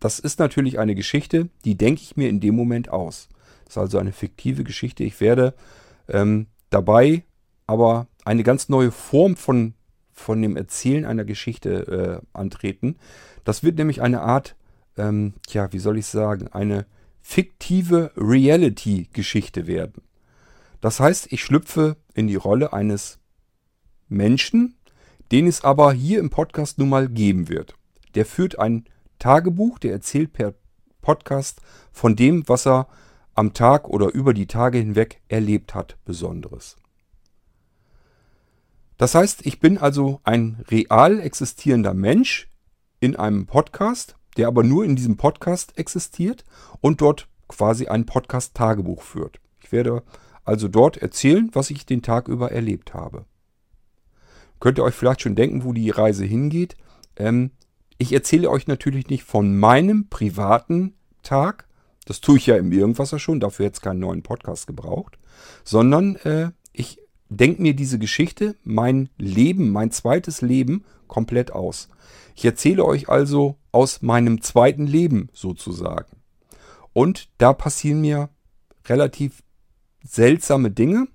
Das 0.00 0.18
ist 0.18 0.38
natürlich 0.38 0.78
eine 0.78 0.94
Geschichte, 0.94 1.48
die 1.64 1.76
denke 1.76 2.02
ich 2.02 2.16
mir 2.16 2.28
in 2.28 2.40
dem 2.40 2.54
Moment 2.54 2.90
aus. 2.90 3.28
Das 3.64 3.74
ist 3.74 3.78
also 3.78 3.98
eine 3.98 4.12
fiktive 4.12 4.62
Geschichte. 4.62 5.04
Ich 5.04 5.20
werde 5.20 5.54
ähm, 6.08 6.46
dabei 6.70 7.24
aber 7.66 8.06
eine 8.24 8.42
ganz 8.42 8.68
neue 8.68 8.92
Form 8.92 9.36
von, 9.36 9.74
von 10.12 10.40
dem 10.40 10.56
Erzählen 10.56 11.04
einer 11.04 11.24
Geschichte 11.24 12.22
äh, 12.22 12.26
antreten. 12.36 12.96
Das 13.44 13.62
wird 13.62 13.78
nämlich 13.78 14.02
eine 14.02 14.20
Art 14.20 14.54
ähm, 14.96 15.34
ja, 15.48 15.72
wie 15.72 15.78
soll 15.78 15.98
ich 15.98 16.06
sagen, 16.06 16.48
eine 16.48 16.86
fiktive 17.20 18.12
Reality-Geschichte 18.16 19.66
werden. 19.66 20.02
Das 20.80 21.00
heißt, 21.00 21.32
ich 21.32 21.42
schlüpfe 21.42 21.96
in 22.14 22.28
die 22.28 22.36
Rolle 22.36 22.72
eines 22.72 23.18
Menschen, 24.08 24.76
den 25.32 25.46
es 25.46 25.64
aber 25.64 25.92
hier 25.92 26.20
im 26.20 26.30
Podcast 26.30 26.78
nun 26.78 26.88
mal 26.88 27.08
geben 27.08 27.48
wird. 27.48 27.74
Der 28.14 28.24
führt 28.24 28.58
ein 28.58 28.84
Tagebuch, 29.18 29.78
der 29.78 29.92
erzählt 29.92 30.32
per 30.32 30.54
Podcast 31.00 31.60
von 31.92 32.16
dem, 32.16 32.48
was 32.48 32.66
er 32.66 32.88
am 33.34 33.52
Tag 33.52 33.88
oder 33.88 34.12
über 34.12 34.32
die 34.34 34.46
Tage 34.46 34.78
hinweg 34.78 35.20
erlebt 35.28 35.74
hat, 35.74 35.96
Besonderes. 36.04 36.76
Das 38.96 39.14
heißt, 39.14 39.44
ich 39.44 39.60
bin 39.60 39.76
also 39.78 40.20
ein 40.24 40.64
real 40.70 41.20
existierender 41.20 41.92
Mensch 41.92 42.48
in 42.98 43.14
einem 43.14 43.46
Podcast, 43.46 44.16
der 44.36 44.48
aber 44.48 44.62
nur 44.62 44.84
in 44.84 44.96
diesem 44.96 45.16
Podcast 45.16 45.78
existiert 45.78 46.44
und 46.80 47.00
dort 47.00 47.28
quasi 47.48 47.86
ein 47.86 48.06
Podcast-Tagebuch 48.06 49.02
führt. 49.02 49.40
Ich 49.62 49.72
werde 49.72 50.02
also 50.44 50.68
dort 50.68 50.96
erzählen, 50.96 51.50
was 51.52 51.70
ich 51.70 51.86
den 51.86 52.02
Tag 52.02 52.28
über 52.28 52.52
erlebt 52.52 52.94
habe. 52.94 53.24
Könnt 54.60 54.78
ihr 54.78 54.84
euch 54.84 54.94
vielleicht 54.94 55.22
schon 55.22 55.34
denken, 55.34 55.64
wo 55.64 55.72
die 55.72 55.90
Reise 55.90 56.24
hingeht? 56.24 56.76
Ähm, 57.16 57.50
ich 57.98 58.12
erzähle 58.12 58.50
euch 58.50 58.66
natürlich 58.66 59.08
nicht 59.08 59.24
von 59.24 59.58
meinem 59.58 60.08
privaten 60.08 60.94
Tag. 61.22 61.66
Das 62.04 62.20
tue 62.20 62.36
ich 62.36 62.46
ja 62.46 62.56
im 62.56 62.72
Irgendwasser 62.72 63.18
schon, 63.18 63.40
dafür 63.40 63.66
jetzt 63.66 63.82
keinen 63.82 64.00
neuen 64.00 64.22
Podcast 64.22 64.66
gebraucht. 64.66 65.18
Sondern 65.64 66.16
äh, 66.16 66.50
ich 66.72 67.00
denke 67.28 67.62
mir 67.62 67.74
diese 67.74 67.98
Geschichte, 67.98 68.56
mein 68.62 69.08
Leben, 69.18 69.70
mein 69.70 69.90
zweites 69.90 70.42
Leben 70.42 70.84
komplett 71.08 71.52
aus. 71.52 71.88
Ich 72.36 72.44
erzähle 72.44 72.84
euch 72.84 73.08
also 73.08 73.56
aus 73.72 74.02
meinem 74.02 74.42
zweiten 74.42 74.86
Leben 74.86 75.30
sozusagen. 75.32 76.16
Und 76.92 77.30
da 77.38 77.54
passieren 77.54 78.02
mir 78.02 78.28
relativ 78.86 79.42
seltsame 80.04 80.70
Dinge. 80.70 81.08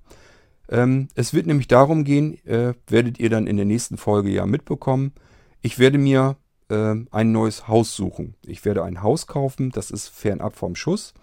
Ähm, 0.68 1.10
es 1.14 1.34
wird 1.34 1.46
nämlich 1.46 1.68
darum 1.68 2.04
gehen, 2.04 2.44
äh, 2.46 2.74
werdet 2.88 3.20
ihr 3.20 3.30
dann 3.30 3.46
in 3.46 3.58
der 3.58 3.66
nächsten 3.66 3.98
Folge 3.98 4.32
ja 4.32 4.46
mitbekommen, 4.46 5.14
ich 5.62 5.78
werde 5.78 6.00
mir 6.00 6.38
äh, 6.70 6.96
ein 7.12 7.32
neues 7.32 7.68
Haus 7.68 7.96
suchen. 7.96 8.36
Ich 8.44 8.66
werde 8.66 8.84
ein 8.84 9.04
Haus 9.04 9.28
kaufen, 9.28 9.70
das 9.70 9.92
ist 9.92 10.08
fernab 10.08 10.56
vom 10.56 10.76
Schuss. 10.76 11.14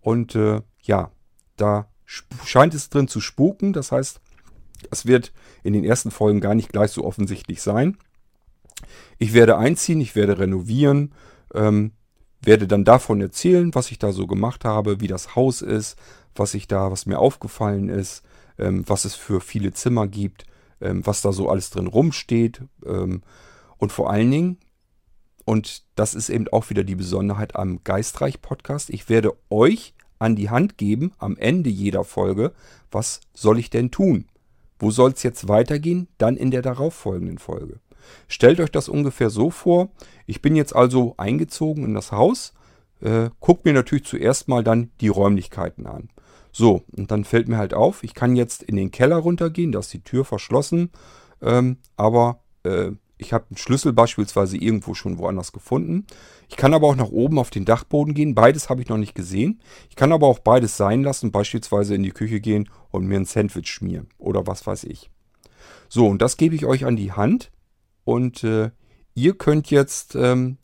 Und 0.00 0.34
äh, 0.34 0.62
ja, 0.80 1.10
da 1.56 1.88
scheint 2.06 2.72
es 2.72 2.88
drin 2.88 3.06
zu 3.06 3.20
spuken. 3.20 3.74
Das 3.74 3.92
heißt, 3.92 4.20
es 4.90 5.06
wird 5.06 5.32
in 5.62 5.74
den 5.74 5.84
ersten 5.84 6.10
Folgen 6.10 6.40
gar 6.40 6.54
nicht 6.54 6.72
gleich 6.72 6.90
so 6.90 7.04
offensichtlich 7.04 7.60
sein. 7.60 7.98
Ich 9.18 9.32
werde 9.32 9.56
einziehen, 9.58 10.00
ich 10.00 10.14
werde 10.14 10.38
renovieren, 10.38 11.12
ähm, 11.54 11.92
werde 12.40 12.66
dann 12.66 12.84
davon 12.84 13.20
erzählen, 13.20 13.74
was 13.74 13.90
ich 13.90 13.98
da 13.98 14.12
so 14.12 14.26
gemacht 14.26 14.64
habe, 14.64 15.00
wie 15.00 15.06
das 15.06 15.36
Haus 15.36 15.62
ist, 15.62 15.96
was 16.34 16.54
ich 16.54 16.66
da, 16.66 16.90
was 16.90 17.06
mir 17.06 17.18
aufgefallen 17.18 17.88
ist, 17.88 18.22
ähm, 18.58 18.84
was 18.86 19.04
es 19.04 19.14
für 19.14 19.40
viele 19.40 19.72
Zimmer 19.72 20.06
gibt, 20.08 20.44
ähm, 20.80 21.06
was 21.06 21.20
da 21.20 21.32
so 21.32 21.48
alles 21.48 21.70
drin 21.70 21.86
rumsteht. 21.86 22.62
Ähm, 22.84 23.22
und 23.78 23.92
vor 23.92 24.10
allen 24.10 24.30
Dingen, 24.30 24.58
und 25.44 25.84
das 25.94 26.14
ist 26.14 26.28
eben 26.28 26.48
auch 26.48 26.70
wieder 26.70 26.84
die 26.84 26.94
Besonderheit 26.94 27.56
am 27.56 27.82
Geistreich-Podcast, 27.84 28.90
ich 28.90 29.08
werde 29.08 29.36
euch 29.50 29.94
an 30.18 30.36
die 30.36 30.50
Hand 30.50 30.78
geben, 30.78 31.12
am 31.18 31.36
Ende 31.36 31.68
jeder 31.68 32.04
Folge, 32.04 32.52
was 32.90 33.20
soll 33.34 33.58
ich 33.58 33.70
denn 33.70 33.90
tun? 33.90 34.26
Wo 34.78 34.90
soll 34.90 35.12
es 35.12 35.22
jetzt 35.22 35.48
weitergehen? 35.48 36.08
Dann 36.18 36.36
in 36.36 36.50
der 36.50 36.62
darauffolgenden 36.62 37.38
Folge. 37.38 37.80
Stellt 38.28 38.60
euch 38.60 38.70
das 38.70 38.88
ungefähr 38.88 39.30
so 39.30 39.50
vor. 39.50 39.90
Ich 40.26 40.42
bin 40.42 40.56
jetzt 40.56 40.74
also 40.74 41.14
eingezogen 41.16 41.84
in 41.84 41.94
das 41.94 42.12
Haus, 42.12 42.54
äh, 43.00 43.30
guckt 43.40 43.64
mir 43.64 43.72
natürlich 43.72 44.04
zuerst 44.04 44.48
mal 44.48 44.64
dann 44.64 44.90
die 45.00 45.08
Räumlichkeiten 45.08 45.86
an. 45.86 46.08
So, 46.52 46.82
und 46.96 47.10
dann 47.10 47.24
fällt 47.24 47.48
mir 47.48 47.56
halt 47.56 47.74
auf, 47.74 48.04
ich 48.04 48.14
kann 48.14 48.36
jetzt 48.36 48.62
in 48.62 48.76
den 48.76 48.90
Keller 48.90 49.16
runtergehen, 49.16 49.72
da 49.72 49.78
ist 49.78 49.92
die 49.92 50.04
Tür 50.04 50.24
verschlossen, 50.24 50.90
ähm, 51.40 51.78
aber 51.96 52.42
äh, 52.62 52.92
ich 53.22 53.32
habe 53.32 53.46
einen 53.48 53.56
Schlüssel 53.56 53.92
beispielsweise 53.92 54.56
irgendwo 54.56 54.94
schon 54.94 55.18
woanders 55.18 55.52
gefunden. 55.52 56.06
Ich 56.48 56.56
kann 56.56 56.74
aber 56.74 56.88
auch 56.88 56.96
nach 56.96 57.10
oben 57.10 57.38
auf 57.38 57.50
den 57.50 57.64
Dachboden 57.64 58.14
gehen. 58.14 58.34
Beides 58.34 58.68
habe 58.68 58.82
ich 58.82 58.88
noch 58.88 58.98
nicht 58.98 59.14
gesehen. 59.14 59.60
Ich 59.88 59.96
kann 59.96 60.12
aber 60.12 60.26
auch 60.26 60.40
beides 60.40 60.76
sein 60.76 61.02
lassen, 61.02 61.32
beispielsweise 61.32 61.94
in 61.94 62.02
die 62.02 62.10
Küche 62.10 62.40
gehen 62.40 62.68
und 62.90 63.06
mir 63.06 63.16
ein 63.16 63.24
Sandwich 63.24 63.68
schmieren 63.68 64.08
oder 64.18 64.46
was 64.46 64.66
weiß 64.66 64.84
ich. 64.84 65.10
So, 65.88 66.08
und 66.08 66.20
das 66.20 66.36
gebe 66.36 66.54
ich 66.54 66.66
euch 66.66 66.84
an 66.84 66.96
die 66.96 67.12
Hand. 67.12 67.50
Und 68.04 68.44
äh, 68.44 68.70
ihr 69.14 69.34
könnt 69.34 69.70
jetzt 69.70 70.14
ähm, 70.14 70.58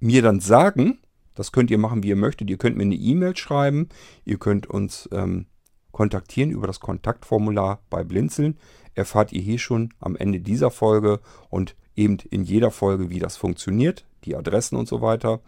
mir 0.00 0.22
dann 0.22 0.40
sagen, 0.40 0.98
das 1.34 1.52
könnt 1.52 1.70
ihr 1.70 1.78
machen, 1.78 2.02
wie 2.02 2.08
ihr 2.08 2.16
möchtet. 2.16 2.48
Ihr 2.50 2.58
könnt 2.58 2.76
mir 2.76 2.84
eine 2.84 2.94
E-Mail 2.94 3.36
schreiben. 3.36 3.88
Ihr 4.24 4.38
könnt 4.38 4.66
uns 4.66 5.08
ähm, 5.12 5.46
kontaktieren 5.92 6.50
über 6.50 6.66
das 6.66 6.80
Kontaktformular 6.80 7.82
bei 7.90 8.04
Blinzeln. 8.04 8.58
Erfahrt 8.94 9.32
ihr 9.32 9.42
hier 9.42 9.58
schon 9.58 9.92
am 9.98 10.16
Ende 10.16 10.40
dieser 10.40 10.70
Folge 10.70 11.20
und 11.50 11.74
eben 11.96 12.18
in 12.30 12.44
jeder 12.44 12.70
Folge, 12.70 13.10
wie 13.10 13.18
das 13.18 13.36
funktioniert, 13.36 14.04
die 14.24 14.36
Adressen 14.36 14.76
und 14.76 14.88
so 14.88 15.00
weiter. 15.00 15.40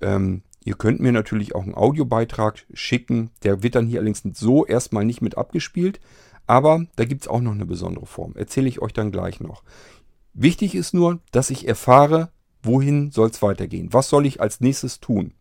Ähm, 0.00 0.42
ihr 0.64 0.74
könnt 0.74 1.00
mir 1.00 1.12
natürlich 1.12 1.54
auch 1.54 1.62
einen 1.62 1.74
Audiobeitrag 1.74 2.64
schicken. 2.72 3.30
Der 3.42 3.62
wird 3.62 3.74
dann 3.74 3.86
hier 3.86 4.00
allerdings 4.00 4.22
so 4.34 4.64
erstmal 4.66 5.04
nicht 5.04 5.20
mit 5.20 5.36
abgespielt. 5.36 6.00
Aber 6.46 6.86
da 6.96 7.04
gibt 7.04 7.22
es 7.22 7.28
auch 7.28 7.40
noch 7.40 7.52
eine 7.52 7.66
besondere 7.66 8.06
Form. 8.06 8.34
Erzähle 8.36 8.68
ich 8.68 8.82
euch 8.82 8.92
dann 8.92 9.12
gleich 9.12 9.40
noch. 9.40 9.62
Wichtig 10.34 10.74
ist 10.74 10.94
nur, 10.94 11.20
dass 11.30 11.50
ich 11.50 11.68
erfahre, 11.68 12.32
wohin 12.62 13.10
soll 13.10 13.30
es 13.30 13.42
weitergehen? 13.42 13.92
Was 13.92 14.08
soll 14.08 14.26
ich 14.26 14.40
als 14.40 14.60
nächstes 14.60 15.00
tun? 15.00 15.34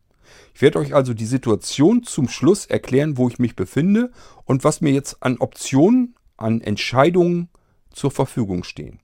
Ich 0.53 0.61
werde 0.61 0.79
euch 0.79 0.93
also 0.93 1.13
die 1.13 1.25
Situation 1.25 2.03
zum 2.03 2.27
Schluss 2.27 2.65
erklären, 2.65 3.17
wo 3.17 3.27
ich 3.27 3.39
mich 3.39 3.55
befinde 3.55 4.11
und 4.45 4.63
was 4.63 4.81
mir 4.81 4.91
jetzt 4.91 5.21
an 5.21 5.37
Optionen, 5.37 6.15
an 6.37 6.61
Entscheidungen 6.61 7.49
zur 7.91 8.11
Verfügung 8.11 8.63
stehen. 8.63 8.99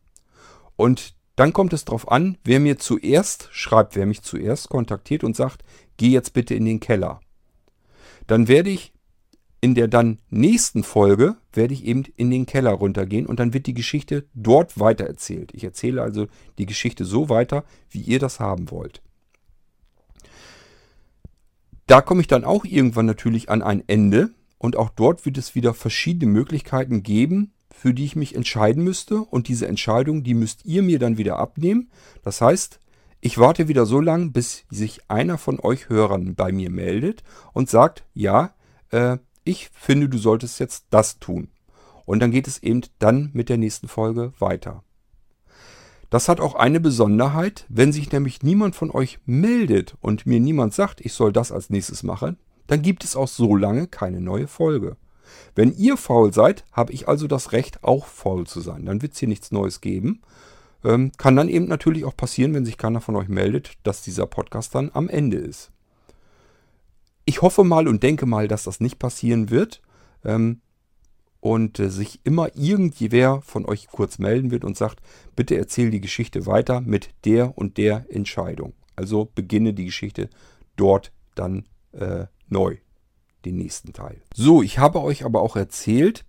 Und 0.75 1.15
dann 1.35 1.53
kommt 1.53 1.73
es 1.73 1.85
darauf 1.85 2.11
an, 2.11 2.38
wer 2.43 2.59
mir 2.59 2.79
zuerst 2.79 3.49
schreibt, 3.51 3.95
wer 3.95 4.05
mich 4.05 4.23
zuerst 4.23 4.69
kontaktiert 4.69 5.23
und 5.23 5.35
sagt, 5.35 5.63
geh 5.97 6.09
jetzt 6.09 6.33
bitte 6.33 6.55
in 6.55 6.65
den 6.65 6.79
Keller. 6.79 7.19
Dann 8.25 8.47
werde 8.47 8.69
ich 8.69 8.93
in 9.60 9.76
der 9.76 9.88
dann 9.88 10.20
nächsten 10.30 10.84
Folge 10.84 11.38
werde 11.51 11.74
ich 11.74 11.84
eben 11.84 12.03
in 12.16 12.30
den 12.30 12.45
Keller 12.45 12.72
runtergehen 12.72 13.26
und 13.26 13.39
dann 13.39 13.53
wird 13.53 13.66
die 13.66 13.74
Geschichte 13.74 14.26
dort 14.34 14.80
weitererzählt. 14.80 15.51
Ich 15.53 15.64
erzähle 15.64 16.01
also 16.01 16.28
die 16.58 16.66
Geschichte 16.66 17.05
so 17.05 17.30
weiter, 17.30 17.64
wie 17.89 18.01
ihr 18.01 18.20
das 18.20 18.39
haben 18.39 18.70
wollt. 18.70 19.01
Da 21.88 22.01
komme 22.01 22.22
ich 22.22 22.28
dann 22.28 22.43
auch 22.43 22.66
irgendwann 22.66 23.05
natürlich 23.05 23.49
an 23.49 23.62
ein 23.62 23.84
Ende 23.88 24.32
und 24.58 24.76
auch 24.76 24.89
dort 24.89 25.26
wird 25.26 25.38
es 25.38 25.55
wieder 25.55 25.74
verschiedene 25.74 26.32
Möglichkeiten 26.32 27.01
geben, 27.01 27.53
für 27.72 27.93
die 27.93 28.05
ich 28.05 28.16
mich 28.16 28.36
entscheiden 28.36 28.84
müsste 28.84 29.18
und 29.18 29.47
diese 29.47 29.68
Entscheidung, 29.68 30.24
die 30.24 30.34
müsst 30.34 30.66
ihr 30.66 30.84
mir 30.84 30.99
dann 30.99 31.18
wieder 31.18 31.39
abnehmen. 31.39 31.89
Das 32.24 32.41
heißt, 32.41 32.80
ich 33.22 33.38
warte 33.38 33.68
wieder 33.68 33.86
so 33.86 33.99
lange, 33.99 34.32
bis 34.32 34.66
sich 34.70 35.10
einer 35.10 35.38
von 35.38 35.60
euch 35.60 35.89
Hörern 35.89 36.36
bei 36.36 36.51
mir 36.51 36.70
meldet 36.70 37.24
und 37.53 37.70
sagt, 37.70 38.05
ja, 38.14 38.53
äh, 38.89 39.18
ich 39.48 39.70
finde, 39.74 40.10
du 40.10 40.18
solltest 40.18 40.60
jetzt 40.60 40.86
das 40.89 41.20
tun. 41.20 41.50
Und 42.06 42.20
dann 42.20 42.32
geht 42.32 42.48
es 42.48 42.62
eben 42.62 42.82
dann 43.00 43.32
mit 43.34 43.50
der 43.50 43.58
nächsten 43.58 43.88
Folge 43.88 44.34
weiter. 44.39 44.84
Das 46.10 46.30
hat 46.30 46.39
auch 46.39 46.56
eine 46.56 46.80
Besonderheit, 46.80 47.66
wenn 47.68 47.91
sich 47.91 48.12
nämlich 48.12 48.41
niemand 48.41 48.76
von 48.76 48.91
euch 48.91 49.20
meldet 49.26 49.95
und 50.00 50.26
mir 50.26 50.39
niemand 50.39 50.74
sagt, 50.74 51.02
ich 51.02 51.12
soll 51.12 51.34
das 51.34 51.52
als 51.52 51.70
nächstes 51.70 52.04
machen, 52.04 52.38
dann 52.68 52.82
gibt 52.82 53.04
es 53.04 53.16
auch 53.16 53.28
so 53.28 53.56
lange 53.56 53.88
keine 53.88 54.22
neue 54.22 54.48
Folge. 54.48 54.95
Wenn 55.56 55.74
ihr 55.74 55.98
faul 55.98 56.34
seid, 56.34 56.64
habe 56.72 56.93
ich 56.93 57.10
also 57.10 57.28
das 57.28 57.52
Recht, 57.52 57.84
auch 57.84 58.06
faul 58.06 58.48
zu 58.48 58.62
sein. 58.62 58.86
Dann 58.86 59.02
wird 59.02 59.14
es 59.14 59.20
hier 59.20 59.28
nichts 59.28 59.52
Neues 59.52 59.82
geben. 59.82 60.22
Ähm, 60.86 61.12
kann 61.18 61.36
dann 61.36 61.50
eben 61.50 61.68
natürlich 61.68 62.06
auch 62.06 62.16
passieren, 62.16 62.54
wenn 62.54 62.66
sich 62.66 62.78
keiner 62.78 63.02
von 63.02 63.16
euch 63.18 63.28
meldet, 63.28 63.74
dass 63.84 64.02
dieser 64.02 64.28
Podcast 64.28 64.76
dann 64.76 64.91
am 64.93 65.10
Ende 65.10 65.38
ist. 65.38 65.72
Ich 67.30 67.41
hoffe 67.41 67.65
mal 67.65 67.89
und 67.89 68.03
denke 68.03 68.25
mal, 68.25 68.47
dass 68.47 68.63
das 68.63 68.80
nicht 68.80 68.99
passieren 68.99 69.49
wird. 69.49 69.82
Ähm, 70.23 70.61
und 71.41 71.78
äh, 71.80 71.89
sich 71.89 72.21
immer 72.23 72.55
irgendwer 72.55 73.41
von 73.41 73.65
euch 73.65 73.88
kurz 73.88 74.17
melden 74.17 74.49
wird 74.49 74.63
und 74.63 74.78
sagt, 74.78 75.01
bitte 75.36 75.57
erzähl 75.57 75.91
die 75.91 76.01
Geschichte 76.01 76.45
weiter 76.45 76.80
mit 76.80 77.09
der 77.25 77.57
und 77.57 77.78
der 77.78 78.05
Entscheidung. 78.09 78.73
Also 78.95 79.30
beginne 79.36 79.73
die 79.73 79.86
Geschichte 79.86 80.30
dort 80.78 81.11
dann 81.36 81.67
äh, 81.91 82.28
neu, 82.47 82.78
den 83.43 83.57
nächsten 83.57 83.91
Teil. 83.91 84.21
So, 84.34 84.63
ich 84.63 84.80
habe 84.80 85.01
euch 85.01 85.25
aber 85.25 85.41
auch 85.41 85.57
erzählt, 85.57 86.23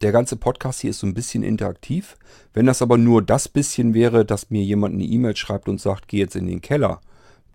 der 0.00 0.12
ganze 0.12 0.36
Podcast 0.36 0.80
hier 0.80 0.90
ist 0.90 1.00
so 1.00 1.08
ein 1.08 1.14
bisschen 1.14 1.42
interaktiv. 1.42 2.16
Wenn 2.52 2.66
das 2.66 2.82
aber 2.82 2.98
nur 2.98 3.20
das 3.20 3.48
bisschen 3.48 3.94
wäre, 3.94 4.24
dass 4.24 4.50
mir 4.50 4.62
jemand 4.62 4.94
eine 4.94 5.04
E-Mail 5.04 5.34
schreibt 5.34 5.68
und 5.68 5.80
sagt, 5.80 6.06
geh 6.06 6.18
jetzt 6.18 6.36
in 6.36 6.46
den 6.46 6.60
Keller, 6.60 7.00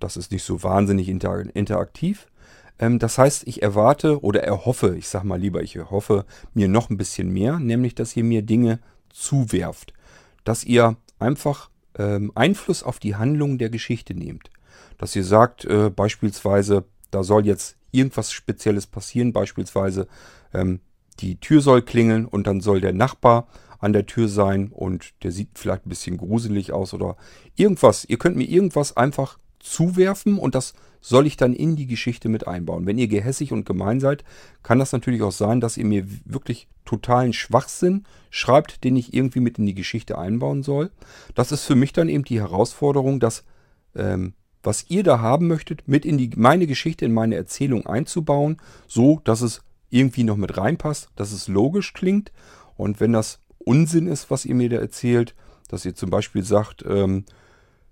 das 0.01 0.17
ist 0.17 0.31
nicht 0.31 0.43
so 0.43 0.61
wahnsinnig 0.61 1.09
interaktiv. 1.09 2.27
Ähm, 2.79 2.97
das 2.99 3.17
heißt, 3.17 3.47
ich 3.47 3.61
erwarte 3.61 4.23
oder 4.23 4.43
erhoffe, 4.43 4.95
ich 4.97 5.09
sag 5.09 5.23
mal 5.23 5.39
lieber, 5.39 5.61
ich 5.61 5.75
erhoffe 5.75 6.25
mir 6.53 6.67
noch 6.67 6.89
ein 6.89 6.97
bisschen 6.97 7.29
mehr, 7.29 7.59
nämlich, 7.59 7.95
dass 7.95 8.15
ihr 8.15 8.23
mir 8.23 8.41
Dinge 8.41 8.79
zuwerft. 9.09 9.93
Dass 10.43 10.63
ihr 10.63 10.95
einfach 11.19 11.69
ähm, 11.97 12.31
Einfluss 12.35 12.81
auf 12.81 12.99
die 12.99 13.15
Handlung 13.15 13.57
der 13.57 13.69
Geschichte 13.69 14.13
nehmt. 14.13 14.49
Dass 14.97 15.15
ihr 15.15 15.23
sagt, 15.23 15.65
äh, 15.65 15.89
beispielsweise, 15.89 16.85
da 17.11 17.23
soll 17.23 17.45
jetzt 17.45 17.75
irgendwas 17.91 18.31
Spezielles 18.31 18.87
passieren, 18.87 19.33
beispielsweise 19.33 20.07
ähm, 20.53 20.79
die 21.19 21.39
Tür 21.39 21.61
soll 21.61 21.81
klingeln 21.81 22.25
und 22.25 22.47
dann 22.47 22.61
soll 22.61 22.81
der 22.81 22.93
Nachbar 22.93 23.47
an 23.79 23.93
der 23.93 24.05
Tür 24.05 24.27
sein 24.27 24.69
und 24.71 25.13
der 25.23 25.31
sieht 25.31 25.49
vielleicht 25.55 25.85
ein 25.85 25.89
bisschen 25.89 26.17
gruselig 26.17 26.71
aus 26.71 26.93
oder 26.93 27.17
irgendwas. 27.55 28.05
Ihr 28.05 28.17
könnt 28.17 28.37
mir 28.37 28.47
irgendwas 28.47 28.95
einfach 28.95 29.39
zuwerfen 29.59 30.37
und 30.37 30.55
das 30.55 30.73
soll 31.01 31.27
ich 31.27 31.37
dann 31.37 31.53
in 31.53 31.75
die 31.75 31.87
Geschichte 31.87 32.27
mit 32.27 32.47
einbauen. 32.47 32.85
Wenn 32.85 32.97
ihr 32.97 33.07
gehässig 33.07 33.51
und 33.51 33.65
gemein 33.65 33.99
seid, 33.99 34.23
kann 34.63 34.79
das 34.79 34.91
natürlich 34.91 35.21
auch 35.21 35.31
sein, 35.31 35.61
dass 35.61 35.77
ihr 35.77 35.85
mir 35.85 36.05
wirklich 36.25 36.67
totalen 36.85 37.33
Schwachsinn 37.33 38.03
schreibt, 38.29 38.83
den 38.83 38.95
ich 38.95 39.13
irgendwie 39.13 39.39
mit 39.39 39.59
in 39.59 39.65
die 39.65 39.75
Geschichte 39.75 40.17
einbauen 40.17 40.63
soll. 40.63 40.91
Das 41.35 41.51
ist 41.51 41.63
für 41.63 41.75
mich 41.75 41.93
dann 41.93 42.09
eben 42.09 42.25
die 42.25 42.39
Herausforderung, 42.39 43.19
dass 43.19 43.43
ähm, 43.95 44.33
was 44.61 44.89
ihr 44.89 45.03
da 45.03 45.19
haben 45.19 45.47
möchtet, 45.47 45.87
mit 45.87 46.05
in 46.05 46.17
die, 46.17 46.31
meine 46.35 46.67
Geschichte, 46.67 47.05
in 47.05 47.13
meine 47.13 47.35
Erzählung 47.35 47.85
einzubauen, 47.85 48.57
so 48.87 49.21
dass 49.23 49.41
es 49.41 49.61
irgendwie 49.89 50.23
noch 50.23 50.37
mit 50.37 50.57
reinpasst, 50.57 51.09
dass 51.15 51.31
es 51.31 51.47
logisch 51.47 51.93
klingt. 51.93 52.31
Und 52.75 52.99
wenn 52.99 53.13
das 53.13 53.39
Unsinn 53.57 54.07
ist, 54.07 54.29
was 54.29 54.45
ihr 54.45 54.55
mir 54.55 54.69
da 54.69 54.77
erzählt, 54.77 55.33
dass 55.69 55.85
ihr 55.85 55.95
zum 55.95 56.09
Beispiel 56.09 56.43
sagt, 56.43 56.83
ähm, 56.87 57.25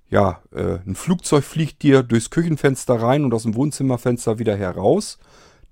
ja, 0.09 0.41
äh, 0.53 0.79
ein 0.85 0.95
Flugzeug 0.95 1.43
fliegt 1.43 1.83
dir 1.83 2.03
durchs 2.03 2.29
Küchenfenster 2.29 2.95
rein 2.95 3.25
und 3.25 3.33
aus 3.33 3.43
dem 3.43 3.55
Wohnzimmerfenster 3.55 4.39
wieder 4.39 4.55
heraus, 4.55 5.17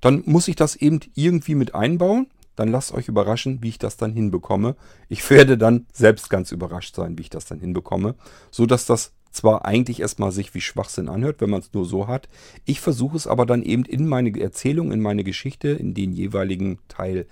dann 0.01 0.23
muss 0.25 0.47
ich 0.47 0.55
das 0.55 0.75
eben 0.75 0.99
irgendwie 1.15 1.55
mit 1.55 1.73
einbauen. 1.73 2.27
Dann 2.55 2.69
lasst 2.69 2.93
euch 2.93 3.07
überraschen, 3.07 3.61
wie 3.61 3.69
ich 3.69 3.79
das 3.79 3.97
dann 3.97 4.13
hinbekomme. 4.13 4.75
Ich 5.09 5.29
werde 5.29 5.57
dann 5.57 5.87
selbst 5.91 6.29
ganz 6.29 6.51
überrascht 6.51 6.95
sein, 6.95 7.17
wie 7.17 7.23
ich 7.23 7.29
das 7.29 7.45
dann 7.45 7.59
hinbekomme, 7.59 8.15
so 8.49 8.65
dass 8.65 8.85
das 8.85 9.11
zwar 9.31 9.65
eigentlich 9.65 9.99
erstmal 9.99 10.31
sich 10.31 10.53
wie 10.53 10.61
Schwachsinn 10.61 11.09
anhört, 11.09 11.41
wenn 11.41 11.49
man 11.49 11.59
es 11.59 11.73
nur 11.73 11.85
so 11.85 12.07
hat. 12.07 12.29
Ich 12.63 12.79
versuche 12.79 13.17
es 13.17 13.27
aber 13.27 13.45
dann 13.45 13.63
eben 13.63 13.83
in 13.83 14.07
meine 14.07 14.39
Erzählung, 14.39 14.93
in 14.93 15.01
meine 15.01 15.25
Geschichte, 15.25 15.69
in 15.69 15.93
den 15.93 16.13
jeweiligen 16.13 16.79
Teil 16.87 17.27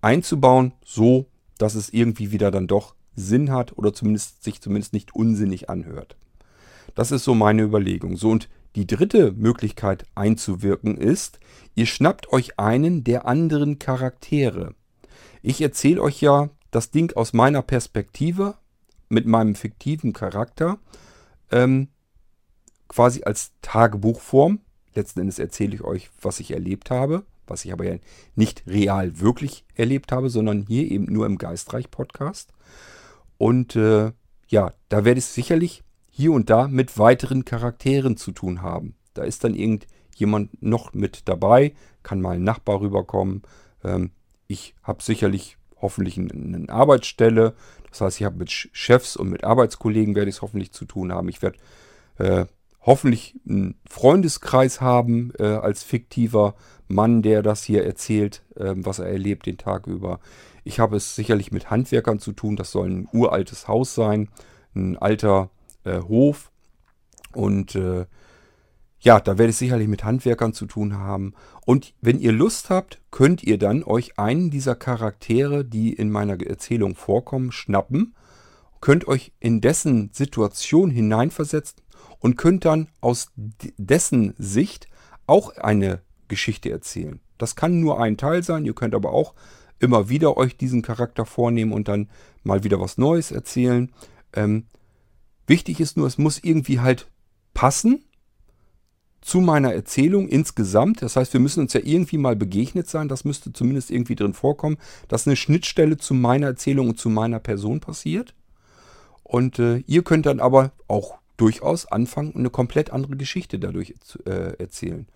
einzubauen, 0.00 0.72
so 0.84 1.26
dass 1.58 1.76
es 1.76 1.90
irgendwie 1.90 2.32
wieder 2.32 2.50
dann 2.50 2.66
doch 2.66 2.96
Sinn 3.14 3.52
hat 3.52 3.78
oder 3.78 3.92
zumindest 3.92 4.42
sich 4.42 4.60
zumindest 4.60 4.92
nicht 4.92 5.14
unsinnig 5.14 5.70
anhört. 5.70 6.16
Das 6.94 7.10
ist 7.10 7.24
so 7.24 7.34
meine 7.34 7.62
Überlegung. 7.62 8.16
So, 8.16 8.30
und 8.30 8.48
die 8.76 8.86
dritte 8.86 9.32
Möglichkeit 9.32 10.04
einzuwirken 10.14 10.96
ist, 10.96 11.38
ihr 11.74 11.86
schnappt 11.86 12.32
euch 12.32 12.58
einen 12.58 13.04
der 13.04 13.26
anderen 13.26 13.78
Charaktere. 13.78 14.74
Ich 15.42 15.60
erzähle 15.60 16.02
euch 16.02 16.20
ja 16.20 16.50
das 16.70 16.90
Ding 16.90 17.14
aus 17.14 17.32
meiner 17.32 17.62
Perspektive 17.62 18.56
mit 19.08 19.26
meinem 19.26 19.54
fiktiven 19.54 20.12
Charakter 20.12 20.78
ähm, 21.52 21.88
quasi 22.88 23.22
als 23.24 23.52
Tagebuchform. 23.62 24.60
Letzten 24.94 25.20
Endes 25.20 25.38
erzähle 25.38 25.74
ich 25.74 25.82
euch, 25.82 26.10
was 26.20 26.40
ich 26.40 26.50
erlebt 26.50 26.90
habe, 26.90 27.24
was 27.46 27.64
ich 27.64 27.72
aber 27.72 27.84
ja 27.84 27.96
nicht 28.34 28.64
real 28.66 29.20
wirklich 29.20 29.64
erlebt 29.74 30.12
habe, 30.12 30.30
sondern 30.30 30.64
hier 30.66 30.90
eben 30.90 31.04
nur 31.12 31.26
im 31.26 31.38
Geistreich-Podcast. 31.38 32.52
Und 33.38 33.76
äh, 33.76 34.12
ja, 34.48 34.72
da 34.88 35.04
werde 35.04 35.18
ich 35.18 35.26
sicherlich 35.26 35.82
hier 36.16 36.30
und 36.30 36.48
da 36.48 36.68
mit 36.68 36.96
weiteren 36.96 37.44
Charakteren 37.44 38.16
zu 38.16 38.30
tun 38.30 38.62
haben. 38.62 38.94
Da 39.14 39.24
ist 39.24 39.42
dann 39.42 39.54
irgendjemand 39.54 40.62
noch 40.62 40.94
mit 40.94 41.28
dabei, 41.28 41.74
kann 42.04 42.20
mal 42.20 42.36
ein 42.36 42.44
Nachbar 42.44 42.80
rüberkommen. 42.80 43.42
Ähm, 43.82 44.12
ich 44.46 44.76
habe 44.84 45.02
sicherlich 45.02 45.56
hoffentlich 45.80 46.16
eine 46.16 46.68
Arbeitsstelle. 46.68 47.54
Das 47.90 48.00
heißt, 48.00 48.20
ich 48.20 48.24
habe 48.24 48.36
mit 48.36 48.50
Chefs 48.50 49.16
und 49.16 49.28
mit 49.28 49.42
Arbeitskollegen 49.42 50.14
werde 50.14 50.28
ich 50.28 50.36
es 50.36 50.42
hoffentlich 50.42 50.70
zu 50.70 50.84
tun 50.84 51.12
haben. 51.12 51.28
Ich 51.28 51.42
werde 51.42 51.58
äh, 52.18 52.46
hoffentlich 52.80 53.34
einen 53.48 53.74
Freundeskreis 53.84 54.80
haben 54.80 55.32
äh, 55.40 55.44
als 55.44 55.82
fiktiver 55.82 56.54
Mann, 56.86 57.22
der 57.22 57.42
das 57.42 57.64
hier 57.64 57.84
erzählt, 57.84 58.44
äh, 58.54 58.74
was 58.76 59.00
er 59.00 59.06
erlebt 59.06 59.46
den 59.46 59.58
Tag 59.58 59.88
über. 59.88 60.20
Ich 60.62 60.78
habe 60.78 60.96
es 60.96 61.16
sicherlich 61.16 61.50
mit 61.50 61.70
Handwerkern 61.70 62.20
zu 62.20 62.30
tun. 62.30 62.54
Das 62.54 62.70
soll 62.70 62.88
ein 62.88 63.08
uraltes 63.12 63.66
Haus 63.66 63.96
sein 63.96 64.28
ein 64.74 64.98
alter 64.98 65.50
äh, 65.84 66.00
Hof. 66.00 66.50
Und 67.32 67.74
äh, 67.74 68.06
ja, 69.00 69.20
da 69.20 69.36
werde 69.36 69.50
ich 69.50 69.56
sicherlich 69.56 69.88
mit 69.88 70.04
Handwerkern 70.04 70.54
zu 70.54 70.66
tun 70.66 70.96
haben. 70.96 71.34
Und 71.66 71.94
wenn 72.00 72.18
ihr 72.18 72.32
Lust 72.32 72.70
habt, 72.70 73.00
könnt 73.10 73.42
ihr 73.42 73.58
dann 73.58 73.84
euch 73.84 74.18
einen 74.18 74.50
dieser 74.50 74.74
Charaktere, 74.74 75.64
die 75.64 75.92
in 75.92 76.10
meiner 76.10 76.40
Erzählung 76.40 76.94
vorkommen, 76.94 77.52
schnappen, 77.52 78.14
könnt 78.80 79.06
euch 79.06 79.32
in 79.40 79.60
dessen 79.60 80.10
Situation 80.12 80.90
hineinversetzen 80.90 81.82
und 82.18 82.36
könnt 82.36 82.64
dann 82.64 82.88
aus 83.00 83.30
dessen 83.36 84.34
Sicht 84.38 84.88
auch 85.26 85.56
eine 85.56 86.00
Geschichte 86.28 86.70
erzählen. 86.70 87.20
Das 87.36 87.56
kann 87.56 87.80
nur 87.80 88.00
ein 88.00 88.16
Teil 88.16 88.42
sein, 88.42 88.64
ihr 88.64 88.74
könnt 88.74 88.94
aber 88.94 89.12
auch 89.12 89.34
immer 89.80 90.08
wieder 90.08 90.36
euch 90.36 90.56
diesen 90.56 90.82
Charakter 90.82 91.26
vornehmen 91.26 91.72
und 91.72 91.88
dann 91.88 92.08
mal 92.42 92.64
wieder 92.64 92.80
was 92.80 92.96
Neues 92.96 93.32
erzählen. 93.32 93.92
Ähm, 94.32 94.64
wichtig 95.46 95.80
ist 95.80 95.96
nur, 95.96 96.06
es 96.06 96.18
muss 96.18 96.38
irgendwie 96.42 96.80
halt 96.80 97.08
passen 97.52 98.04
zu 99.20 99.40
meiner 99.40 99.72
Erzählung 99.72 100.28
insgesamt. 100.28 101.00
Das 101.00 101.16
heißt, 101.16 101.32
wir 101.32 101.40
müssen 101.40 101.60
uns 101.60 101.72
ja 101.72 101.80
irgendwie 101.82 102.18
mal 102.18 102.36
begegnet 102.36 102.88
sein. 102.88 103.08
Das 103.08 103.24
müsste 103.24 103.52
zumindest 103.52 103.90
irgendwie 103.90 104.16
drin 104.16 104.34
vorkommen, 104.34 104.76
dass 105.08 105.26
eine 105.26 105.36
Schnittstelle 105.36 105.96
zu 105.96 106.12
meiner 106.12 106.48
Erzählung 106.48 106.90
und 106.90 106.98
zu 106.98 107.08
meiner 107.08 107.40
Person 107.40 107.80
passiert. 107.80 108.34
Und 109.22 109.58
äh, 109.58 109.78
ihr 109.86 110.02
könnt 110.02 110.26
dann 110.26 110.40
aber 110.40 110.72
auch 110.88 111.18
durchaus 111.38 111.86
anfangen 111.86 112.34
eine 112.36 112.50
komplett 112.50 112.90
andere 112.90 113.16
Geschichte 113.16 113.58
dadurch 113.58 113.94
äh, 114.26 114.56
erzählen. 114.58 115.06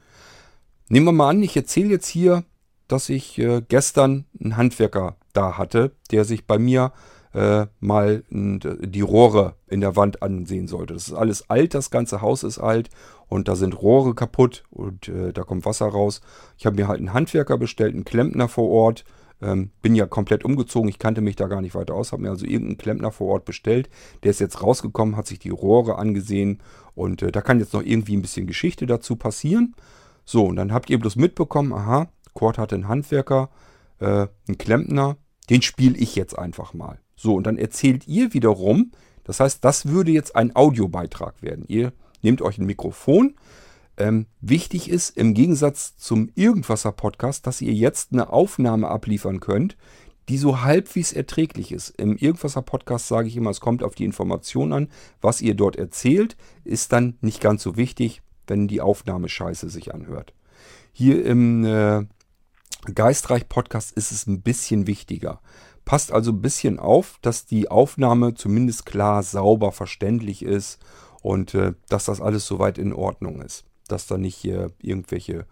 Nehmen 0.89 1.07
wir 1.07 1.13
mal 1.13 1.29
an, 1.29 1.43
ich 1.43 1.55
erzähle 1.55 1.91
jetzt 1.91 2.09
hier, 2.09 2.45
dass 2.89 3.11
ich 3.11 3.39
äh, 3.39 3.63
gestern 3.69 4.25
einen 4.41 4.57
Handwerker 4.57 5.17
da 5.35 5.59
hatte, 5.59 5.93
der 6.11 6.25
sich 6.25 6.47
bei 6.47 6.59
mir 6.59 6.93
mal 7.81 8.25
die 8.31 9.01
Rohre 9.01 9.55
in 9.69 9.81
der 9.81 9.95
Wand 9.95 10.23
ansehen 10.23 10.67
sollte. 10.67 10.95
Das 10.95 11.09
ist 11.09 11.15
alles 11.15 11.49
alt, 11.51 11.75
das 11.75 11.91
ganze 11.91 12.21
Haus 12.21 12.43
ist 12.43 12.59
alt 12.59 12.91
und 13.29 13.49
da 13.49 13.55
sind 13.55 13.81
Rohre 13.81 14.15
kaputt 14.15 14.65
und 14.71 15.09
äh, 15.09 15.33
da 15.33 15.43
kommt 15.45 15.65
Wasser 15.65 15.87
raus. 15.87 16.21
Ich 16.57 16.67
habe 16.67 16.77
mir 16.77 16.89
halt 16.89 16.99
einen 16.99 17.13
Handwerker 17.13 17.59
bestellt, 17.59 17.95
einen 17.95 18.05
Klempner 18.05 18.49
vor 18.49 18.69
Ort. 18.69 19.05
Ähm, 19.41 19.71
bin 19.83 19.95
ja 19.95 20.07
komplett 20.07 20.45
umgezogen, 20.45 20.89
ich 20.89 20.99
kannte 20.99 21.21
mich 21.21 21.37
da 21.37 21.47
gar 21.47 21.61
nicht 21.61 21.77
weiter 21.77 21.95
aus, 21.95 22.11
habe 22.11 22.23
mir 22.23 22.31
also 22.31 22.45
irgendeinen 22.45 22.79
Klempner 22.79 23.13
vor 23.13 23.29
Ort 23.29 23.45
bestellt. 23.45 23.89
Der 24.25 24.31
ist 24.33 24.41
jetzt 24.41 24.63
rausgekommen, 24.63 25.17
hat 25.17 25.29
sich 25.29 25.39
die 25.39 25.51
Rohre 25.51 25.97
angesehen 25.97 26.61
und 26.97 27.23
äh, 27.23 27.31
da 27.31 27.41
kann 27.41 27.61
jetzt 27.61 27.73
noch 27.73 27.85
irgendwie 27.85 28.17
ein 28.17 28.23
bisschen 28.23 28.49
Geschichte 28.49 28.87
dazu 28.87 29.15
passieren. 29.15 29.77
So, 30.25 30.47
und 30.47 30.57
dann 30.57 30.73
habt 30.73 30.91
ihr 30.91 30.99
bloß 30.99 31.15
mitbekommen, 31.15 31.73
aha, 31.73 32.09
Cord 32.35 32.59
hatte 32.59 32.75
einen 32.75 32.89
Handwerker, 32.89 33.51
äh, 34.01 34.27
einen 34.49 34.59
Klempner, 34.59 35.17
den 35.51 35.63
spiele 35.63 35.97
ich 35.97 36.17
jetzt 36.17 36.37
einfach 36.37 36.75
mal. 36.75 36.99
So, 37.19 37.35
und 37.35 37.49
dann 37.49 37.59
erzählt 37.59 38.07
ihr 38.07 38.33
wiederum, 38.33 38.93
das 39.25 39.41
heißt, 39.41 39.65
das 39.65 39.87
würde 39.87 40.13
jetzt 40.13 40.37
ein 40.37 40.55
Audiobeitrag 40.55 41.43
werden. 41.43 41.65
Ihr 41.67 41.93
nehmt 42.23 42.41
euch 42.43 42.59
ein 42.59 42.67
Mikrofon. 42.67 43.35
Ähm, 43.97 44.27
wichtig 44.41 44.89
ist 44.89 45.17
im 45.17 45.35
Gegensatz 45.35 45.97
zum 45.97 46.31
Irgendwasser-Podcast, 46.37 47.45
dass 47.45 47.61
ihr 47.61 47.73
jetzt 47.73 48.13
eine 48.13 48.33
Aufnahme 48.33 48.87
abliefern 48.87 49.41
könnt, 49.41 49.77
die 50.29 50.39
so 50.39 50.63
halbwegs 50.63 51.13
erträglich 51.13 51.73
ist. 51.73 51.91
Im 51.99 52.17
Irgendwasser-Podcast 52.17 53.09
sage 53.09 53.27
ich 53.27 53.37
immer, 53.37 53.51
es 53.51 53.61
kommt 53.61 53.83
auf 53.83 53.97
die 53.97 54.05
Information 54.05 54.73
an. 54.73 54.89
Was 55.21 55.41
ihr 55.41 55.55
dort 55.55 55.75
erzählt, 55.75 56.37
ist 56.63 56.93
dann 56.93 57.19
nicht 57.21 57.41
ganz 57.41 57.65
so 57.65 57.77
wichtig, 57.77 58.23
wenn 58.47 58.69
die 58.69 58.81
Aufnahme 58.81 59.29
scheiße 59.29 59.69
sich 59.69 59.93
anhört. 59.93 60.35
Hier 60.93 61.25
im 61.25 61.65
äh, 61.65 62.07
Geistreich-Podcast 62.95 63.91
ist 63.93 64.13
es 64.13 64.29
ein 64.29 64.43
bisschen 64.43 64.87
wichtiger. 64.87 65.41
Passt 65.89 66.13
also 66.13 66.33
ein 66.33 66.43
bisschen 66.43 66.79
auf, 66.79 67.19
dass 67.23 67.47
die 67.47 67.71
Aufnahme 67.71 68.35
zumindest 68.35 68.85
klar, 68.85 69.23
sauber, 69.23 69.73
verständlich 69.73 70.45
ist 70.45 70.79
und 71.23 71.55
äh, 71.55 71.73
dass 71.89 72.05
das 72.05 72.21
alles 72.21 72.45
soweit 72.47 72.77
in 72.77 72.93
Ordnung 72.93 73.41
ist. 73.41 73.65
Dass 73.87 74.07
da 74.07 74.19
nicht 74.19 74.45
äh, 74.45 74.69
irgendwelche, 74.83 75.47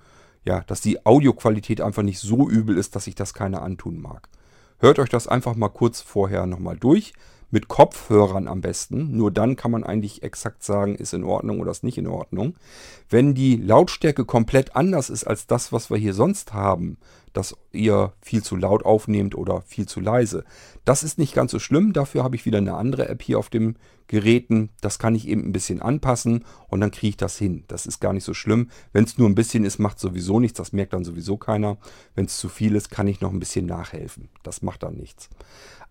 ja, 0.45 0.61
dass 0.67 0.83
die 0.83 1.07
Audioqualität 1.07 1.81
einfach 1.81 2.03
nicht 2.03 2.19
so 2.19 2.51
übel 2.51 2.77
ist, 2.77 2.95
dass 2.95 3.05
sich 3.05 3.15
das 3.15 3.33
keiner 3.33 3.63
antun 3.63 3.99
mag. 3.99 4.29
Hört 4.77 4.99
euch 4.99 5.09
das 5.09 5.27
einfach 5.27 5.55
mal 5.55 5.71
kurz 5.71 6.03
vorher 6.03 6.45
nochmal 6.45 6.77
durch. 6.77 7.15
Mit 7.51 7.69
Kopfhörern 7.69 8.47
am 8.47 8.61
besten. 8.61 9.17
Nur 9.17 9.31
dann 9.31 9.57
kann 9.57 9.71
man 9.71 9.85
eigentlich 9.85 10.23
exakt 10.23 10.63
sagen, 10.63 10.97
ist 10.97 11.15
in 11.15 11.25
Ordnung 11.25 11.61
oder 11.61 11.71
ist 11.71 11.83
nicht 11.83 11.97
in 11.97 12.09
Ordnung. 12.09 12.57
Wenn 13.09 13.35
die 13.35 13.57
Lautstärke 13.57 14.27
komplett 14.27 14.77
anders 14.77 15.09
ist 15.09 15.25
als 15.25 15.47
das, 15.47 15.73
was 15.73 15.89
wir 15.89 15.97
hier 15.97 16.13
sonst 16.13 16.53
haben, 16.53 16.99
dass 17.37 17.55
ihr 17.71 18.15
viel 18.23 18.43
zu 18.43 18.57
laut 18.57 18.87
aufnehmt 18.87 19.35
oder 19.35 19.61
viel 19.61 19.87
zu 19.87 20.01
leise. 20.01 20.45
Das 20.87 21.03
ist 21.03 21.19
nicht 21.19 21.35
ganz 21.35 21.51
so 21.51 21.59
schlimm. 21.59 21.93
Dafür 21.93 22.25
habe 22.25 22.35
ich 22.35 22.47
wieder 22.47 22.57
eine 22.59 22.75
andere 22.75 23.11
App 23.11 23.23
hier 23.23 23.39
auf 23.39 23.51
dem 23.51 23.77
Geräten. 24.07 24.71
Das 24.81 24.99
kann 24.99 25.15
ich 25.15 25.29
eben 25.29 25.45
ein 25.45 25.53
bisschen 25.53 25.83
anpassen 25.83 26.47
und 26.69 26.81
dann 26.81 26.91
kriege 26.91 27.11
ich 27.11 27.17
das 27.19 27.37
hin. 27.37 27.65
Das 27.69 27.85
ist 27.85 28.01
gar 28.01 28.15
nicht 28.15 28.25
so 28.25 28.33
schlimm. 28.33 28.71
Wenn 28.95 29.05
es 29.05 29.19
nur 29.19 29.29
ein 29.29 29.35
bisschen 29.35 29.65
ist, 29.65 29.79
macht 29.79 29.99
sowieso 29.99 30.41
nichts. 30.41 30.57
Das 30.57 30.73
merkt 30.73 30.95
dann 30.95 31.05
sowieso 31.05 31.37
keiner. 31.37 31.77
Wenn 32.15 32.25
es 32.25 32.39
zu 32.39 32.49
viel 32.49 32.75
ist, 32.75 32.91
kann 32.91 33.07
ich 33.07 33.21
noch 33.21 33.33
ein 33.33 33.41
bisschen 33.41 33.67
nachhelfen. 33.67 34.31
Das 34.43 34.63
macht 34.63 34.83
dann 34.83 34.95
nichts. 34.95 35.29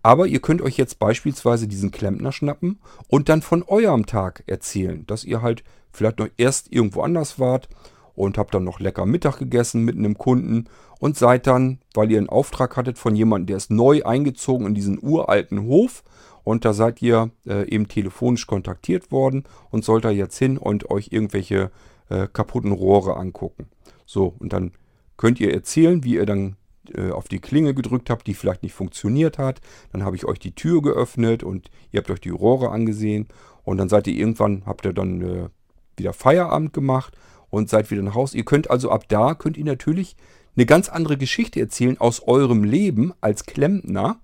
Aber 0.02 0.26
ihr 0.26 0.40
könnt 0.40 0.62
euch 0.62 0.76
jetzt 0.76 0.98
beispielsweise 0.98 1.68
diesen 1.68 1.92
Klempner 1.92 2.32
schnappen 2.32 2.80
und 3.06 3.28
dann 3.28 3.40
von 3.40 3.62
eurem 3.62 4.06
Tag 4.06 4.42
erzählen, 4.48 5.06
dass 5.06 5.22
ihr 5.22 5.42
halt 5.42 5.62
vielleicht 5.92 6.18
noch 6.18 6.28
erst 6.36 6.72
irgendwo 6.72 7.02
anders 7.02 7.38
wart 7.38 7.68
und 8.16 8.38
habt 8.38 8.54
dann 8.54 8.64
noch 8.64 8.80
lecker 8.80 9.06
Mittag 9.06 9.38
gegessen 9.38 9.84
mit 9.84 9.96
einem 9.96 10.18
Kunden 10.18 10.64
und 10.98 11.16
seid 11.16 11.46
dann, 11.46 11.78
weil 11.94 12.10
ihr 12.10 12.18
einen 12.18 12.28
Auftrag 12.28 12.76
hattet 12.76 12.98
von 12.98 13.14
jemandem, 13.14 13.46
der 13.46 13.56
ist 13.58 13.70
neu 13.70 14.02
eingezogen 14.02 14.66
in 14.66 14.74
diesen 14.74 14.98
uralten 15.00 15.66
Hof 15.66 16.02
und 16.42 16.64
da 16.64 16.72
seid 16.72 17.02
ihr 17.02 17.30
äh, 17.46 17.68
eben 17.68 17.88
telefonisch 17.88 18.46
kontaktiert 18.46 19.12
worden 19.12 19.44
und 19.70 19.84
sollt 19.84 20.04
da 20.04 20.10
jetzt 20.10 20.38
hin 20.38 20.58
und 20.58 20.90
euch 20.90 21.08
irgendwelche 21.12 21.70
äh, 22.08 22.26
kaputten 22.32 22.72
Rohre 22.72 23.16
angucken. 23.16 23.66
So, 24.06 24.34
und 24.38 24.52
dann 24.52 24.72
könnt 25.16 25.40
ihr 25.40 25.52
erzählen, 25.52 26.02
wie 26.04 26.14
ihr 26.14 26.26
dann 26.26 26.56
äh, 26.94 27.10
auf 27.10 27.28
die 27.28 27.40
Klinge 27.40 27.74
gedrückt 27.74 28.10
habt, 28.10 28.26
die 28.26 28.34
vielleicht 28.34 28.62
nicht 28.62 28.74
funktioniert 28.74 29.38
hat. 29.38 29.60
Dann 29.92 30.04
habe 30.04 30.16
ich 30.16 30.24
euch 30.24 30.38
die 30.38 30.54
Tür 30.54 30.82
geöffnet 30.82 31.42
und 31.42 31.70
ihr 31.90 31.98
habt 31.98 32.10
euch 32.10 32.20
die 32.20 32.30
Rohre 32.30 32.70
angesehen 32.70 33.28
und 33.64 33.78
dann 33.78 33.88
seid 33.88 34.06
ihr 34.06 34.14
irgendwann, 34.14 34.62
habt 34.66 34.86
ihr 34.86 34.92
dann 34.92 35.20
äh, 35.20 35.48
wieder 35.96 36.12
Feierabend 36.12 36.72
gemacht 36.72 37.16
und 37.56 37.70
seid 37.70 37.90
wieder 37.90 38.02
nach 38.02 38.14
Hause. 38.14 38.36
Ihr 38.36 38.44
könnt 38.44 38.70
also 38.70 38.90
ab 38.90 39.08
da, 39.08 39.34
könnt 39.34 39.56
ihr 39.56 39.64
natürlich 39.64 40.14
eine 40.56 40.66
ganz 40.66 40.88
andere 40.88 41.16
Geschichte 41.16 41.58
erzählen 41.58 41.98
aus 41.98 42.22
eurem 42.22 42.64
Leben 42.64 43.14
als 43.20 43.46
Klempner. 43.46 44.20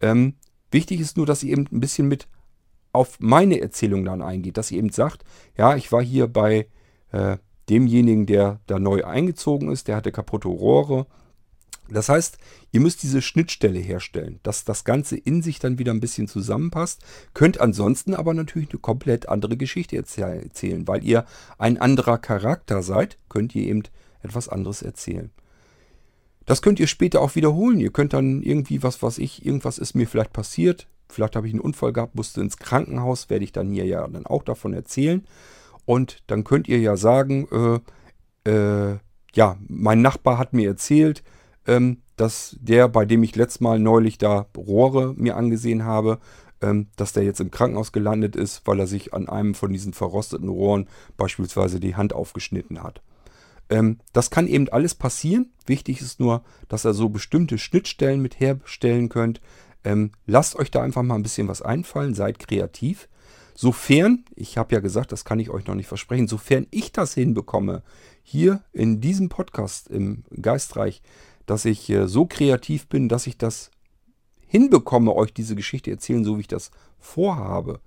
Ähm, 0.00 0.34
wichtig 0.70 1.00
ist 1.00 1.16
nur, 1.16 1.26
dass 1.26 1.42
ihr 1.42 1.52
eben 1.52 1.66
ein 1.72 1.80
bisschen 1.80 2.06
mit 2.06 2.28
auf 2.92 3.18
meine 3.18 3.60
Erzählung 3.60 4.04
dann 4.04 4.22
eingeht, 4.22 4.56
dass 4.56 4.70
ihr 4.70 4.78
eben 4.78 4.90
sagt, 4.90 5.24
ja, 5.56 5.76
ich 5.76 5.90
war 5.90 6.02
hier 6.02 6.28
bei 6.28 6.68
äh, 7.10 7.38
demjenigen, 7.68 8.26
der 8.26 8.60
da 8.66 8.78
neu 8.78 9.04
eingezogen 9.04 9.70
ist, 9.70 9.88
der 9.88 9.96
hatte 9.96 10.12
kaputte 10.12 10.48
Rohre. 10.48 11.06
Das 11.90 12.08
heißt, 12.08 12.38
ihr 12.72 12.80
müsst 12.80 13.02
diese 13.02 13.22
Schnittstelle 13.22 13.78
herstellen, 13.78 14.40
dass 14.42 14.64
das 14.64 14.84
Ganze 14.84 15.16
in 15.16 15.42
sich 15.42 15.58
dann 15.58 15.78
wieder 15.78 15.92
ein 15.92 16.00
bisschen 16.00 16.28
zusammenpasst, 16.28 17.02
könnt 17.34 17.60
ansonsten 17.60 18.14
aber 18.14 18.34
natürlich 18.34 18.70
eine 18.70 18.80
komplett 18.80 19.28
andere 19.28 19.56
Geschichte 19.56 19.96
erzählen, 19.96 20.86
weil 20.86 21.04
ihr 21.04 21.24
ein 21.56 21.78
anderer 21.78 22.18
Charakter 22.18 22.82
seid, 22.82 23.18
könnt 23.28 23.54
ihr 23.54 23.64
eben 23.64 23.82
etwas 24.22 24.48
anderes 24.48 24.82
erzählen. 24.82 25.30
Das 26.48 26.62
könnt 26.62 26.80
ihr 26.80 26.86
später 26.86 27.20
auch 27.20 27.34
wiederholen. 27.34 27.78
Ihr 27.78 27.92
könnt 27.92 28.14
dann 28.14 28.42
irgendwie, 28.42 28.82
was 28.82 29.02
weiß 29.02 29.18
ich, 29.18 29.44
irgendwas 29.44 29.76
ist 29.76 29.94
mir 29.94 30.06
vielleicht 30.06 30.32
passiert. 30.32 30.88
Vielleicht 31.10 31.36
habe 31.36 31.46
ich 31.46 31.52
einen 31.52 31.60
Unfall 31.60 31.92
gehabt, 31.92 32.14
musste 32.14 32.40
ins 32.40 32.56
Krankenhaus, 32.56 33.28
werde 33.28 33.44
ich 33.44 33.52
dann 33.52 33.70
hier 33.70 33.84
ja 33.84 34.08
dann 34.08 34.26
auch 34.26 34.42
davon 34.42 34.72
erzählen. 34.72 35.26
Und 35.84 36.22
dann 36.26 36.44
könnt 36.44 36.66
ihr 36.66 36.78
ja 36.78 36.96
sagen, 36.96 37.80
äh, 38.46 38.50
äh, 38.50 38.98
ja, 39.34 39.56
mein 39.68 40.00
Nachbar 40.00 40.38
hat 40.38 40.54
mir 40.54 40.68
erzählt, 40.68 41.22
ähm, 41.68 41.98
dass 42.16 42.56
der, 42.60 42.88
bei 42.88 43.04
dem 43.04 43.22
ich 43.22 43.36
letztes 43.36 43.60
Mal 43.60 43.78
neulich 43.78 44.18
da 44.18 44.46
Rohre 44.56 45.14
mir 45.16 45.36
angesehen 45.36 45.84
habe, 45.84 46.18
ähm, 46.60 46.88
dass 46.96 47.12
der 47.12 47.22
jetzt 47.22 47.40
im 47.40 47.52
Krankenhaus 47.52 47.92
gelandet 47.92 48.34
ist, 48.34 48.62
weil 48.64 48.80
er 48.80 48.88
sich 48.88 49.14
an 49.14 49.28
einem 49.28 49.54
von 49.54 49.72
diesen 49.72 49.92
verrosteten 49.92 50.48
Rohren 50.48 50.88
beispielsweise 51.16 51.78
die 51.78 51.94
Hand 51.94 52.12
aufgeschnitten 52.12 52.82
hat. 52.82 53.00
Ähm, 53.70 53.98
das 54.12 54.30
kann 54.30 54.48
eben 54.48 54.68
alles 54.70 54.94
passieren. 54.94 55.52
Wichtig 55.66 56.00
ist 56.00 56.18
nur, 56.18 56.42
dass 56.68 56.86
ihr 56.86 56.94
so 56.94 57.10
bestimmte 57.10 57.58
Schnittstellen 57.58 58.20
mit 58.20 58.40
herstellen 58.40 59.10
könnt. 59.10 59.40
Ähm, 59.84 60.10
lasst 60.26 60.56
euch 60.56 60.70
da 60.70 60.82
einfach 60.82 61.02
mal 61.02 61.14
ein 61.14 61.22
bisschen 61.22 61.48
was 61.48 61.62
einfallen, 61.62 62.14
seid 62.14 62.38
kreativ. 62.38 63.08
Sofern, 63.54 64.24
ich 64.34 64.56
habe 64.56 64.74
ja 64.74 64.80
gesagt, 64.80 65.12
das 65.12 65.24
kann 65.24 65.40
ich 65.40 65.50
euch 65.50 65.66
noch 65.66 65.74
nicht 65.74 65.88
versprechen, 65.88 66.28
sofern 66.28 66.66
ich 66.70 66.92
das 66.92 67.14
hinbekomme, 67.14 67.82
hier 68.22 68.62
in 68.72 69.00
diesem 69.00 69.28
Podcast 69.28 69.88
im 69.88 70.24
Geistreich, 70.40 71.02
dass 71.48 71.64
ich 71.64 71.90
äh, 71.90 72.06
so 72.06 72.26
kreativ 72.26 72.88
bin, 72.88 73.08
dass 73.08 73.26
ich 73.26 73.38
das 73.38 73.70
hinbekomme, 74.46 75.14
euch 75.14 75.32
diese 75.34 75.56
Geschichte 75.56 75.90
erzählen, 75.90 76.24
so 76.24 76.36
wie 76.36 76.42
ich 76.42 76.48
das 76.48 76.70
vorhabe, 76.98 77.80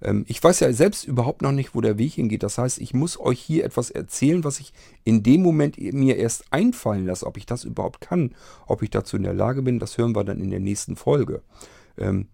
ähm, 0.00 0.24
ich 0.28 0.42
weiß 0.42 0.60
ja 0.60 0.72
selbst 0.72 1.04
überhaupt 1.04 1.42
noch 1.42 1.52
nicht, 1.52 1.74
wo 1.74 1.80
der 1.80 1.98
Weg 1.98 2.12
hingeht. 2.14 2.42
Das 2.42 2.58
heißt, 2.58 2.80
ich 2.80 2.94
muss 2.94 3.18
euch 3.18 3.40
hier 3.40 3.64
etwas 3.64 3.90
erzählen, 3.90 4.44
was 4.44 4.60
ich 4.60 4.72
in 5.04 5.22
dem 5.22 5.42
Moment 5.42 5.78
mir 5.78 6.16
erst 6.16 6.52
einfallen 6.52 7.06
lasse. 7.06 7.26
Ob 7.26 7.36
ich 7.36 7.46
das 7.46 7.64
überhaupt 7.64 8.00
kann, 8.00 8.34
ob 8.66 8.82
ich 8.82 8.90
dazu 8.90 9.16
in 9.16 9.24
der 9.24 9.34
Lage 9.34 9.62
bin, 9.62 9.78
das 9.78 9.98
hören 9.98 10.14
wir 10.14 10.24
dann 10.24 10.40
in 10.40 10.50
der 10.50 10.60
nächsten 10.60 10.96
Folge. 10.96 11.42
Ähm, 11.96 12.28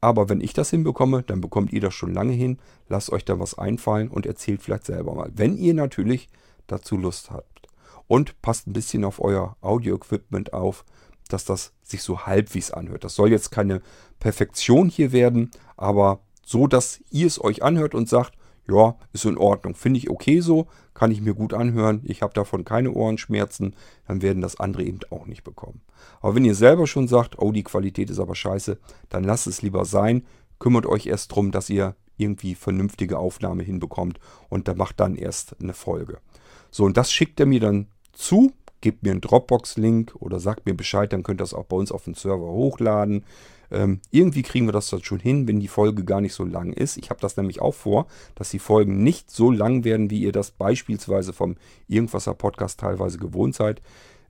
Aber 0.00 0.28
wenn 0.30 0.40
ich 0.40 0.54
das 0.54 0.70
hinbekomme, 0.70 1.22
dann 1.22 1.40
bekommt 1.42 1.72
ihr 1.72 1.80
das 1.80 1.94
schon 1.94 2.14
lange 2.14 2.32
hin. 2.32 2.58
Lasst 2.88 3.12
euch 3.12 3.24
da 3.24 3.38
was 3.38 3.58
einfallen 3.58 4.08
und 4.08 4.24
erzählt 4.24 4.62
vielleicht 4.62 4.86
selber 4.86 5.14
mal. 5.14 5.30
Wenn 5.34 5.56
ihr 5.58 5.74
natürlich 5.74 6.28
dazu 6.66 6.96
Lust 6.96 7.30
habt. 7.30 7.49
Und 8.10 8.42
passt 8.42 8.66
ein 8.66 8.72
bisschen 8.72 9.04
auf 9.04 9.20
euer 9.20 9.56
Audio-Equipment 9.60 10.52
auf, 10.52 10.84
dass 11.28 11.44
das 11.44 11.72
sich 11.84 12.02
so 12.02 12.26
halbwegs 12.26 12.72
anhört. 12.72 13.04
Das 13.04 13.14
soll 13.14 13.30
jetzt 13.30 13.52
keine 13.52 13.82
Perfektion 14.18 14.88
hier 14.88 15.12
werden, 15.12 15.52
aber 15.76 16.18
so, 16.44 16.66
dass 16.66 17.00
ihr 17.12 17.28
es 17.28 17.40
euch 17.40 17.62
anhört 17.62 17.94
und 17.94 18.08
sagt, 18.08 18.32
ja, 18.68 18.96
ist 19.12 19.26
in 19.26 19.38
Ordnung. 19.38 19.76
Finde 19.76 19.98
ich 19.98 20.10
okay 20.10 20.40
so, 20.40 20.66
kann 20.92 21.12
ich 21.12 21.20
mir 21.20 21.34
gut 21.34 21.54
anhören. 21.54 22.00
Ich 22.02 22.22
habe 22.22 22.34
davon 22.34 22.64
keine 22.64 22.90
Ohrenschmerzen, 22.90 23.76
dann 24.08 24.22
werden 24.22 24.42
das 24.42 24.58
andere 24.58 24.82
eben 24.82 24.98
auch 25.10 25.26
nicht 25.26 25.44
bekommen. 25.44 25.80
Aber 26.20 26.34
wenn 26.34 26.44
ihr 26.44 26.56
selber 26.56 26.88
schon 26.88 27.06
sagt, 27.06 27.38
oh, 27.38 27.52
die 27.52 27.62
Qualität 27.62 28.10
ist 28.10 28.18
aber 28.18 28.34
scheiße, 28.34 28.76
dann 29.08 29.22
lasst 29.22 29.46
es 29.46 29.62
lieber 29.62 29.84
sein. 29.84 30.26
Kümmert 30.58 30.84
euch 30.84 31.06
erst 31.06 31.30
darum, 31.30 31.52
dass 31.52 31.70
ihr 31.70 31.94
irgendwie 32.16 32.56
vernünftige 32.56 33.20
Aufnahme 33.20 33.62
hinbekommt 33.62 34.18
und 34.48 34.66
dann 34.66 34.78
macht 34.78 34.98
dann 34.98 35.14
erst 35.14 35.54
eine 35.62 35.74
Folge. 35.74 36.18
So, 36.72 36.82
und 36.82 36.96
das 36.96 37.12
schickt 37.12 37.38
er 37.38 37.46
mir 37.46 37.60
dann 37.60 37.86
zu, 38.12 38.52
gebt 38.80 39.02
mir 39.02 39.10
einen 39.10 39.20
Dropbox-Link 39.20 40.14
oder 40.18 40.40
sagt 40.40 40.66
mir 40.66 40.74
Bescheid, 40.74 41.12
dann 41.12 41.22
könnt 41.22 41.40
ihr 41.40 41.44
das 41.44 41.54
auch 41.54 41.64
bei 41.64 41.76
uns 41.76 41.92
auf 41.92 42.04
den 42.04 42.14
Server 42.14 42.46
hochladen. 42.46 43.24
Ähm, 43.70 44.00
irgendwie 44.10 44.42
kriegen 44.42 44.66
wir 44.66 44.72
das 44.72 44.90
dann 44.90 45.02
schon 45.02 45.20
hin, 45.20 45.46
wenn 45.46 45.60
die 45.60 45.68
Folge 45.68 46.04
gar 46.04 46.20
nicht 46.20 46.34
so 46.34 46.44
lang 46.44 46.72
ist. 46.72 46.96
Ich 46.96 47.10
habe 47.10 47.20
das 47.20 47.36
nämlich 47.36 47.60
auch 47.60 47.74
vor, 47.74 48.06
dass 48.34 48.50
die 48.50 48.58
Folgen 48.58 49.02
nicht 49.02 49.30
so 49.30 49.50
lang 49.50 49.84
werden, 49.84 50.10
wie 50.10 50.20
ihr 50.20 50.32
das 50.32 50.50
beispielsweise 50.50 51.32
vom 51.32 51.56
Irgendwasser 51.86 52.34
Podcast 52.34 52.80
teilweise 52.80 53.18
gewohnt 53.18 53.54
seid. 53.54 53.80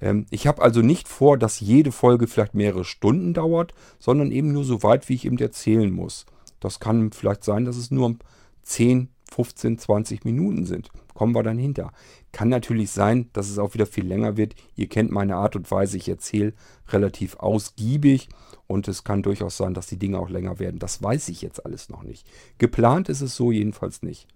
Ähm, 0.00 0.26
ich 0.30 0.46
habe 0.46 0.62
also 0.62 0.82
nicht 0.82 1.08
vor, 1.08 1.38
dass 1.38 1.60
jede 1.60 1.92
Folge 1.92 2.26
vielleicht 2.26 2.54
mehrere 2.54 2.84
Stunden 2.84 3.32
dauert, 3.32 3.72
sondern 3.98 4.30
eben 4.30 4.52
nur 4.52 4.64
so 4.64 4.82
weit, 4.82 5.08
wie 5.08 5.14
ich 5.14 5.24
eben 5.24 5.38
erzählen 5.38 5.90
muss. 5.90 6.26
Das 6.58 6.80
kann 6.80 7.12
vielleicht 7.12 7.44
sein, 7.44 7.64
dass 7.64 7.76
es 7.76 7.90
nur 7.90 8.16
10, 8.64 9.08
15, 9.32 9.78
20 9.78 10.24
Minuten 10.24 10.66
sind. 10.66 10.90
Kommen 11.20 11.34
wir 11.34 11.42
dann 11.42 11.58
hinter. 11.58 11.92
Kann 12.32 12.48
natürlich 12.48 12.92
sein, 12.92 13.28
dass 13.34 13.50
es 13.50 13.58
auch 13.58 13.74
wieder 13.74 13.84
viel 13.84 14.06
länger 14.06 14.38
wird. 14.38 14.54
Ihr 14.74 14.88
kennt 14.88 15.10
meine 15.10 15.36
Art 15.36 15.54
und 15.54 15.70
Weise. 15.70 15.98
Ich 15.98 16.08
erzähle 16.08 16.54
relativ 16.88 17.36
ausgiebig 17.36 18.30
und 18.66 18.88
es 18.88 19.04
kann 19.04 19.22
durchaus 19.22 19.58
sein, 19.58 19.74
dass 19.74 19.86
die 19.86 19.98
Dinge 19.98 20.18
auch 20.18 20.30
länger 20.30 20.58
werden. 20.58 20.78
Das 20.78 21.02
weiß 21.02 21.28
ich 21.28 21.42
jetzt 21.42 21.66
alles 21.66 21.90
noch 21.90 22.04
nicht. 22.04 22.26
Geplant 22.56 23.10
ist 23.10 23.20
es 23.20 23.36
so 23.36 23.52
jedenfalls 23.52 24.00
nicht. 24.00 24.28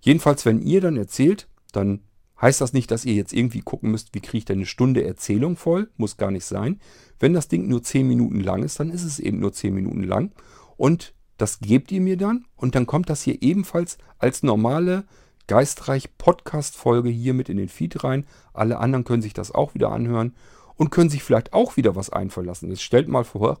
Jedenfalls, 0.00 0.46
wenn 0.46 0.62
ihr 0.62 0.80
dann 0.80 0.96
erzählt, 0.96 1.46
dann 1.72 2.00
heißt 2.40 2.62
das 2.62 2.72
nicht, 2.72 2.90
dass 2.90 3.04
ihr 3.04 3.12
jetzt 3.12 3.34
irgendwie 3.34 3.60
gucken 3.60 3.90
müsst, 3.90 4.14
wie 4.14 4.20
kriege 4.20 4.38
ich 4.38 4.44
denn 4.46 4.60
eine 4.60 4.66
Stunde 4.66 5.04
Erzählung 5.04 5.56
voll. 5.58 5.90
Muss 5.98 6.16
gar 6.16 6.30
nicht 6.30 6.46
sein. 6.46 6.80
Wenn 7.18 7.34
das 7.34 7.48
Ding 7.48 7.68
nur 7.68 7.82
10 7.82 8.08
Minuten 8.08 8.40
lang 8.40 8.62
ist, 8.62 8.80
dann 8.80 8.90
ist 8.90 9.04
es 9.04 9.18
eben 9.18 9.40
nur 9.40 9.52
10 9.52 9.74
Minuten 9.74 10.04
lang. 10.04 10.32
Und 10.78 11.12
das 11.36 11.60
gebt 11.60 11.92
ihr 11.92 12.00
mir 12.00 12.16
dann 12.16 12.46
und 12.56 12.74
dann 12.74 12.86
kommt 12.86 13.10
das 13.10 13.20
hier 13.20 13.42
ebenfalls 13.42 13.98
als 14.18 14.42
normale 14.42 15.04
Geistreich 15.46 16.16
Podcast-Folge 16.16 17.10
hier 17.10 17.34
mit 17.34 17.48
in 17.48 17.56
den 17.56 17.68
Feed 17.68 18.02
rein. 18.02 18.26
Alle 18.52 18.78
anderen 18.78 19.04
können 19.04 19.22
sich 19.22 19.34
das 19.34 19.52
auch 19.52 19.74
wieder 19.74 19.90
anhören 19.90 20.34
und 20.76 20.90
können 20.90 21.10
sich 21.10 21.22
vielleicht 21.22 21.52
auch 21.52 21.76
wieder 21.76 21.96
was 21.96 22.10
einfallen 22.10 22.46
lassen. 22.46 22.70
Jetzt 22.70 22.82
stellt 22.82 23.08
mal 23.08 23.24
vor, 23.24 23.60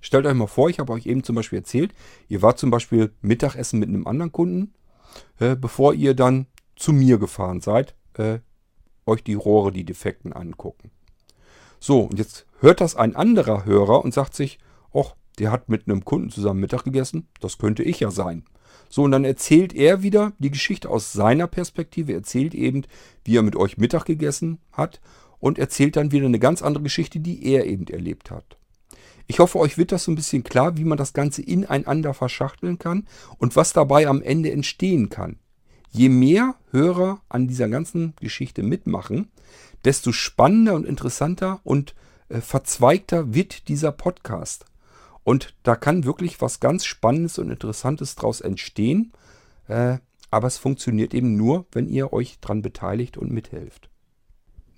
stellt 0.00 0.26
euch 0.26 0.34
mal 0.34 0.46
vor, 0.46 0.70
ich 0.70 0.78
habe 0.78 0.92
euch 0.92 1.06
eben 1.06 1.24
zum 1.24 1.36
Beispiel 1.36 1.58
erzählt, 1.58 1.92
ihr 2.28 2.42
wart 2.42 2.58
zum 2.58 2.70
Beispiel 2.70 3.12
Mittagessen 3.20 3.80
mit 3.80 3.88
einem 3.88 4.06
anderen 4.06 4.32
Kunden, 4.32 4.74
äh, 5.38 5.56
bevor 5.56 5.94
ihr 5.94 6.14
dann 6.14 6.46
zu 6.76 6.92
mir 6.92 7.18
gefahren 7.18 7.60
seid, 7.60 7.94
äh, 8.14 8.38
euch 9.06 9.24
die 9.24 9.34
Rohre, 9.34 9.72
die 9.72 9.84
Defekten 9.84 10.32
angucken. 10.32 10.90
So, 11.80 12.02
und 12.02 12.18
jetzt 12.18 12.46
hört 12.60 12.80
das 12.80 12.94
ein 12.94 13.16
anderer 13.16 13.64
Hörer 13.64 14.04
und 14.04 14.14
sagt 14.14 14.34
sich, 14.34 14.58
ach, 14.94 15.14
der 15.38 15.50
hat 15.50 15.68
mit 15.68 15.88
einem 15.88 16.04
Kunden 16.04 16.30
zusammen 16.30 16.60
Mittag 16.60 16.84
gegessen, 16.84 17.28
das 17.40 17.58
könnte 17.58 17.82
ich 17.82 18.00
ja 18.00 18.10
sein. 18.10 18.44
So, 18.90 19.04
und 19.04 19.12
dann 19.12 19.24
erzählt 19.24 19.72
er 19.72 20.02
wieder 20.02 20.32
die 20.40 20.50
Geschichte 20.50 20.90
aus 20.90 21.12
seiner 21.12 21.46
Perspektive, 21.46 22.12
erzählt 22.12 22.54
eben, 22.54 22.82
wie 23.24 23.36
er 23.36 23.42
mit 23.42 23.54
euch 23.56 23.78
Mittag 23.78 24.04
gegessen 24.04 24.58
hat 24.72 25.00
und 25.38 25.58
erzählt 25.58 25.96
dann 25.96 26.12
wieder 26.12 26.26
eine 26.26 26.40
ganz 26.40 26.60
andere 26.60 26.82
Geschichte, 26.82 27.20
die 27.20 27.46
er 27.46 27.66
eben 27.66 27.86
erlebt 27.86 28.30
hat. 28.32 28.58
Ich 29.28 29.38
hoffe, 29.38 29.60
euch 29.60 29.78
wird 29.78 29.92
das 29.92 30.04
so 30.04 30.10
ein 30.10 30.16
bisschen 30.16 30.42
klar, 30.42 30.76
wie 30.76 30.84
man 30.84 30.98
das 30.98 31.12
Ganze 31.12 31.40
ineinander 31.40 32.14
verschachteln 32.14 32.80
kann 32.80 33.06
und 33.38 33.54
was 33.54 33.72
dabei 33.72 34.08
am 34.08 34.22
Ende 34.22 34.50
entstehen 34.50 35.08
kann. 35.08 35.38
Je 35.92 36.08
mehr 36.08 36.56
Hörer 36.72 37.20
an 37.28 37.46
dieser 37.46 37.68
ganzen 37.68 38.14
Geschichte 38.20 38.64
mitmachen, 38.64 39.30
desto 39.84 40.10
spannender 40.10 40.74
und 40.74 40.84
interessanter 40.84 41.60
und 41.62 41.94
äh, 42.28 42.40
verzweigter 42.40 43.32
wird 43.32 43.68
dieser 43.68 43.92
Podcast. 43.92 44.64
Und 45.30 45.54
da 45.62 45.76
kann 45.76 46.02
wirklich 46.02 46.40
was 46.40 46.58
ganz 46.58 46.84
Spannendes 46.84 47.38
und 47.38 47.50
Interessantes 47.50 48.16
draus 48.16 48.40
entstehen. 48.40 49.12
Äh, 49.68 49.98
aber 50.32 50.48
es 50.48 50.58
funktioniert 50.58 51.14
eben 51.14 51.36
nur, 51.36 51.66
wenn 51.70 51.88
ihr 51.88 52.12
euch 52.12 52.40
dran 52.40 52.62
beteiligt 52.62 53.16
und 53.16 53.30
mithelft. 53.30 53.90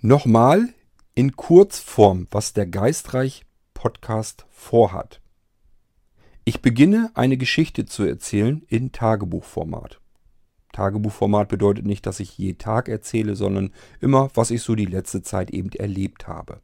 Nochmal 0.02 0.68
in 1.14 1.36
Kurzform, 1.36 2.26
was 2.30 2.52
der 2.52 2.66
Geistreich 2.66 3.46
Podcast 3.72 4.44
vorhat. 4.50 5.22
Ich 6.44 6.60
beginne 6.60 7.10
eine 7.14 7.38
Geschichte 7.38 7.86
zu 7.86 8.02
erzählen 8.02 8.62
in 8.68 8.92
Tagebuchformat. 8.92 10.02
Tagebuchformat 10.74 11.48
bedeutet 11.48 11.86
nicht, 11.86 12.04
dass 12.04 12.20
ich 12.20 12.36
je 12.36 12.52
Tag 12.52 12.90
erzähle, 12.90 13.36
sondern 13.36 13.72
immer, 14.02 14.30
was 14.34 14.50
ich 14.50 14.60
so 14.60 14.74
die 14.74 14.84
letzte 14.84 15.22
Zeit 15.22 15.50
eben 15.50 15.72
erlebt 15.72 16.28
habe. 16.28 16.60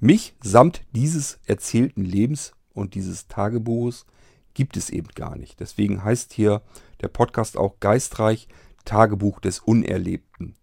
Mich 0.00 0.34
samt 0.42 0.86
dieses 0.92 1.38
erzählten 1.44 2.02
Lebens 2.02 2.53
und 2.74 2.94
dieses 2.94 3.28
Tagebuches 3.28 4.04
gibt 4.52 4.76
es 4.76 4.90
eben 4.90 5.08
gar 5.14 5.36
nicht. 5.36 5.60
Deswegen 5.60 6.04
heißt 6.04 6.32
hier 6.32 6.62
der 7.00 7.08
Podcast 7.08 7.56
auch 7.56 7.80
Geistreich 7.80 8.48
Tagebuch 8.84 9.40
des 9.40 9.60
Unerlebten. 9.60 10.56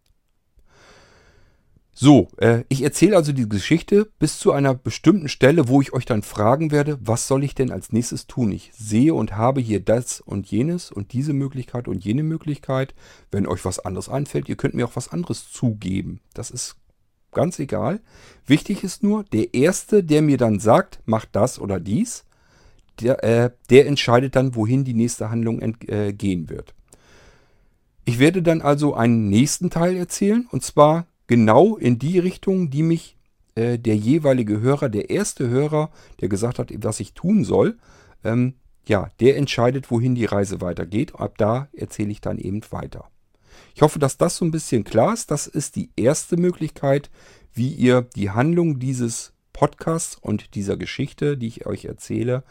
So, 1.94 2.30
äh, 2.38 2.64
ich 2.70 2.84
erzähle 2.84 3.18
also 3.18 3.34
die 3.34 3.48
Geschichte 3.48 4.10
bis 4.18 4.40
zu 4.40 4.54
einer 4.54 4.74
bestimmten 4.74 5.28
Stelle, 5.28 5.68
wo 5.68 5.82
ich 5.82 5.94
euch 5.94 6.06
dann 6.06 6.24
fragen 6.24 6.72
werde, 6.72 6.98
was 7.02 7.28
soll 7.28 7.44
ich 7.44 7.54
denn 7.54 7.70
als 7.70 7.92
nächstes 7.92 8.28
tun? 8.28 8.52
Ich 8.52 8.72
sehe 8.74 9.14
und 9.14 9.36
habe 9.36 9.60
hier 9.60 9.82
das 9.82 10.22
und 10.22 10.48
jenes 10.48 10.92
und 10.92 11.14
diese 11.14 11.34
Möglichkeit 11.34 11.88
und 11.88 12.04
jene 12.04 12.24
Möglichkeit. 12.24 12.96
Wenn 13.30 13.46
euch 13.46 13.66
was 13.66 13.80
anderes 13.80 14.08
einfällt, 14.08 14.48
ihr 14.48 14.56
könnt 14.56 14.74
mir 14.74 14.88
auch 14.88 14.96
was 14.96 15.10
anderes 15.10 15.52
zugeben. 15.52 16.22
Das 16.34 16.50
ist 16.50 16.78
ganz 17.32 17.60
egal. 17.60 18.00
Wichtig 18.46 18.84
ist 18.84 19.04
nur, 19.04 19.24
der 19.24 19.54
Erste, 19.54 20.04
der 20.04 20.22
mir 20.22 20.38
dann 20.38 20.60
sagt, 20.60 21.00
macht 21.06 21.30
das 21.34 21.60
oder 21.60 21.80
dies, 21.80 22.26
der, 23.00 23.24
äh, 23.24 23.52
der 23.70 23.88
entscheidet 23.88 24.36
dann, 24.36 24.56
wohin 24.56 24.84
die 24.84 24.94
nächste 24.94 25.30
Handlung 25.30 25.62
äh, 25.88 26.14
gehen 26.14 26.50
wird. 26.50 26.74
Ich 28.06 28.20
werde 28.20 28.42
dann 28.42 28.62
also 28.62 28.94
einen 28.94 29.30
nächsten 29.30 29.70
Teil 29.70 29.96
erzählen, 29.96 30.48
und 30.52 30.64
zwar 30.64 31.08
genau 31.28 31.78
in 31.78 32.00
die 32.00 32.20
Richtung, 32.20 32.70
die 32.70 32.84
mich 32.84 33.16
äh, 33.56 33.78
der 33.78 33.96
jeweilige 33.96 34.60
Hörer, 34.60 34.90
der 34.90 35.10
erste 35.10 35.48
Hörer, 35.50 35.92
der 36.20 36.30
gesagt 36.30 36.60
hat, 36.60 36.72
was 36.84 37.00
ich 37.00 37.14
tun 37.14 37.44
soll, 37.44 37.78
ähm, 38.24 38.56
ja, 38.88 39.10
der 39.20 39.38
entscheidet, 39.38 39.92
wohin 39.92 40.16
die 40.16 40.26
Reise 40.26 40.62
weitergeht. 40.62 41.16
Ab 41.16 41.38
da 41.38 41.68
erzähle 41.74 42.12
ich 42.12 42.22
dann 42.22 42.38
eben 42.38 42.62
weiter. 42.72 43.10
Ich 43.76 43.82
hoffe, 43.82 44.00
dass 44.00 44.18
das 44.18 44.38
so 44.38 44.46
ein 44.46 44.52
bisschen 44.52 44.84
klar 44.84 45.14
ist. 45.14 45.32
Das 45.32 45.48
ist 45.48 45.76
die 45.76 45.92
erste 45.96 46.38
Möglichkeit, 46.38 47.10
wie 47.54 47.70
ihr 47.70 48.04
die 48.16 48.30
Handlung 48.30 48.80
dieses 48.80 49.34
Podcasts 49.54 50.18
und 50.20 50.56
dieser 50.56 50.78
Geschichte, 50.78 51.38
die 51.38 51.48
ich 51.48 51.66
euch 51.66 51.86
erzähle, 51.86 52.44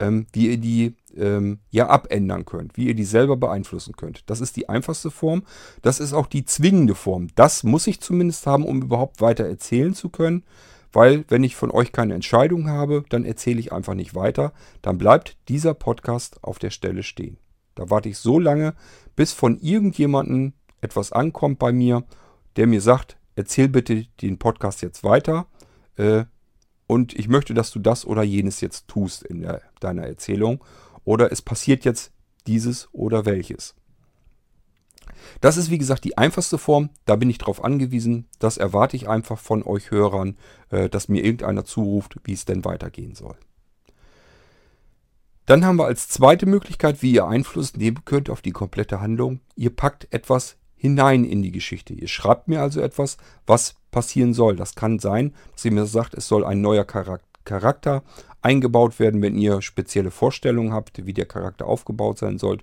ähm, 0.00 0.26
wie 0.32 0.50
ihr 0.50 0.58
die 0.58 0.96
ähm, 1.16 1.58
ja 1.70 1.88
abändern 1.88 2.44
könnt, 2.44 2.76
wie 2.76 2.86
ihr 2.86 2.94
die 2.94 3.04
selber 3.04 3.36
beeinflussen 3.36 3.94
könnt. 3.96 4.28
Das 4.30 4.40
ist 4.40 4.56
die 4.56 4.68
einfachste 4.68 5.10
Form. 5.10 5.44
Das 5.82 6.00
ist 6.00 6.12
auch 6.12 6.26
die 6.26 6.44
zwingende 6.44 6.94
Form. 6.94 7.28
Das 7.34 7.62
muss 7.62 7.86
ich 7.86 8.00
zumindest 8.00 8.46
haben, 8.46 8.64
um 8.64 8.82
überhaupt 8.82 9.20
weiter 9.20 9.44
erzählen 9.44 9.94
zu 9.94 10.08
können. 10.08 10.44
Weil 10.92 11.24
wenn 11.28 11.42
ich 11.42 11.56
von 11.56 11.72
euch 11.72 11.90
keine 11.90 12.14
Entscheidung 12.14 12.68
habe, 12.68 13.04
dann 13.08 13.24
erzähle 13.24 13.58
ich 13.58 13.72
einfach 13.72 13.94
nicht 13.94 14.14
weiter. 14.14 14.52
Dann 14.80 14.96
bleibt 14.96 15.36
dieser 15.48 15.74
Podcast 15.74 16.42
auf 16.42 16.60
der 16.60 16.70
Stelle 16.70 17.02
stehen. 17.02 17.36
Da 17.74 17.90
warte 17.90 18.08
ich 18.08 18.18
so 18.18 18.38
lange, 18.38 18.74
bis 19.16 19.32
von 19.32 19.58
irgendjemandem 19.58 20.52
etwas 20.80 21.12
ankommt 21.12 21.58
bei 21.58 21.72
mir, 21.72 22.04
der 22.56 22.66
mir 22.66 22.80
sagt, 22.80 23.16
erzähl 23.36 23.68
bitte 23.68 24.06
den 24.20 24.38
Podcast 24.38 24.82
jetzt 24.82 25.02
weiter. 25.04 25.46
Äh, 25.96 26.24
und 26.86 27.14
ich 27.14 27.28
möchte, 27.28 27.54
dass 27.54 27.70
du 27.70 27.78
das 27.78 28.04
oder 28.04 28.22
jenes 28.22 28.60
jetzt 28.60 28.88
tust 28.88 29.22
in 29.22 29.40
der, 29.40 29.62
deiner 29.80 30.02
Erzählung. 30.02 30.62
Oder 31.04 31.32
es 31.32 31.42
passiert 31.42 31.84
jetzt 31.84 32.12
dieses 32.46 32.88
oder 32.92 33.24
welches. 33.24 33.74
Das 35.40 35.56
ist 35.56 35.70
wie 35.70 35.78
gesagt 35.78 36.04
die 36.04 36.18
einfachste 36.18 36.58
Form, 36.58 36.90
da 37.06 37.16
bin 37.16 37.30
ich 37.30 37.38
drauf 37.38 37.62
angewiesen, 37.62 38.26
das 38.38 38.56
erwarte 38.56 38.96
ich 38.96 39.08
einfach 39.08 39.38
von 39.38 39.62
euch 39.62 39.90
Hörern, 39.90 40.36
äh, 40.70 40.88
dass 40.88 41.08
mir 41.08 41.24
irgendeiner 41.24 41.64
zuruft, 41.64 42.16
wie 42.24 42.32
es 42.32 42.44
denn 42.44 42.64
weitergehen 42.64 43.14
soll. 43.14 43.36
Dann 45.46 45.64
haben 45.64 45.76
wir 45.76 45.84
als 45.84 46.08
zweite 46.08 46.46
Möglichkeit, 46.46 47.02
wie 47.02 47.12
ihr 47.12 47.26
Einfluss 47.26 47.76
nehmen 47.76 48.04
könnt 48.06 48.30
auf 48.30 48.40
die 48.40 48.52
komplette 48.52 49.00
Handlung. 49.00 49.40
Ihr 49.56 49.74
packt 49.74 50.08
etwas 50.10 50.56
hinein 50.74 51.24
in 51.24 51.42
die 51.42 51.52
Geschichte. 51.52 51.92
Ihr 51.92 52.08
schreibt 52.08 52.48
mir 52.48 52.62
also 52.62 52.80
etwas, 52.80 53.18
was 53.46 53.74
passieren 53.90 54.32
soll. 54.32 54.56
Das 54.56 54.74
kann 54.74 54.98
sein, 54.98 55.34
dass 55.52 55.64
ihr 55.64 55.72
mir 55.72 55.86
sagt, 55.86 56.14
es 56.14 56.28
soll 56.28 56.44
ein 56.44 56.62
neuer 56.62 56.84
Charakter 56.84 58.02
eingebaut 58.40 58.98
werden, 58.98 59.20
wenn 59.22 59.36
ihr 59.36 59.60
spezielle 59.62 60.10
Vorstellungen 60.10 60.72
habt, 60.72 61.04
wie 61.06 61.12
der 61.12 61.26
Charakter 61.26 61.66
aufgebaut 61.66 62.18
sein 62.18 62.38
soll. 62.38 62.58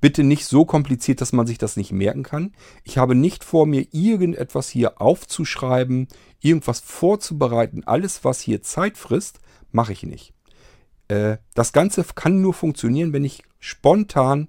Bitte 0.00 0.24
nicht 0.24 0.46
so 0.46 0.64
kompliziert, 0.64 1.20
dass 1.20 1.32
man 1.32 1.46
sich 1.46 1.58
das 1.58 1.76
nicht 1.76 1.92
merken 1.92 2.22
kann. 2.22 2.52
Ich 2.84 2.98
habe 2.98 3.14
nicht 3.14 3.44
vor, 3.44 3.66
mir 3.66 3.86
irgendetwas 3.92 4.68
hier 4.68 5.00
aufzuschreiben, 5.00 6.08
irgendwas 6.40 6.80
vorzubereiten. 6.80 7.84
Alles, 7.84 8.24
was 8.24 8.40
hier 8.40 8.62
Zeit 8.62 8.96
frisst, 8.96 9.40
mache 9.70 9.92
ich 9.92 10.02
nicht. 10.02 10.34
Äh, 11.12 11.38
das 11.54 11.72
Ganze 11.72 12.04
kann 12.14 12.40
nur 12.40 12.54
funktionieren, 12.54 13.12
wenn 13.12 13.24
ich 13.24 13.42
spontan 13.58 14.48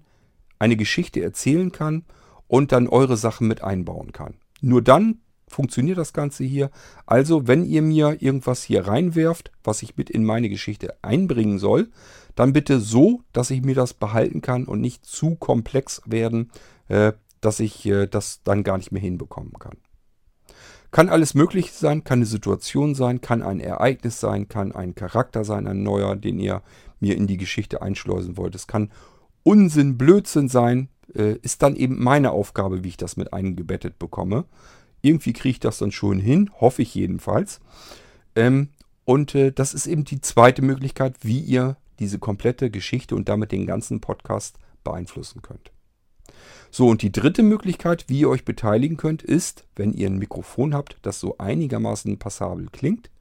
eine 0.60 0.78
Geschichte 0.78 1.22
erzählen 1.22 1.72
kann 1.72 2.06
und 2.48 2.72
dann 2.72 2.88
eure 2.88 3.18
Sachen 3.18 3.48
mit 3.48 3.62
einbauen 3.64 4.14
kann. 4.14 4.36
Nur 4.62 4.82
dann 4.82 5.20
funktioniert 5.48 5.98
das 5.98 6.14
Ganze 6.14 6.46
hier. 6.46 6.72
Also, 7.06 7.48
wenn 7.48 7.66
ihr 7.66 7.82
mir 7.82 8.22
irgendwas 8.22 8.64
hier 8.64 8.88
reinwerft, 8.88 9.52
was 9.64 9.84
ich 9.84 9.98
mit 9.98 10.10
in 10.10 10.24
meine 10.24 10.50
Geschichte 10.50 10.96
einbringen 11.02 11.60
soll, 11.60 11.92
dann 12.36 12.54
bitte 12.54 12.80
so, 12.80 13.22
dass 13.34 13.52
ich 13.52 13.62
mir 13.62 13.76
das 13.76 13.94
behalten 13.94 14.42
kann 14.42 14.66
und 14.66 14.80
nicht 14.80 15.06
zu 15.06 15.36
komplex 15.36 16.02
werden, 16.06 16.50
äh, 16.88 17.12
dass 17.42 17.60
ich 17.60 17.86
äh, 17.86 18.08
das 18.08 18.42
dann 18.44 18.64
gar 18.64 18.78
nicht 18.78 18.92
mehr 18.92 19.02
hinbekommen 19.02 19.54
kann. 19.60 19.78
Kann 20.94 21.10
alles 21.10 21.34
möglich 21.34 21.72
sein, 21.72 22.04
kann 22.04 22.20
eine 22.20 22.28
Situation 22.28 22.94
sein, 22.94 23.20
kann 23.20 23.42
ein 23.42 23.60
Ereignis 23.60 24.20
sein, 24.20 24.48
kann 24.48 24.72
ein 24.72 24.94
Charakter 24.94 25.44
sein, 25.44 25.66
ein 25.66 25.82
neuer, 25.82 26.16
den 26.16 26.40
ihr 26.40 26.62
mir 27.00 27.18
in 27.18 27.26
die 27.26 27.38
Geschichte 27.38 27.82
einschleusen 27.82 28.38
wollt. 28.38 28.54
Es 28.54 28.68
kann 28.68 28.92
Unsinn, 29.42 29.98
Blödsinn 29.98 30.50
sein, 30.50 30.90
äh, 31.16 31.34
ist 31.42 31.64
dann 31.64 31.76
eben 31.76 32.02
meine 32.04 32.30
Aufgabe, 32.30 32.84
wie 32.84 32.90
ich 32.90 32.98
das 32.98 33.18
mit 33.18 33.34
eingebettet 33.34 33.98
bekomme. 33.98 34.46
Irgendwie 35.02 35.34
kriege 35.34 35.54
ich 35.54 35.60
das 35.60 35.80
dann 35.80 35.92
schon 35.92 36.20
hin, 36.20 36.52
hoffe 36.62 36.84
ich 36.84 36.94
jedenfalls. 36.94 37.60
Ähm, 38.36 38.70
und 39.04 39.34
äh, 39.34 39.52
das 39.52 39.74
ist 39.74 39.88
eben 39.88 40.04
die 40.04 40.22
zweite 40.22 40.62
Möglichkeit, 40.62 41.16
wie 41.24 41.40
ihr 41.40 41.76
diese 41.98 42.20
komplette 42.20 42.70
Geschichte 42.70 43.16
und 43.16 43.30
damit 43.30 43.52
den 43.52 43.66
ganzen 43.66 44.00
Podcast 44.00 44.60
beeinflussen 44.84 45.42
könnt. 45.42 45.72
So, 46.76 46.88
und 46.88 47.04
die 47.04 47.12
dritte 47.12 47.44
Möglichkeit, 47.44 48.06
wie 48.08 48.22
ihr 48.22 48.30
euch 48.30 48.46
beteiligen 48.46 48.98
könnt, 48.98 49.22
ist, 49.22 49.68
wenn 49.76 49.94
ihr 49.94 50.08
ein 50.08 50.18
Mikrofon 50.18 50.74
habt, 50.74 50.98
das 51.04 51.20
so 51.20 51.38
einigermaßen 51.38 52.18
passabel 52.18 52.68
klingt, 52.72 53.12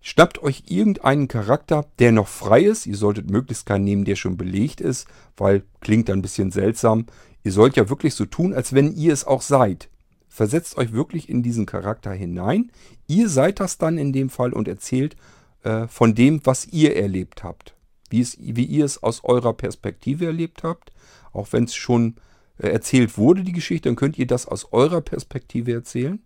Schnappt 0.00 0.40
euch 0.42 0.62
irgendeinen 0.68 1.26
Charakter, 1.26 1.84
der 1.98 2.12
noch 2.12 2.28
frei 2.28 2.62
ist. 2.62 2.86
Ihr 2.86 2.96
solltet 2.96 3.28
möglichst 3.28 3.66
keinen 3.66 3.82
nehmen, 3.82 4.04
der 4.04 4.14
schon 4.14 4.36
belegt 4.36 4.80
ist, 4.80 5.08
weil 5.36 5.64
klingt 5.80 6.08
ein 6.08 6.22
bisschen 6.22 6.52
seltsam. 6.52 7.06
Ihr 7.42 7.50
sollt 7.50 7.76
ja 7.76 7.90
wirklich 7.90 8.14
so 8.14 8.24
tun, 8.24 8.54
als 8.54 8.72
wenn 8.72 8.94
ihr 8.94 9.12
es 9.12 9.26
auch 9.26 9.42
seid. 9.42 9.88
Versetzt 10.28 10.78
euch 10.78 10.92
wirklich 10.92 11.28
in 11.28 11.42
diesen 11.42 11.66
Charakter 11.66 12.12
hinein. 12.12 12.70
Ihr 13.08 13.28
seid 13.28 13.58
das 13.58 13.78
dann 13.78 13.98
in 13.98 14.12
dem 14.12 14.30
Fall 14.30 14.52
und 14.52 14.68
erzählt 14.68 15.16
äh, 15.64 15.88
von 15.88 16.14
dem, 16.14 16.40
was 16.44 16.66
ihr 16.66 16.94
erlebt 16.94 17.42
habt. 17.42 17.74
Wie, 18.08 18.20
es, 18.20 18.36
wie 18.38 18.64
ihr 18.64 18.84
es 18.84 19.02
aus 19.02 19.24
eurer 19.24 19.54
Perspektive 19.54 20.26
erlebt 20.26 20.62
habt. 20.62 20.92
Auch 21.32 21.48
wenn 21.50 21.64
es 21.64 21.74
schon 21.74 22.14
erzählt 22.58 23.18
wurde, 23.18 23.42
die 23.42 23.52
Geschichte, 23.52 23.88
dann 23.88 23.96
könnt 23.96 24.18
ihr 24.18 24.26
das 24.26 24.46
aus 24.46 24.72
eurer 24.72 25.00
Perspektive 25.00 25.72
erzählen. 25.72 26.22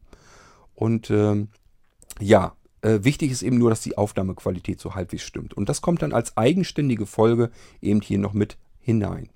Und 0.75 1.11
ähm, 1.11 1.49
ja, 2.21 2.55
äh, 2.83 3.01
wichtig 3.03 3.31
ist 3.31 3.43
eben 3.43 3.59
nur, 3.59 3.71
dass 3.71 3.83
die 3.83 3.99
Aufnahmequalität 3.99 4.81
so 4.81 4.95
halbwegs 4.95 5.23
stimmt. 5.23 5.55
Und 5.55 5.69
das 5.69 5.81
kommt 5.81 6.03
dann 6.03 6.13
als 6.13 6.37
eigenständige 6.37 7.07
Folge 7.07 7.51
eben 7.81 8.01
hier 8.01 8.19
noch 8.19 8.33
mit 8.33 8.57
hinein. 8.81 9.29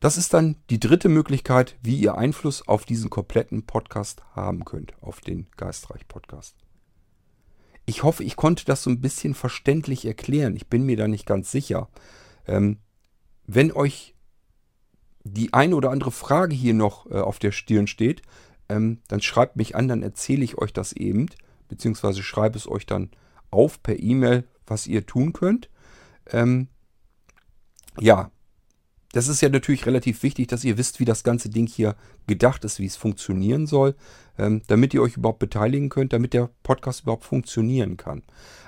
Das 0.00 0.18
ist 0.18 0.34
dann 0.34 0.56
die 0.68 0.78
dritte 0.78 1.08
Möglichkeit, 1.08 1.76
wie 1.82 1.96
ihr 1.96 2.16
Einfluss 2.16 2.68
auf 2.68 2.84
diesen 2.84 3.08
kompletten 3.08 3.64
Podcast 3.64 4.22
haben 4.34 4.64
könnt, 4.64 4.92
auf 5.00 5.20
den 5.20 5.46
Geistreich-Podcast. 5.56 6.54
Ich 7.86 8.02
hoffe, 8.02 8.22
ich 8.22 8.36
konnte 8.36 8.64
das 8.66 8.82
so 8.82 8.90
ein 8.90 9.00
bisschen 9.00 9.34
verständlich 9.34 10.04
erklären. 10.04 10.54
Ich 10.54 10.66
bin 10.66 10.84
mir 10.84 10.96
da 10.96 11.08
nicht 11.08 11.24
ganz 11.24 11.50
sicher. 11.50 11.88
Ähm, 12.46 12.78
wenn 13.46 13.72
euch 13.72 14.15
die 15.32 15.52
eine 15.52 15.76
oder 15.76 15.90
andere 15.90 16.12
Frage 16.12 16.54
hier 16.54 16.74
noch 16.74 17.10
äh, 17.10 17.14
auf 17.14 17.38
der 17.38 17.52
Stirn 17.52 17.86
steht, 17.86 18.22
ähm, 18.68 18.98
dann 19.08 19.20
schreibt 19.20 19.56
mich 19.56 19.76
an, 19.76 19.88
dann 19.88 20.02
erzähle 20.02 20.44
ich 20.44 20.58
euch 20.58 20.72
das 20.72 20.92
eben 20.92 21.28
beziehungsweise 21.68 22.22
schreibe 22.22 22.58
es 22.58 22.68
euch 22.68 22.86
dann 22.86 23.10
auf 23.50 23.82
per 23.82 23.98
E-Mail, 23.98 24.44
was 24.66 24.86
ihr 24.86 25.06
tun 25.06 25.32
könnt. 25.32 25.68
Ähm, 26.30 26.68
ja, 28.00 28.30
das 29.12 29.28
ist 29.28 29.40
ja 29.40 29.48
natürlich 29.48 29.86
relativ 29.86 30.22
wichtig, 30.22 30.48
dass 30.48 30.64
ihr 30.64 30.76
wisst, 30.76 31.00
wie 31.00 31.04
das 31.04 31.24
ganze 31.24 31.48
Ding 31.48 31.66
hier 31.66 31.96
gedacht 32.26 32.64
ist, 32.64 32.80
wie 32.80 32.86
es 32.86 32.96
funktionieren 32.96 33.66
soll, 33.66 33.94
ähm, 34.36 34.62
damit 34.66 34.92
ihr 34.92 35.00
euch 35.00 35.16
überhaupt 35.16 35.38
beteiligen 35.38 35.88
könnt, 35.88 36.12
damit 36.12 36.34
der 36.34 36.50
Podcast 36.62 37.02
überhaupt 37.02 37.24
funktionieren 37.24 37.96
kann. 37.96 38.22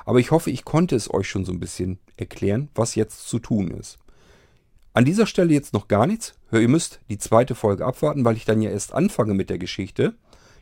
Aber 0.07 0.21
ich 0.21 0.31
hoffe, 0.31 0.51
ich 0.51 0.65
konnte 0.65 0.97
es 0.97 1.13
euch 1.13 1.29
schon 1.29 1.45
so 1.45 1.53
ein 1.53 1.61
bisschen 1.61 1.99
erklären, 2.17 2.71
was 2.75 2.95
jetzt 2.95 3.29
zu 3.29 3.39
tun 3.39 3.71
ist. 3.73 3.99
An 4.99 5.05
dieser 5.05 5.27
Stelle 5.27 5.53
jetzt 5.55 5.75
noch 5.75 5.87
gar 5.87 6.09
nichts. 6.09 6.35
Ihr 6.51 6.67
müsst 6.67 6.99
die 7.09 7.19
zweite 7.19 7.55
Folge 7.55 7.87
abwarten, 7.87 8.25
weil 8.25 8.37
ich 8.37 8.45
dann 8.45 8.61
ja 8.61 8.71
erst 8.71 8.93
anfange 8.93 9.33
mit 9.33 9.49
der 9.49 9.59
Geschichte. 9.59 10.17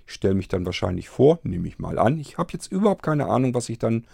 Ich 0.06 0.12
stelle 0.12 0.34
mich 0.34 0.46
dann 0.46 0.66
wahrscheinlich 0.66 1.08
vor, 1.08 1.38
nehme 1.42 1.66
ich 1.66 1.78
mal 1.78 1.98
an. 1.98 2.18
Ich 2.18 2.36
habe 2.36 2.52
jetzt 2.52 2.70
überhaupt 2.70 3.02
keine 3.02 3.28
Ahnung, 3.28 3.54
was 3.54 3.70
ich 3.70 3.78
dann 3.78 4.04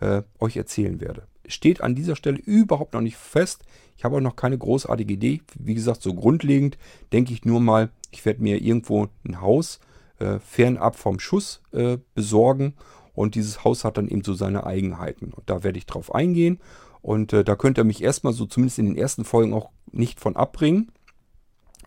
äh, 0.00 0.20
euch 0.38 0.58
erzählen 0.58 1.00
werde. 1.00 1.22
Steht 1.46 1.80
an 1.80 1.94
dieser 1.94 2.14
Stelle 2.14 2.36
überhaupt 2.36 2.92
noch 2.92 3.00
nicht 3.00 3.16
fest. 3.16 3.62
Ich 3.96 4.04
habe 4.04 4.16
auch 4.16 4.20
noch 4.20 4.36
keine 4.36 4.58
großartige 4.58 5.14
Idee. 5.14 5.40
Wie 5.58 5.72
gesagt, 5.72 6.02
so 6.02 6.12
grundlegend 6.12 6.76
denke 7.14 7.32
ich 7.32 7.46
nur 7.46 7.62
mal, 7.62 7.88
ich 8.10 8.26
werde 8.26 8.42
mir 8.42 8.60
irgendwo 8.60 9.08
ein 9.26 9.40
Haus 9.40 9.80
äh, 10.18 10.40
fernab 10.40 10.94
vom 10.94 11.18
Schuss 11.18 11.62
äh, 11.72 11.96
besorgen. 12.14 12.74
Und 13.14 13.34
dieses 13.34 13.64
Haus 13.64 13.84
hat 13.84 13.96
dann 13.96 14.08
eben 14.08 14.24
so 14.24 14.34
seine 14.34 14.66
Eigenheiten. 14.66 15.32
Und 15.32 15.48
da 15.48 15.62
werde 15.62 15.78
ich 15.78 15.86
drauf 15.86 16.14
eingehen. 16.14 16.60
Und 17.02 17.32
äh, 17.32 17.44
da 17.44 17.56
könnt 17.56 17.78
ihr 17.78 17.84
mich 17.84 18.02
erstmal 18.02 18.32
so 18.32 18.46
zumindest 18.46 18.78
in 18.78 18.86
den 18.86 18.96
ersten 18.96 19.24
Folgen 19.24 19.54
auch 19.54 19.70
nicht 19.90 20.20
von 20.20 20.36
abbringen. 20.36 20.92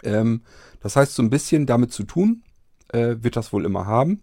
Ähm, 0.03 0.41
das 0.81 0.95
heißt, 0.95 1.13
so 1.13 1.21
ein 1.23 1.29
bisschen 1.29 1.65
damit 1.65 1.91
zu 1.91 2.03
tun, 2.03 2.43
äh, 2.89 3.17
wird 3.19 3.35
das 3.35 3.53
wohl 3.53 3.65
immer 3.65 3.85
haben, 3.85 4.21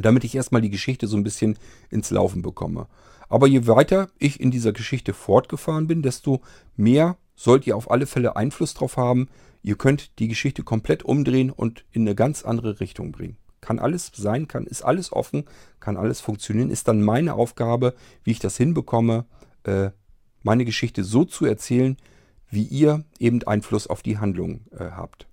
damit 0.00 0.24
ich 0.24 0.34
erstmal 0.34 0.62
die 0.62 0.70
Geschichte 0.70 1.06
so 1.06 1.16
ein 1.16 1.24
bisschen 1.24 1.58
ins 1.90 2.10
Laufen 2.10 2.42
bekomme. 2.42 2.86
Aber 3.28 3.46
je 3.46 3.66
weiter 3.66 4.10
ich 4.18 4.40
in 4.40 4.50
dieser 4.50 4.72
Geschichte 4.72 5.14
fortgefahren 5.14 5.86
bin, 5.86 6.02
desto 6.02 6.42
mehr 6.76 7.16
sollt 7.34 7.66
ihr 7.66 7.76
auf 7.76 7.90
alle 7.90 8.06
Fälle 8.06 8.36
Einfluss 8.36 8.74
drauf 8.74 8.96
haben. 8.96 9.28
Ihr 9.62 9.76
könnt 9.76 10.18
die 10.18 10.28
Geschichte 10.28 10.62
komplett 10.62 11.02
umdrehen 11.02 11.50
und 11.50 11.84
in 11.92 12.02
eine 12.02 12.14
ganz 12.14 12.44
andere 12.44 12.80
Richtung 12.80 13.12
bringen. 13.12 13.38
Kann 13.62 13.78
alles 13.78 14.10
sein, 14.14 14.48
kann, 14.48 14.66
ist 14.66 14.82
alles 14.82 15.12
offen, 15.12 15.44
kann 15.80 15.96
alles 15.96 16.20
funktionieren. 16.20 16.68
Ist 16.68 16.88
dann 16.88 17.00
meine 17.00 17.34
Aufgabe, 17.34 17.94
wie 18.24 18.32
ich 18.32 18.38
das 18.38 18.56
hinbekomme, 18.56 19.24
äh, 19.64 19.90
meine 20.42 20.64
Geschichte 20.64 21.04
so 21.04 21.24
zu 21.24 21.44
erzählen, 21.44 21.96
wie 22.50 22.64
ihr 22.64 23.04
eben 23.18 23.42
Einfluss 23.44 23.86
auf 23.86 24.02
die 24.02 24.18
Handlung 24.18 24.60
äh, 24.72 24.90
habt. 24.90 25.26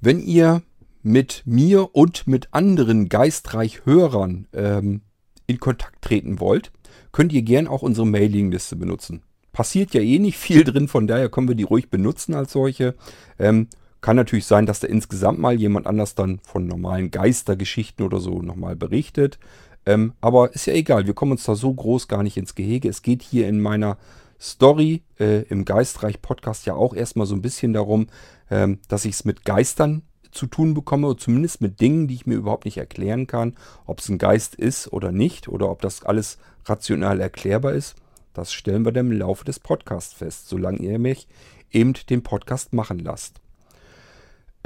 Wenn 0.00 0.20
ihr 0.20 0.62
mit 1.02 1.42
mir 1.46 1.94
und 1.94 2.26
mit 2.26 2.48
anderen 2.52 3.08
Geistreich-Hörern 3.08 4.48
ähm, 4.52 5.02
in 5.46 5.60
Kontakt 5.60 6.02
treten 6.02 6.40
wollt, 6.40 6.72
könnt 7.12 7.32
ihr 7.32 7.42
gern 7.42 7.68
auch 7.68 7.82
unsere 7.82 8.06
Mailingliste 8.06 8.76
benutzen. 8.76 9.22
Passiert 9.52 9.94
ja 9.94 10.02
eh 10.02 10.18
nicht 10.18 10.36
viel 10.36 10.64
drin, 10.64 10.88
von 10.88 11.06
daher 11.06 11.30
können 11.30 11.48
wir 11.48 11.54
die 11.54 11.62
ruhig 11.62 11.88
benutzen 11.88 12.34
als 12.34 12.52
solche. 12.52 12.94
Ähm, 13.38 13.68
kann 14.00 14.16
natürlich 14.16 14.44
sein, 14.44 14.66
dass 14.66 14.80
da 14.80 14.86
insgesamt 14.86 15.38
mal 15.38 15.58
jemand 15.58 15.86
anders 15.86 16.14
dann 16.14 16.40
von 16.40 16.66
normalen 16.66 17.10
Geistergeschichten 17.10 18.04
oder 18.04 18.20
so 18.20 18.42
nochmal 18.42 18.76
berichtet. 18.76 19.38
Ähm, 19.86 20.14
aber 20.20 20.52
ist 20.52 20.66
ja 20.66 20.74
egal, 20.74 21.06
wir 21.06 21.14
kommen 21.14 21.32
uns 21.32 21.44
da 21.44 21.54
so 21.54 21.72
groß 21.72 22.08
gar 22.08 22.22
nicht 22.22 22.36
ins 22.36 22.54
Gehege. 22.54 22.88
Es 22.88 23.02
geht 23.02 23.22
hier 23.22 23.48
in 23.48 23.60
meiner 23.60 23.96
Story 24.40 25.02
äh, 25.18 25.42
im 25.42 25.64
Geistreich 25.64 26.20
Podcast 26.20 26.66
ja 26.66 26.74
auch 26.74 26.94
erstmal 26.94 27.26
so 27.26 27.34
ein 27.34 27.42
bisschen 27.42 27.72
darum, 27.72 28.08
ähm, 28.50 28.80
dass 28.88 29.04
ich 29.04 29.14
es 29.14 29.24
mit 29.24 29.44
Geistern 29.44 30.02
zu 30.32 30.46
tun 30.46 30.74
bekomme, 30.74 31.08
oder 31.08 31.18
zumindest 31.18 31.60
mit 31.60 31.80
Dingen, 31.80 32.08
die 32.08 32.14
ich 32.14 32.26
mir 32.26 32.34
überhaupt 32.34 32.66
nicht 32.66 32.76
erklären 32.76 33.26
kann, 33.26 33.54
ob 33.86 34.00
es 34.00 34.08
ein 34.08 34.18
Geist 34.18 34.54
ist 34.54 34.92
oder 34.92 35.12
nicht, 35.12 35.48
oder 35.48 35.70
ob 35.70 35.80
das 35.80 36.04
alles 36.04 36.38
rational 36.66 37.20
erklärbar 37.20 37.72
ist. 37.72 37.94
Das 38.34 38.52
stellen 38.52 38.84
wir 38.84 38.92
dann 38.92 39.10
im 39.10 39.18
Laufe 39.18 39.44
des 39.44 39.60
Podcasts 39.60 40.12
fest, 40.12 40.48
solange 40.48 40.78
ihr 40.78 40.98
mich 40.98 41.26
eben 41.70 41.94
den 42.10 42.22
Podcast 42.22 42.74
machen 42.74 42.98
lasst. 42.98 43.40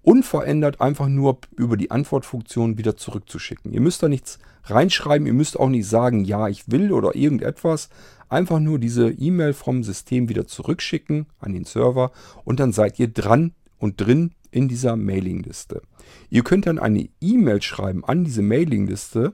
unverändert 0.07 0.79
einfach 0.79 1.09
nur 1.09 1.39
über 1.57 1.75
die 1.75 1.91
Antwortfunktion 1.91 2.77
wieder 2.77 2.95
zurückzuschicken. 2.95 3.73
Ihr 3.73 3.81
müsst 3.81 4.01
da 4.01 4.07
nichts 4.07 4.39
reinschreiben, 4.63 5.27
ihr 5.27 5.33
müsst 5.33 5.59
auch 5.59 5.67
nicht 5.67 5.85
sagen, 5.85 6.23
ja, 6.23 6.47
ich 6.47 6.71
will 6.71 6.93
oder 6.93 7.13
irgendetwas. 7.13 7.89
Einfach 8.29 8.61
nur 8.61 8.79
diese 8.79 9.09
E-Mail 9.09 9.51
vom 9.51 9.83
System 9.83 10.29
wieder 10.29 10.47
zurückschicken 10.47 11.25
an 11.39 11.51
den 11.51 11.65
Server 11.65 12.13
und 12.45 12.61
dann 12.61 12.71
seid 12.71 12.99
ihr 12.99 13.09
dran 13.09 13.51
und 13.79 13.99
drin 13.99 14.31
in 14.49 14.69
dieser 14.69 14.95
Mailingliste. 14.95 15.81
Ihr 16.29 16.45
könnt 16.45 16.67
dann 16.67 16.79
eine 16.79 17.09
E-Mail 17.19 17.61
schreiben 17.61 18.05
an 18.05 18.23
diese 18.23 18.43
Mailingliste, 18.43 19.33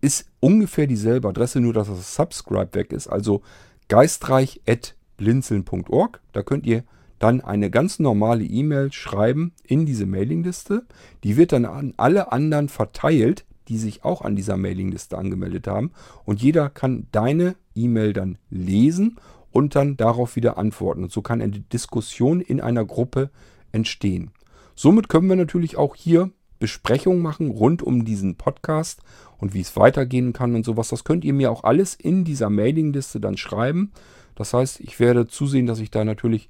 ist 0.00 0.26
ungefähr 0.38 0.86
dieselbe 0.86 1.26
Adresse, 1.26 1.58
nur 1.58 1.72
dass 1.72 1.88
das 1.88 2.14
Subscribe 2.14 2.72
weg 2.74 2.92
ist, 2.92 3.08
also 3.08 3.42
geistreich.blinzeln.org. 3.88 6.20
Da 6.32 6.44
könnt 6.44 6.66
ihr 6.66 6.84
dann 7.18 7.40
eine 7.40 7.70
ganz 7.70 7.98
normale 7.98 8.44
E-Mail 8.44 8.92
schreiben 8.92 9.52
in 9.62 9.86
diese 9.86 10.06
Mailingliste. 10.06 10.84
Die 11.22 11.36
wird 11.36 11.52
dann 11.52 11.64
an 11.64 11.94
alle 11.96 12.32
anderen 12.32 12.68
verteilt, 12.68 13.44
die 13.68 13.78
sich 13.78 14.04
auch 14.04 14.22
an 14.22 14.36
dieser 14.36 14.56
Mailingliste 14.56 15.16
angemeldet 15.16 15.66
haben. 15.66 15.92
Und 16.24 16.42
jeder 16.42 16.68
kann 16.68 17.06
deine 17.12 17.56
E-Mail 17.74 18.12
dann 18.12 18.38
lesen 18.50 19.16
und 19.50 19.74
dann 19.74 19.96
darauf 19.96 20.36
wieder 20.36 20.58
antworten. 20.58 21.04
Und 21.04 21.12
so 21.12 21.22
kann 21.22 21.40
eine 21.40 21.60
Diskussion 21.60 22.40
in 22.40 22.60
einer 22.60 22.84
Gruppe 22.84 23.30
entstehen. 23.72 24.30
Somit 24.74 25.08
können 25.08 25.28
wir 25.28 25.36
natürlich 25.36 25.76
auch 25.76 25.94
hier 25.94 26.30
Besprechungen 26.58 27.22
machen 27.22 27.50
rund 27.50 27.82
um 27.82 28.04
diesen 28.04 28.36
Podcast 28.36 29.00
und 29.38 29.54
wie 29.54 29.60
es 29.60 29.76
weitergehen 29.76 30.32
kann 30.32 30.54
und 30.54 30.64
sowas. 30.64 30.88
Das 30.88 31.04
könnt 31.04 31.24
ihr 31.24 31.32
mir 31.32 31.50
auch 31.50 31.64
alles 31.64 31.94
in 31.94 32.24
dieser 32.24 32.50
Mailingliste 32.50 33.20
dann 33.20 33.36
schreiben. 33.36 33.92
Das 34.34 34.52
heißt, 34.52 34.80
ich 34.80 34.98
werde 34.98 35.26
zusehen, 35.26 35.66
dass 35.66 35.78
ich 35.78 35.90
da 35.90 36.04
natürlich 36.04 36.48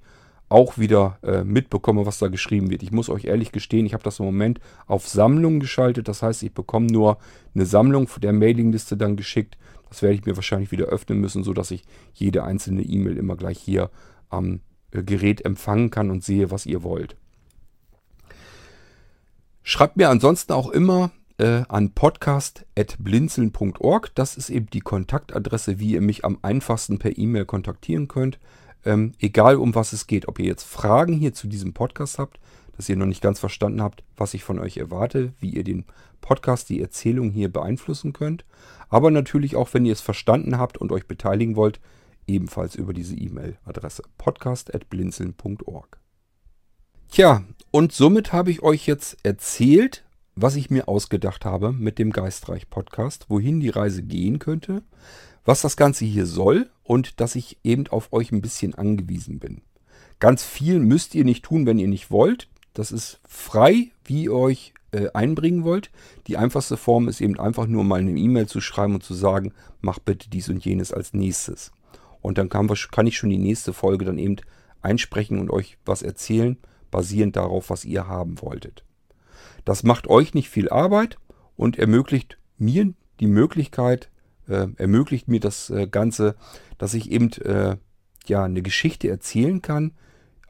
auch 0.54 0.78
wieder 0.78 1.18
äh, 1.22 1.42
mitbekomme, 1.42 2.06
was 2.06 2.20
da 2.20 2.28
geschrieben 2.28 2.70
wird. 2.70 2.84
Ich 2.84 2.92
muss 2.92 3.10
euch 3.10 3.24
ehrlich 3.24 3.50
gestehen, 3.50 3.86
ich 3.86 3.92
habe 3.92 4.04
das 4.04 4.20
im 4.20 4.24
Moment 4.24 4.60
auf 4.86 5.08
Sammlung 5.08 5.58
geschaltet. 5.58 6.06
Das 6.06 6.22
heißt, 6.22 6.44
ich 6.44 6.54
bekomme 6.54 6.86
nur 6.86 7.18
eine 7.56 7.66
Sammlung 7.66 8.08
der 8.22 8.32
Mailingliste 8.32 8.96
dann 8.96 9.16
geschickt. 9.16 9.58
Das 9.88 10.00
werde 10.00 10.14
ich 10.14 10.24
mir 10.24 10.36
wahrscheinlich 10.36 10.70
wieder 10.70 10.84
öffnen 10.84 11.20
müssen, 11.20 11.42
sodass 11.42 11.72
ich 11.72 11.82
jede 12.12 12.44
einzelne 12.44 12.82
E-Mail 12.82 13.16
immer 13.16 13.34
gleich 13.34 13.58
hier 13.58 13.90
am 14.30 14.60
äh, 14.92 15.02
Gerät 15.02 15.44
empfangen 15.44 15.90
kann 15.90 16.12
und 16.12 16.22
sehe, 16.22 16.52
was 16.52 16.66
ihr 16.66 16.84
wollt. 16.84 17.16
Schreibt 19.64 19.96
mir 19.96 20.10
ansonsten 20.10 20.52
auch 20.52 20.70
immer 20.70 21.10
äh, 21.38 21.62
an 21.68 21.94
podcast.blinzeln.org. 21.94 24.14
Das 24.14 24.36
ist 24.36 24.50
eben 24.50 24.66
die 24.66 24.82
Kontaktadresse, 24.82 25.80
wie 25.80 25.94
ihr 25.94 26.00
mich 26.00 26.24
am 26.24 26.38
einfachsten 26.42 27.00
per 27.00 27.18
E-Mail 27.18 27.44
kontaktieren 27.44 28.06
könnt. 28.06 28.38
Ähm, 28.84 29.12
egal 29.18 29.56
um 29.56 29.74
was 29.74 29.92
es 29.92 30.06
geht, 30.06 30.28
ob 30.28 30.38
ihr 30.38 30.46
jetzt 30.46 30.64
Fragen 30.64 31.14
hier 31.14 31.32
zu 31.32 31.46
diesem 31.46 31.72
Podcast 31.72 32.18
habt, 32.18 32.38
dass 32.76 32.88
ihr 32.88 32.96
noch 32.96 33.06
nicht 33.06 33.22
ganz 33.22 33.38
verstanden 33.38 33.82
habt, 33.82 34.02
was 34.16 34.34
ich 34.34 34.44
von 34.44 34.58
euch 34.58 34.76
erwarte, 34.76 35.32
wie 35.38 35.50
ihr 35.50 35.64
den 35.64 35.84
Podcast, 36.20 36.68
die 36.68 36.80
Erzählung 36.80 37.30
hier 37.30 37.52
beeinflussen 37.52 38.12
könnt. 38.12 38.44
Aber 38.88 39.10
natürlich 39.10 39.56
auch, 39.56 39.72
wenn 39.72 39.84
ihr 39.84 39.92
es 39.92 40.00
verstanden 40.00 40.58
habt 40.58 40.78
und 40.78 40.92
euch 40.92 41.06
beteiligen 41.06 41.56
wollt, 41.56 41.80
ebenfalls 42.26 42.74
über 42.74 42.92
diese 42.92 43.14
E-Mail-Adresse 43.16 44.02
podcast.blinzeln.org. 44.18 45.98
Tja, 47.10 47.44
und 47.70 47.92
somit 47.92 48.32
habe 48.32 48.50
ich 48.50 48.62
euch 48.62 48.86
jetzt 48.86 49.18
erzählt, 49.22 50.04
was 50.34 50.56
ich 50.56 50.70
mir 50.70 50.88
ausgedacht 50.88 51.44
habe 51.44 51.72
mit 51.72 51.98
dem 51.98 52.10
Geistreich 52.10 52.68
Podcast, 52.68 53.26
wohin 53.28 53.60
die 53.60 53.68
Reise 53.68 54.02
gehen 54.02 54.38
könnte, 54.38 54.82
was 55.44 55.60
das 55.60 55.76
Ganze 55.76 56.04
hier 56.04 56.26
soll 56.26 56.70
und 56.82 57.20
dass 57.20 57.34
ich 57.34 57.58
eben 57.64 57.86
auf 57.88 58.12
euch 58.12 58.32
ein 58.32 58.42
bisschen 58.42 58.74
angewiesen 58.74 59.38
bin. 59.38 59.62
Ganz 60.20 60.44
viel 60.44 60.78
müsst 60.78 61.14
ihr 61.14 61.24
nicht 61.24 61.44
tun, 61.44 61.66
wenn 61.66 61.78
ihr 61.78 61.88
nicht 61.88 62.10
wollt. 62.10 62.48
Das 62.72 62.92
ist 62.92 63.20
frei, 63.26 63.90
wie 64.04 64.24
ihr 64.24 64.32
euch 64.32 64.72
äh, 64.92 65.08
einbringen 65.12 65.64
wollt. 65.64 65.90
Die 66.26 66.36
einfachste 66.36 66.76
Form 66.76 67.08
ist 67.08 67.20
eben 67.20 67.38
einfach 67.38 67.66
nur 67.66 67.84
mal 67.84 68.00
eine 68.00 68.18
E-Mail 68.18 68.46
zu 68.46 68.60
schreiben 68.60 68.94
und 68.94 69.02
zu 69.02 69.14
sagen, 69.14 69.52
mach 69.80 69.98
bitte 69.98 70.30
dies 70.30 70.48
und 70.48 70.64
jenes 70.64 70.92
als 70.92 71.12
nächstes. 71.12 71.72
Und 72.20 72.38
dann 72.38 72.48
kann, 72.48 72.68
kann 72.90 73.06
ich 73.06 73.16
schon 73.16 73.30
die 73.30 73.38
nächste 73.38 73.72
Folge 73.72 74.04
dann 74.04 74.18
eben 74.18 74.36
einsprechen 74.80 75.38
und 75.38 75.50
euch 75.50 75.78
was 75.84 76.02
erzählen, 76.02 76.56
basierend 76.90 77.36
darauf, 77.36 77.70
was 77.70 77.84
ihr 77.84 78.06
haben 78.06 78.40
wolltet. 78.40 78.84
Das 79.64 79.82
macht 79.82 80.06
euch 80.06 80.32
nicht 80.32 80.48
viel 80.48 80.68
Arbeit 80.68 81.18
und 81.56 81.78
ermöglicht 81.78 82.38
mir 82.56 82.92
die 83.20 83.26
Möglichkeit, 83.26 84.10
äh, 84.48 84.68
ermöglicht 84.76 85.28
mir 85.28 85.40
das 85.40 85.70
äh, 85.70 85.86
Ganze, 85.86 86.36
dass 86.78 86.94
ich 86.94 87.10
eben 87.10 87.32
äh, 87.42 87.76
ja 88.26 88.44
eine 88.44 88.62
Geschichte 88.62 89.08
erzählen 89.08 89.62
kann, 89.62 89.92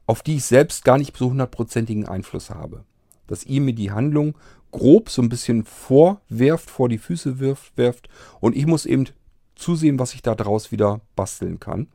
auf 0.07 0.23
die 0.23 0.37
ich 0.37 0.45
selbst 0.45 0.85
gar 0.85 0.99
nicht 0.99 1.17
so 1.17 1.31
hundertprozentigen 1.31 2.07
Einfluss 2.07 2.51
habe. 2.51 2.85
Dass 3.27 3.45
ihr 3.45 3.61
mir 3.61 3.75
die 3.75 3.91
Handlung 3.91 4.37
grob 4.71 5.09
so 5.09 5.23
ein 5.23 5.29
bisschen 5.29 5.65
vorwerft, 5.65 6.71
vor 6.71 6.89
die 6.89 6.99
Füße 6.99 7.39
wirft, 7.39 7.77
werft 7.77 8.09
und 8.41 8.57
ich 8.57 8.67
muss 8.67 8.87
eben 8.87 9.07
zusehen, 9.55 9.99
was 9.99 10.15
ich 10.15 10.23
da 10.23 10.35
draus 10.35 10.73
wieder 10.73 11.01
basteln 11.17 11.61
kann, 11.61 11.89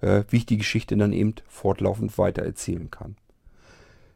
äh, 0.00 0.24
wie 0.28 0.38
ich 0.38 0.46
die 0.46 0.58
Geschichte 0.58 0.96
dann 0.96 1.12
eben 1.12 1.34
fortlaufend 1.48 2.18
weiter 2.18 2.42
erzählen 2.42 2.90
kann. 2.90 3.16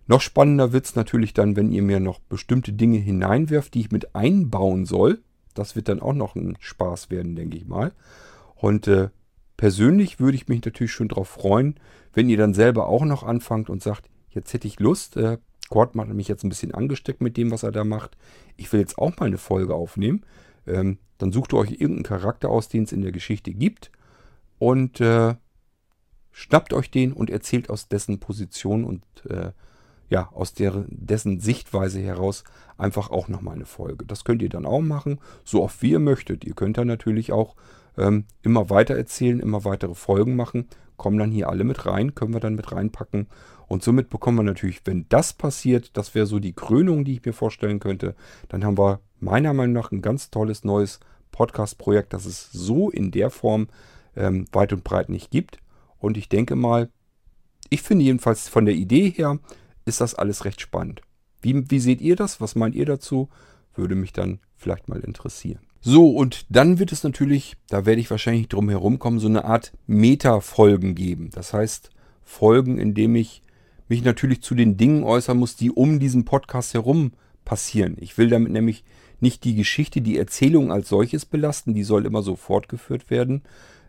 Noch 0.06 0.20
spannender 0.22 0.72
wird 0.72 0.86
es 0.86 0.96
natürlich 0.96 1.34
dann, 1.34 1.54
wenn 1.54 1.70
ihr 1.70 1.82
mir 1.82 2.00
noch 2.00 2.18
bestimmte 2.18 2.72
Dinge 2.72 2.98
hineinwerft, 2.98 3.74
die 3.74 3.80
ich 3.80 3.92
mit 3.92 4.14
einbauen 4.14 4.86
soll, 4.86 5.20
das 5.58 5.76
wird 5.76 5.88
dann 5.88 6.00
auch 6.00 6.14
noch 6.14 6.36
ein 6.36 6.56
Spaß 6.60 7.10
werden, 7.10 7.36
denke 7.36 7.56
ich 7.56 7.66
mal. 7.66 7.92
Und 8.54 8.88
äh, 8.88 9.10
persönlich 9.56 10.20
würde 10.20 10.36
ich 10.36 10.48
mich 10.48 10.64
natürlich 10.64 10.92
schon 10.92 11.08
darauf 11.08 11.28
freuen, 11.28 11.78
wenn 12.12 12.28
ihr 12.28 12.38
dann 12.38 12.54
selber 12.54 12.88
auch 12.88 13.04
noch 13.04 13.22
anfangt 13.22 13.68
und 13.70 13.82
sagt, 13.82 14.08
jetzt 14.30 14.52
hätte 14.52 14.66
ich 14.66 14.80
Lust, 14.80 15.16
äh, 15.16 15.38
Cord 15.68 15.94
hat 15.94 16.08
mich 16.08 16.28
jetzt 16.28 16.44
ein 16.44 16.48
bisschen 16.48 16.72
angesteckt 16.72 17.20
mit 17.20 17.36
dem, 17.36 17.50
was 17.50 17.62
er 17.62 17.72
da 17.72 17.84
macht. 17.84 18.16
Ich 18.56 18.72
will 18.72 18.80
jetzt 18.80 18.98
auch 18.98 19.16
mal 19.18 19.26
eine 19.26 19.38
Folge 19.38 19.74
aufnehmen. 19.74 20.24
Ähm, 20.66 20.98
dann 21.18 21.32
sucht 21.32 21.52
ihr 21.52 21.58
euch 21.58 21.72
irgendeinen 21.72 22.04
Charakter 22.04 22.48
aus, 22.48 22.68
den 22.68 22.84
es 22.84 22.92
in 22.92 23.02
der 23.02 23.12
Geschichte 23.12 23.52
gibt. 23.52 23.90
Und 24.58 25.00
äh, 25.00 25.34
schnappt 26.32 26.72
euch 26.72 26.90
den 26.90 27.12
und 27.12 27.30
erzählt 27.30 27.68
aus 27.70 27.88
dessen 27.88 28.18
Position 28.18 28.84
und 28.84 29.02
äh, 29.28 29.52
ja, 30.08 30.28
aus 30.32 30.54
der, 30.54 30.84
dessen 30.88 31.40
Sichtweise 31.40 32.00
heraus 32.00 32.44
einfach 32.76 33.10
auch 33.10 33.28
nochmal 33.28 33.56
eine 33.56 33.66
Folge. 33.66 34.06
Das 34.06 34.24
könnt 34.24 34.42
ihr 34.42 34.48
dann 34.48 34.66
auch 34.66 34.80
machen, 34.80 35.18
so 35.44 35.62
oft 35.62 35.82
wie 35.82 35.90
ihr 35.92 35.98
möchtet. 35.98 36.44
Ihr 36.44 36.54
könnt 36.54 36.78
dann 36.78 36.86
natürlich 36.86 37.32
auch 37.32 37.56
ähm, 37.96 38.24
immer 38.42 38.70
weiter 38.70 38.96
erzählen, 38.96 39.40
immer 39.40 39.64
weitere 39.64 39.94
Folgen 39.94 40.36
machen. 40.36 40.68
Kommen 40.96 41.18
dann 41.18 41.30
hier 41.30 41.48
alle 41.48 41.64
mit 41.64 41.86
rein, 41.86 42.14
können 42.14 42.32
wir 42.32 42.40
dann 42.40 42.54
mit 42.54 42.72
reinpacken. 42.72 43.26
Und 43.66 43.82
somit 43.82 44.08
bekommen 44.08 44.38
wir 44.38 44.44
natürlich, 44.44 44.80
wenn 44.84 45.06
das 45.10 45.34
passiert, 45.34 45.96
das 45.96 46.14
wäre 46.14 46.26
so 46.26 46.38
die 46.38 46.54
Krönung, 46.54 47.04
die 47.04 47.14
ich 47.14 47.24
mir 47.24 47.34
vorstellen 47.34 47.80
könnte, 47.80 48.14
dann 48.48 48.64
haben 48.64 48.78
wir 48.78 49.00
meiner 49.20 49.52
Meinung 49.52 49.74
nach 49.74 49.92
ein 49.92 50.00
ganz 50.00 50.30
tolles 50.30 50.64
neues 50.64 51.00
Podcast-Projekt, 51.32 52.14
das 52.14 52.24
es 52.24 52.50
so 52.50 52.90
in 52.90 53.10
der 53.10 53.30
Form 53.30 53.68
ähm, 54.16 54.46
weit 54.52 54.72
und 54.72 54.84
breit 54.84 55.10
nicht 55.10 55.30
gibt. 55.30 55.58
Und 55.98 56.16
ich 56.16 56.28
denke 56.28 56.56
mal, 56.56 56.88
ich 57.68 57.82
finde 57.82 58.04
jedenfalls 58.04 58.48
von 58.48 58.64
der 58.64 58.74
Idee 58.74 59.10
her, 59.10 59.38
ist 59.88 60.00
das 60.00 60.14
alles 60.14 60.44
recht 60.44 60.60
spannend. 60.60 61.02
Wie, 61.40 61.70
wie 61.70 61.78
seht 61.78 62.00
ihr 62.00 62.16
das? 62.16 62.40
Was 62.40 62.54
meint 62.54 62.74
ihr 62.74 62.86
dazu? 62.86 63.28
Würde 63.74 63.94
mich 63.94 64.12
dann 64.12 64.40
vielleicht 64.56 64.88
mal 64.88 65.00
interessieren. 65.00 65.60
So, 65.80 66.10
und 66.10 66.46
dann 66.48 66.78
wird 66.78 66.90
es 66.92 67.04
natürlich, 67.04 67.56
da 67.68 67.86
werde 67.86 68.00
ich 68.00 68.10
wahrscheinlich 68.10 68.48
drum 68.48 68.68
herum 68.68 68.98
kommen, 68.98 69.20
so 69.20 69.28
eine 69.28 69.44
Art 69.44 69.72
Meta-Folgen 69.86 70.94
geben. 70.94 71.30
Das 71.32 71.52
heißt, 71.52 71.90
Folgen, 72.24 72.78
in 72.78 72.94
dem 72.94 73.14
ich 73.14 73.42
mich 73.88 74.02
natürlich 74.02 74.42
zu 74.42 74.54
den 74.54 74.76
Dingen 74.76 75.04
äußern 75.04 75.38
muss, 75.38 75.56
die 75.56 75.70
um 75.70 75.98
diesen 76.00 76.24
Podcast 76.24 76.74
herum 76.74 77.12
passieren. 77.44 77.96
Ich 77.98 78.18
will 78.18 78.28
damit 78.28 78.52
nämlich 78.52 78.84
nicht 79.20 79.44
die 79.44 79.54
Geschichte, 79.54 80.00
die 80.00 80.18
Erzählung 80.18 80.70
als 80.70 80.88
solches 80.88 81.24
belasten. 81.24 81.74
Die 81.74 81.84
soll 81.84 82.06
immer 82.06 82.22
so 82.22 82.36
fortgeführt 82.36 83.10
werden. 83.10 83.42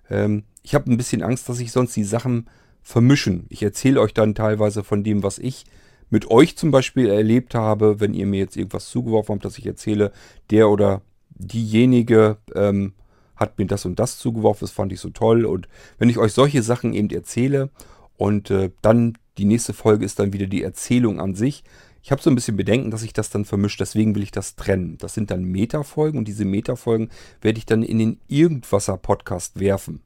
Ähm, 0.09 0.43
ich 0.63 0.75
habe 0.75 0.91
ein 0.91 0.97
bisschen 0.97 1.21
Angst, 1.21 1.49
dass 1.49 1.59
ich 1.59 1.71
sonst 1.71 1.95
die 1.95 2.03
Sachen 2.03 2.47
vermischen. 2.81 3.45
Ich 3.49 3.61
erzähle 3.61 3.99
euch 4.01 4.13
dann 4.13 4.35
teilweise 4.35 4.83
von 4.83 5.03
dem, 5.03 5.23
was 5.23 5.37
ich 5.37 5.65
mit 6.09 6.29
euch 6.29 6.57
zum 6.57 6.71
Beispiel 6.71 7.07
erlebt 7.09 7.55
habe, 7.55 7.99
wenn 7.99 8.13
ihr 8.13 8.25
mir 8.25 8.39
jetzt 8.39 8.57
irgendwas 8.57 8.89
zugeworfen 8.89 9.35
habt, 9.35 9.45
dass 9.45 9.57
ich 9.57 9.65
erzähle, 9.65 10.11
der 10.49 10.69
oder 10.69 11.01
diejenige 11.29 12.37
ähm, 12.55 12.93
hat 13.35 13.57
mir 13.57 13.65
das 13.65 13.85
und 13.85 13.97
das 13.99 14.17
zugeworfen, 14.17 14.61
das 14.61 14.71
fand 14.71 14.91
ich 14.91 14.99
so 14.99 15.09
toll. 15.09 15.45
Und 15.45 15.67
wenn 15.97 16.09
ich 16.09 16.17
euch 16.17 16.33
solche 16.33 16.61
Sachen 16.61 16.93
eben 16.93 17.09
erzähle 17.09 17.69
und 18.17 18.51
äh, 18.51 18.71
dann 18.81 19.17
die 19.37 19.45
nächste 19.45 19.73
Folge 19.73 20.03
ist 20.05 20.19
dann 20.19 20.33
wieder 20.33 20.47
die 20.47 20.63
Erzählung 20.63 21.21
an 21.21 21.33
sich. 21.33 21.63
Ich 22.03 22.11
habe 22.11 22.21
so 22.21 22.29
ein 22.29 22.35
bisschen 22.35 22.57
Bedenken, 22.57 22.91
dass 22.91 23.03
ich 23.03 23.13
das 23.13 23.29
dann 23.29 23.45
vermischt, 23.45 23.79
deswegen 23.79 24.15
will 24.15 24.23
ich 24.23 24.31
das 24.31 24.55
trennen. 24.55 24.97
Das 24.97 25.13
sind 25.13 25.31
dann 25.31 25.43
Metafolgen 25.43 26.17
und 26.17 26.27
diese 26.27 26.45
Metafolgen 26.45 27.09
werde 27.41 27.57
ich 27.57 27.65
dann 27.65 27.83
in 27.83 27.97
den 27.99 28.19
Irgendwasser-Podcast 28.27 29.59
werfen. 29.59 30.01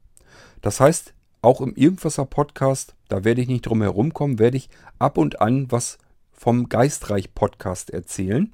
Das 0.60 0.80
heißt, 0.80 1.14
auch 1.44 1.60
im 1.60 1.74
Irgendwasser-Podcast, 1.74 2.94
da 3.08 3.22
werde 3.24 3.42
ich 3.42 3.48
nicht 3.48 3.62
drum 3.62 3.82
herum 3.82 4.14
kommen, 4.14 4.38
werde 4.38 4.56
ich 4.56 4.70
ab 4.98 5.18
und 5.18 5.40
an 5.40 5.70
was 5.70 5.98
vom 6.32 6.68
Geistreich-Podcast 6.68 7.90
erzählen. 7.90 8.52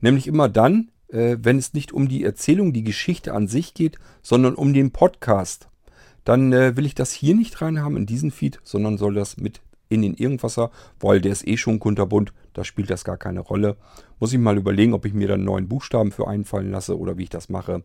Nämlich 0.00 0.26
immer 0.26 0.48
dann, 0.48 0.90
äh, 1.08 1.36
wenn 1.40 1.58
es 1.58 1.74
nicht 1.74 1.92
um 1.92 2.08
die 2.08 2.24
Erzählung, 2.24 2.72
die 2.72 2.82
Geschichte 2.82 3.34
an 3.34 3.46
sich 3.46 3.74
geht, 3.74 3.98
sondern 4.22 4.54
um 4.54 4.72
den 4.72 4.90
Podcast. 4.90 5.68
Dann 6.24 6.52
äh, 6.52 6.76
will 6.76 6.86
ich 6.86 6.94
das 6.94 7.12
hier 7.12 7.34
nicht 7.34 7.60
rein 7.62 7.80
haben 7.80 7.96
in 7.96 8.06
diesen 8.06 8.30
Feed, 8.30 8.58
sondern 8.64 8.98
soll 8.98 9.14
das 9.14 9.36
mit 9.36 9.60
in 9.88 10.02
den 10.02 10.14
Irgendwasser, 10.14 10.70
weil 11.00 11.20
der 11.20 11.32
ist 11.32 11.46
eh 11.46 11.56
schon 11.56 11.80
kunterbunt, 11.80 12.32
da 12.54 12.64
spielt 12.64 12.90
das 12.90 13.04
gar 13.04 13.16
keine 13.16 13.40
Rolle. 13.40 13.76
Muss 14.18 14.32
ich 14.32 14.38
mal 14.38 14.56
überlegen, 14.56 14.94
ob 14.94 15.04
ich 15.04 15.12
mir 15.12 15.28
dann 15.28 15.44
neuen 15.44 15.68
Buchstaben 15.68 16.12
für 16.12 16.28
einfallen 16.28 16.70
lasse 16.70 16.98
oder 16.98 17.18
wie 17.18 17.24
ich 17.24 17.30
das 17.30 17.48
mache. 17.48 17.82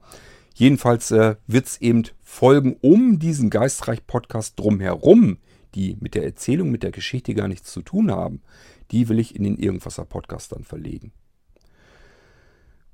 Jedenfalls 0.57 1.11
äh, 1.11 1.35
wird 1.47 1.67
es 1.67 1.81
eben 1.81 2.03
Folgen 2.23 2.77
um 2.79 3.19
diesen 3.19 3.49
Geistreich-Podcast 3.49 4.57
drumherum, 4.57 5.37
die 5.75 5.97
mit 5.99 6.15
der 6.15 6.23
Erzählung, 6.23 6.71
mit 6.71 6.81
der 6.81 6.91
Geschichte 6.91 7.33
gar 7.33 7.49
nichts 7.49 7.73
zu 7.73 7.81
tun 7.81 8.09
haben. 8.09 8.41
Die 8.91 9.09
will 9.09 9.19
ich 9.19 9.35
in 9.35 9.43
den 9.43 9.57
Irgendwasser-Podcast 9.57 10.53
dann 10.53 10.63
verlegen. 10.63 11.11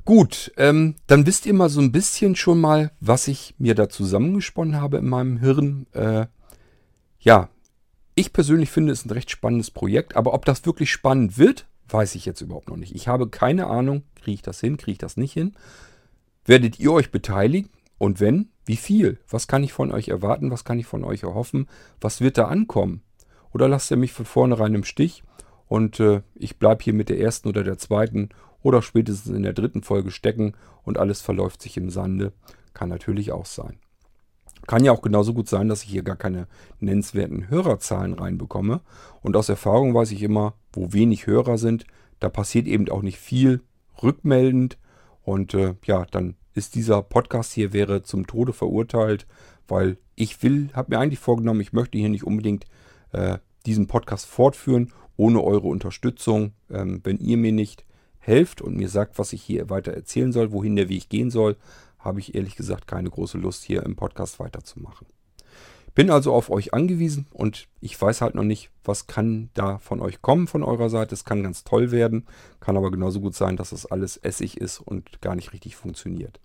Gut, 0.05 0.51
ähm, 0.57 0.95
dann 1.05 1.27
wisst 1.27 1.45
ihr 1.45 1.53
mal 1.53 1.69
so 1.69 1.81
ein 1.81 1.91
bisschen 1.91 2.35
schon 2.35 2.59
mal, 2.59 2.91
was 2.99 3.27
ich 3.27 3.53
mir 3.59 3.75
da 3.75 3.89
zusammengesponnen 3.89 4.81
habe 4.81 4.97
in 4.97 5.07
meinem 5.07 5.37
Hirn. 5.37 5.85
Äh, 5.91 6.25
ja, 7.19 7.49
ich 8.15 8.33
persönlich 8.33 8.71
finde 8.71 8.91
es 8.91 9.05
ein 9.05 9.11
recht 9.11 9.29
spannendes 9.29 9.69
Projekt, 9.69 10.15
aber 10.15 10.33
ob 10.33 10.45
das 10.45 10.65
wirklich 10.65 10.89
spannend 10.91 11.37
wird, 11.37 11.67
weiß 11.89 12.15
ich 12.15 12.25
jetzt 12.25 12.41
überhaupt 12.41 12.69
noch 12.69 12.77
nicht. 12.77 12.95
Ich 12.95 13.07
habe 13.07 13.29
keine 13.29 13.67
Ahnung, 13.67 14.01
kriege 14.15 14.33
ich 14.33 14.41
das 14.41 14.59
hin, 14.59 14.77
kriege 14.77 14.93
ich 14.93 14.97
das 14.97 15.15
nicht 15.15 15.33
hin. 15.33 15.53
Werdet 16.45 16.79
ihr 16.79 16.91
euch 16.91 17.11
beteiligen? 17.11 17.69
Und 17.97 18.19
wenn, 18.19 18.49
wie 18.65 18.77
viel? 18.77 19.19
Was 19.29 19.47
kann 19.47 19.63
ich 19.63 19.73
von 19.73 19.91
euch 19.91 20.07
erwarten? 20.09 20.49
Was 20.49 20.63
kann 20.63 20.79
ich 20.79 20.87
von 20.87 21.03
euch 21.03 21.23
erhoffen? 21.23 21.67
Was 21.99 22.19
wird 22.19 22.37
da 22.37 22.47
ankommen? 22.47 23.03
Oder 23.53 23.67
lasst 23.67 23.91
ihr 23.91 23.97
mich 23.97 24.11
von 24.13 24.25
vornherein 24.25 24.73
im 24.73 24.83
Stich 24.83 25.23
und 25.67 25.99
äh, 25.99 26.21
ich 26.35 26.57
bleibe 26.57 26.83
hier 26.83 26.93
mit 26.93 27.09
der 27.09 27.19
ersten 27.19 27.47
oder 27.47 27.63
der 27.63 27.77
zweiten 27.77 28.29
oder 28.63 28.81
spätestens 28.81 29.35
in 29.35 29.43
der 29.43 29.53
dritten 29.53 29.83
Folge 29.83 30.11
stecken 30.11 30.53
und 30.83 30.97
alles 30.97 31.21
verläuft 31.21 31.61
sich 31.61 31.77
im 31.77 31.89
Sande? 31.89 32.33
Kann 32.73 32.89
natürlich 32.89 33.31
auch 33.31 33.45
sein. 33.45 33.77
Kann 34.67 34.85
ja 34.85 34.91
auch 34.91 35.01
genauso 35.01 35.33
gut 35.33 35.49
sein, 35.49 35.67
dass 35.67 35.83
ich 35.83 35.89
hier 35.89 36.03
gar 36.03 36.15
keine 36.15 36.47
nennenswerten 36.79 37.49
Hörerzahlen 37.49 38.13
reinbekomme. 38.13 38.81
Und 39.21 39.35
aus 39.35 39.49
Erfahrung 39.49 39.93
weiß 39.93 40.11
ich 40.11 40.21
immer, 40.21 40.53
wo 40.71 40.93
wenig 40.93 41.27
Hörer 41.27 41.57
sind, 41.57 41.85
da 42.19 42.29
passiert 42.29 42.67
eben 42.67 42.87
auch 42.89 43.01
nicht 43.01 43.17
viel 43.17 43.61
rückmeldend. 44.01 44.77
Und 45.23 45.53
äh, 45.53 45.75
ja, 45.85 46.05
dann 46.11 46.35
ist 46.53 46.75
dieser 46.75 47.01
Podcast 47.01 47.53
hier 47.53 47.73
wäre 47.73 48.03
zum 48.03 48.27
Tode 48.27 48.53
verurteilt, 48.53 49.25
weil 49.67 49.97
ich 50.15 50.41
will, 50.43 50.69
habe 50.73 50.95
mir 50.95 50.99
eigentlich 50.99 51.19
vorgenommen, 51.19 51.61
ich 51.61 51.73
möchte 51.73 51.97
hier 51.97 52.09
nicht 52.09 52.25
unbedingt 52.25 52.65
äh, 53.11 53.37
diesen 53.65 53.87
Podcast 53.87 54.25
fortführen 54.25 54.91
ohne 55.17 55.43
eure 55.43 55.67
Unterstützung. 55.67 56.53
Ähm, 56.69 57.01
wenn 57.03 57.17
ihr 57.17 57.37
mir 57.37 57.51
nicht 57.51 57.85
helft 58.19 58.61
und 58.61 58.75
mir 58.75 58.89
sagt, 58.89 59.19
was 59.19 59.33
ich 59.33 59.41
hier 59.41 59.69
weiter 59.69 59.93
erzählen 59.93 60.31
soll, 60.31 60.51
wohin 60.51 60.75
der 60.75 60.89
Weg 60.89 61.09
gehen 61.09 61.29
soll, 61.29 61.57
habe 61.99 62.19
ich 62.19 62.35
ehrlich 62.35 62.55
gesagt 62.55 62.87
keine 62.87 63.09
große 63.09 63.37
Lust 63.37 63.63
hier 63.63 63.83
im 63.83 63.95
Podcast 63.95 64.39
weiterzumachen. 64.39 65.07
Bin 65.93 66.09
also 66.09 66.33
auf 66.33 66.49
euch 66.49 66.73
angewiesen 66.73 67.27
und 67.31 67.67
ich 67.81 68.01
weiß 68.01 68.21
halt 68.21 68.35
noch 68.35 68.43
nicht, 68.43 68.69
was 68.83 69.07
kann 69.07 69.49
da 69.53 69.77
von 69.79 69.99
euch 69.99 70.21
kommen 70.21 70.47
von 70.47 70.63
eurer 70.63 70.89
Seite. 70.89 71.13
Es 71.13 71.25
kann 71.25 71.43
ganz 71.43 71.65
toll 71.65 71.91
werden, 71.91 72.25
kann 72.61 72.77
aber 72.77 72.91
genauso 72.91 73.19
gut 73.19 73.35
sein, 73.35 73.57
dass 73.57 73.73
es 73.73 73.85
alles 73.85 74.15
Essig 74.15 74.57
ist 74.57 74.79
und 74.79 75.21
gar 75.21 75.35
nicht 75.35 75.51
richtig 75.51 75.75
funktioniert. 75.75 76.39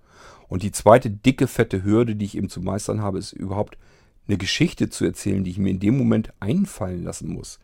Und 0.49 0.63
die 0.65 0.73
zweite 0.73 1.11
dicke, 1.11 1.47
fette 1.47 1.85
Hürde, 1.85 2.17
die 2.17 2.25
ich 2.25 2.37
eben 2.37 2.49
zu 2.49 2.61
meistern 2.61 3.03
habe, 3.03 3.19
ist 3.19 3.33
überhaupt 3.33 3.79
eine 4.27 4.37
Geschichte 4.37 4.91
zu 4.91 5.05
erzählen, 5.05 5.45
die 5.45 5.51
ich 5.51 5.59
mir 5.59 5.71
in 5.71 5.81
dem 5.81 5.97
Moment 5.97 6.33
einfallen 6.41 7.05
lassen 7.05 7.33
muss. 7.33 7.61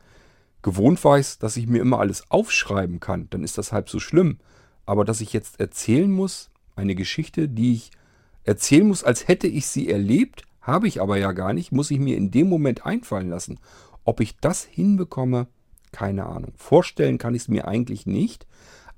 Gewohnt 0.62 1.02
weiß, 1.02 1.38
dass 1.38 1.56
ich 1.56 1.66
mir 1.66 1.80
immer 1.80 1.98
alles 1.98 2.30
aufschreiben 2.30 3.00
kann, 3.00 3.26
dann 3.30 3.42
ist 3.42 3.58
das 3.58 3.72
halb 3.72 3.90
so 3.90 3.98
schlimm. 3.98 4.38
Aber 4.86 5.04
dass 5.04 5.20
ich 5.20 5.32
jetzt 5.32 5.58
erzählen 5.58 6.10
muss, 6.10 6.50
eine 6.76 6.94
Geschichte, 6.94 7.48
die 7.48 7.74
ich 7.74 7.90
erzählen 8.44 8.86
muss, 8.86 9.02
als 9.02 9.26
hätte 9.26 9.48
ich 9.48 9.66
sie 9.66 9.88
erlebt, 9.88 10.44
habe 10.62 10.88
ich 10.88 11.02
aber 11.02 11.18
ja 11.18 11.32
gar 11.32 11.52
nicht, 11.52 11.72
muss 11.72 11.90
ich 11.90 11.98
mir 11.98 12.16
in 12.16 12.30
dem 12.30 12.48
Moment 12.48 12.86
einfallen 12.86 13.28
lassen. 13.28 13.58
Ob 14.04 14.20
ich 14.20 14.38
das 14.38 14.64
hinbekomme, 14.64 15.48
keine 15.90 16.26
Ahnung. 16.26 16.52
Vorstellen 16.56 17.18
kann 17.18 17.34
ich 17.34 17.42
es 17.42 17.48
mir 17.48 17.68
eigentlich 17.68 18.06
nicht. 18.06 18.46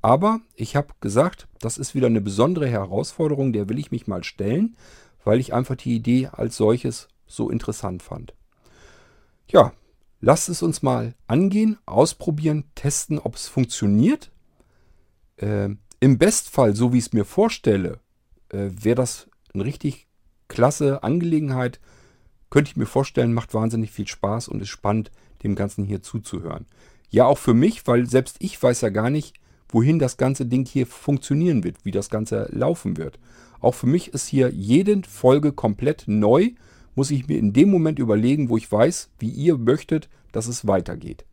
Aber 0.02 0.40
ich 0.54 0.76
habe 0.76 0.88
gesagt, 1.00 1.48
das 1.60 1.78
ist 1.78 1.94
wieder 1.94 2.06
eine 2.08 2.20
besondere 2.20 2.68
Herausforderung, 2.68 3.54
der 3.54 3.70
will 3.70 3.78
ich 3.78 3.90
mich 3.90 4.06
mal 4.06 4.22
stellen, 4.22 4.76
weil 5.24 5.40
ich 5.40 5.54
einfach 5.54 5.76
die 5.76 5.96
Idee 5.96 6.28
als 6.30 6.56
solches 6.56 7.08
so 7.26 7.48
interessant 7.48 8.02
fand. 8.02 8.34
Ja, 9.50 9.72
lasst 10.20 10.50
es 10.50 10.62
uns 10.62 10.82
mal 10.82 11.14
angehen, 11.26 11.78
ausprobieren, 11.86 12.64
testen, 12.74 13.18
ob 13.18 13.36
es 13.36 13.48
funktioniert. 13.48 14.30
Äh, 15.36 15.70
Im 16.00 16.18
Bestfall, 16.18 16.76
so 16.76 16.92
wie 16.92 16.98
ich 16.98 17.06
es 17.06 17.12
mir 17.14 17.24
vorstelle, 17.24 18.00
äh, 18.50 18.68
wäre 18.70 18.96
das 18.96 19.28
eine 19.54 19.64
richtig 19.64 20.06
klasse 20.48 21.02
Angelegenheit. 21.02 21.80
Könnte 22.50 22.70
ich 22.70 22.76
mir 22.76 22.86
vorstellen, 22.86 23.34
macht 23.34 23.54
wahnsinnig 23.54 23.90
viel 23.90 24.06
Spaß 24.06 24.48
und 24.48 24.62
ist 24.62 24.68
spannend, 24.68 25.10
dem 25.42 25.54
Ganzen 25.54 25.84
hier 25.84 26.02
zuzuhören. 26.02 26.66
Ja, 27.10 27.26
auch 27.26 27.38
für 27.38 27.54
mich, 27.54 27.86
weil 27.86 28.08
selbst 28.08 28.36
ich 28.40 28.60
weiß 28.60 28.80
ja 28.80 28.88
gar 28.88 29.10
nicht, 29.10 29.34
wohin 29.68 29.98
das 29.98 30.16
ganze 30.16 30.46
Ding 30.46 30.66
hier 30.66 30.86
funktionieren 30.86 31.64
wird, 31.64 31.84
wie 31.84 31.90
das 31.90 32.10
Ganze 32.10 32.48
laufen 32.52 32.96
wird. 32.96 33.18
Auch 33.60 33.74
für 33.74 33.86
mich 33.86 34.08
ist 34.14 34.28
hier 34.28 34.50
jede 34.50 35.02
Folge 35.08 35.52
komplett 35.52 36.04
neu, 36.06 36.50
muss 36.94 37.10
ich 37.10 37.26
mir 37.26 37.38
in 37.38 37.52
dem 37.52 37.70
Moment 37.70 37.98
überlegen, 37.98 38.48
wo 38.48 38.56
ich 38.56 38.70
weiß, 38.70 39.10
wie 39.18 39.30
ihr 39.30 39.58
möchtet, 39.58 40.08
dass 40.32 40.46
es 40.46 40.66
weitergeht. 40.66 41.24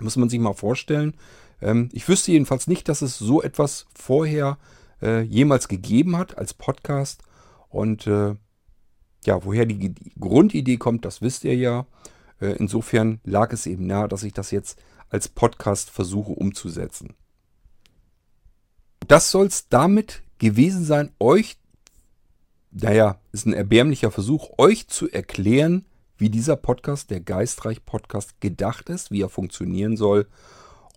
Muss 0.00 0.16
man 0.16 0.28
sich 0.28 0.38
mal 0.38 0.54
vorstellen. 0.54 1.14
Ähm, 1.60 1.88
ich 1.92 2.08
wüsste 2.08 2.32
jedenfalls 2.32 2.66
nicht, 2.66 2.88
dass 2.88 3.02
es 3.02 3.18
so 3.18 3.42
etwas 3.42 3.86
vorher 3.94 4.58
äh, 5.02 5.22
jemals 5.22 5.68
gegeben 5.68 6.16
hat 6.16 6.36
als 6.36 6.54
Podcast. 6.54 7.22
Und 7.68 8.06
äh, 8.06 8.34
ja, 9.24 9.44
woher 9.44 9.66
die, 9.66 9.94
Grundidee 10.18 10.76
kommt, 10.76 11.04
das 11.04 11.22
wisst 11.22 11.44
ihr 11.44 11.56
ja. 11.56 11.86
Äh, 12.40 12.56
insofern 12.58 13.20
lag 13.24 13.52
es 13.52 13.66
eben 13.66 13.86
nahe, 13.86 14.08
dass 14.08 14.22
ich 14.22 14.32
das 14.32 14.50
jetzt 14.50 14.80
als 15.08 15.28
Podcast 15.28 15.90
versuche 15.90 16.32
umzusetzen. 16.32 17.14
Das 19.06 19.30
soll 19.30 19.46
es 19.46 19.68
damit 19.68 20.22
gewesen 20.38 20.84
sein, 20.84 21.10
euch, 21.18 21.56
naja, 22.70 23.20
ist 23.32 23.46
ein 23.46 23.54
erbärmlicher 23.54 24.10
Versuch, 24.10 24.50
euch 24.58 24.86
zu 24.88 25.10
erklären, 25.10 25.86
wie 26.18 26.30
dieser 26.30 26.56
Podcast, 26.56 27.10
der 27.10 27.20
Geistreich-Podcast, 27.20 28.40
gedacht 28.40 28.88
ist, 28.90 29.10
wie 29.10 29.22
er 29.22 29.28
funktionieren 29.28 29.96
soll. 29.96 30.26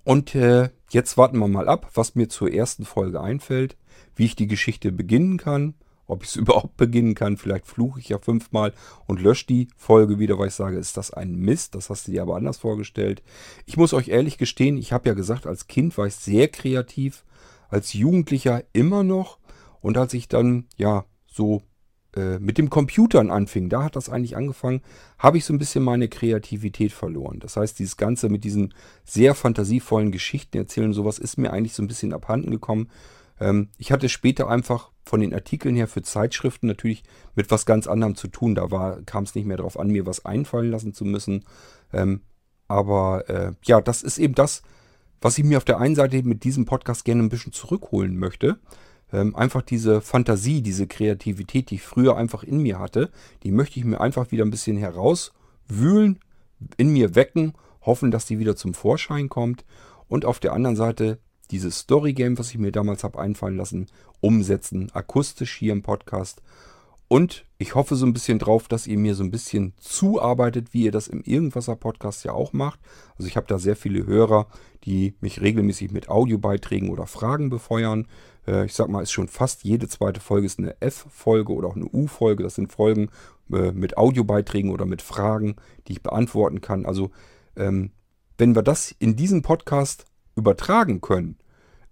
Und 0.03 0.35
äh, 0.35 0.69
jetzt 0.89 1.17
warten 1.17 1.37
wir 1.37 1.47
mal 1.47 1.69
ab, 1.69 1.91
was 1.93 2.15
mir 2.15 2.27
zur 2.27 2.51
ersten 2.51 2.85
Folge 2.85 3.21
einfällt, 3.21 3.77
wie 4.15 4.25
ich 4.25 4.35
die 4.35 4.47
Geschichte 4.47 4.91
beginnen 4.91 5.37
kann, 5.37 5.75
ob 6.11 6.23
ich 6.23 6.29
es 6.29 6.35
überhaupt 6.37 6.77
beginnen 6.77 7.15
kann. 7.15 7.37
Vielleicht 7.37 7.67
fluche 7.67 7.99
ich 7.99 8.09
ja 8.09 8.19
fünfmal 8.19 8.73
und 9.07 9.21
lösche 9.21 9.47
die 9.47 9.67
Folge 9.77 10.19
wieder, 10.19 10.37
weil 10.37 10.49
ich 10.49 10.55
sage, 10.55 10.77
ist 10.77 10.97
das 10.97 11.11
ein 11.11 11.35
Mist? 11.35 11.75
Das 11.75 11.89
hast 11.89 12.07
du 12.07 12.11
dir 12.11 12.21
aber 12.21 12.35
anders 12.35 12.57
vorgestellt. 12.57 13.23
Ich 13.65 13.77
muss 13.77 13.93
euch 13.93 14.09
ehrlich 14.09 14.37
gestehen, 14.37 14.77
ich 14.77 14.93
habe 14.93 15.09
ja 15.09 15.15
gesagt, 15.15 15.47
als 15.47 15.67
Kind 15.67 15.97
war 15.97 16.07
ich 16.07 16.15
sehr 16.15 16.47
kreativ, 16.47 17.23
als 17.69 17.93
Jugendlicher 17.93 18.63
immer 18.73 19.03
noch. 19.03 19.39
Und 19.79 19.97
als 19.97 20.13
ich 20.13 20.27
dann, 20.27 20.67
ja, 20.77 21.05
so 21.25 21.63
äh, 22.15 22.39
mit 22.39 22.57
dem 22.57 22.69
Computern 22.69 23.31
anfing, 23.31 23.69
da 23.69 23.83
hat 23.83 23.95
das 23.95 24.09
eigentlich 24.09 24.35
angefangen, 24.35 24.81
habe 25.17 25.37
ich 25.37 25.45
so 25.45 25.53
ein 25.53 25.59
bisschen 25.59 25.83
meine 25.83 26.09
Kreativität 26.09 26.91
verloren. 26.91 27.39
Das 27.39 27.55
heißt, 27.55 27.79
dieses 27.79 27.95
Ganze 27.95 28.27
mit 28.27 28.43
diesen 28.43 28.73
sehr 29.05 29.33
fantasievollen 29.33 30.11
Geschichten 30.11 30.57
erzählen, 30.57 30.93
sowas 30.93 31.19
ist 31.19 31.37
mir 31.37 31.53
eigentlich 31.53 31.73
so 31.73 31.81
ein 31.81 31.87
bisschen 31.87 32.13
abhanden 32.13 32.51
gekommen. 32.51 32.89
Ähm, 33.41 33.69
ich 33.77 33.91
hatte 33.91 34.07
später 34.07 34.47
einfach 34.47 34.91
von 35.03 35.19
den 35.19 35.33
Artikeln 35.33 35.75
her 35.75 35.87
für 35.87 36.03
Zeitschriften 36.03 36.67
natürlich 36.67 37.03
mit 37.35 37.51
was 37.51 37.65
ganz 37.65 37.87
anderem 37.87 38.15
zu 38.15 38.27
tun. 38.27 38.55
Da 38.55 39.01
kam 39.05 39.23
es 39.23 39.35
nicht 39.35 39.45
mehr 39.45 39.57
darauf 39.57 39.77
an, 39.77 39.87
mir 39.89 40.05
was 40.05 40.23
einfallen 40.23 40.71
lassen 40.71 40.93
zu 40.93 41.03
müssen. 41.03 41.43
Ähm, 41.91 42.21
aber 42.67 43.27
äh, 43.29 43.51
ja, 43.63 43.81
das 43.81 44.03
ist 44.03 44.19
eben 44.19 44.35
das, 44.35 44.61
was 45.19 45.37
ich 45.37 45.43
mir 45.43 45.57
auf 45.57 45.65
der 45.65 45.79
einen 45.79 45.95
Seite 45.95 46.23
mit 46.23 46.43
diesem 46.43 46.65
Podcast 46.65 47.03
gerne 47.03 47.23
ein 47.23 47.29
bisschen 47.29 47.51
zurückholen 47.51 48.17
möchte. 48.17 48.59
Ähm, 49.11 49.35
einfach 49.35 49.61
diese 49.61 50.01
Fantasie, 50.01 50.61
diese 50.61 50.87
Kreativität, 50.87 51.69
die 51.69 51.75
ich 51.75 51.81
früher 51.81 52.15
einfach 52.15 52.43
in 52.43 52.61
mir 52.61 52.79
hatte, 52.79 53.09
die 53.43 53.51
möchte 53.51 53.79
ich 53.79 53.85
mir 53.85 53.99
einfach 53.99 54.31
wieder 54.31 54.45
ein 54.45 54.51
bisschen 54.51 54.77
herauswühlen, 54.77 56.19
in 56.77 56.93
mir 56.93 57.15
wecken, 57.15 57.53
hoffen, 57.81 58.11
dass 58.11 58.27
die 58.27 58.39
wieder 58.39 58.55
zum 58.55 58.73
Vorschein 58.73 59.29
kommt. 59.29 59.65
Und 60.07 60.25
auf 60.25 60.39
der 60.39 60.53
anderen 60.53 60.75
Seite 60.75 61.19
dieses 61.51 61.79
Story-Game, 61.79 62.37
was 62.37 62.51
ich 62.51 62.57
mir 62.57 62.71
damals 62.71 63.03
habe 63.03 63.19
einfallen 63.19 63.57
lassen, 63.57 63.87
umsetzen, 64.19 64.89
akustisch 64.93 65.55
hier 65.55 65.73
im 65.73 65.81
Podcast. 65.81 66.41
Und 67.11 67.45
ich 67.57 67.75
hoffe 67.75 67.95
so 67.97 68.05
ein 68.05 68.13
bisschen 68.13 68.39
drauf, 68.39 68.69
dass 68.69 68.87
ihr 68.87 68.97
mir 68.97 69.15
so 69.15 69.23
ein 69.23 69.31
bisschen 69.31 69.73
zuarbeitet, 69.81 70.73
wie 70.73 70.83
ihr 70.83 70.93
das 70.93 71.09
im 71.09 71.21
Irgendwasser-Podcast 71.21 72.23
ja 72.23 72.31
auch 72.31 72.53
macht. 72.53 72.79
Also 73.17 73.27
ich 73.27 73.35
habe 73.35 73.47
da 73.47 73.59
sehr 73.59 73.75
viele 73.75 74.05
Hörer, 74.05 74.47
die 74.85 75.15
mich 75.19 75.41
regelmäßig 75.41 75.91
mit 75.91 76.07
Audiobeiträgen 76.07 76.89
oder 76.89 77.07
Fragen 77.07 77.49
befeuern. 77.49 78.07
Äh, 78.47 78.65
ich 78.65 78.73
sag 78.73 78.87
mal, 78.87 79.03
ist 79.03 79.11
schon 79.11 79.27
fast 79.27 79.65
jede 79.65 79.89
zweite 79.89 80.21
Folge 80.21 80.45
ist 80.45 80.57
eine 80.57 80.79
F-Folge 80.79 81.51
oder 81.51 81.67
auch 81.67 81.75
eine 81.75 81.89
U-Folge. 81.91 82.43
Das 82.43 82.55
sind 82.55 82.71
Folgen 82.71 83.09
äh, 83.51 83.73
mit 83.73 83.97
Audiobeiträgen 83.97 84.71
oder 84.71 84.85
mit 84.85 85.01
Fragen, 85.01 85.57
die 85.89 85.91
ich 85.91 86.03
beantworten 86.03 86.61
kann. 86.61 86.85
Also 86.85 87.11
ähm, 87.57 87.91
wenn 88.37 88.55
wir 88.55 88.63
das 88.63 88.95
in 88.99 89.17
diesem 89.17 89.41
Podcast 89.41 90.05
übertragen 90.37 91.01
können, 91.01 91.35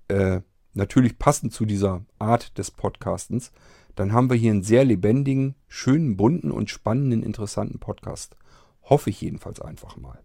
äh, 0.09 0.41
natürlich 0.73 1.17
passend 1.17 1.53
zu 1.53 1.65
dieser 1.65 2.05
Art 2.19 2.57
des 2.57 2.71
Podcastens, 2.71 3.51
dann 3.95 4.13
haben 4.13 4.29
wir 4.29 4.37
hier 4.37 4.51
einen 4.51 4.63
sehr 4.63 4.85
lebendigen, 4.85 5.55
schönen, 5.67 6.15
bunten 6.15 6.51
und 6.51 6.69
spannenden, 6.69 7.23
interessanten 7.23 7.79
Podcast. 7.79 8.35
Hoffe 8.83 9.09
ich 9.09 9.21
jedenfalls 9.21 9.61
einfach 9.61 9.97
mal. 9.97 10.19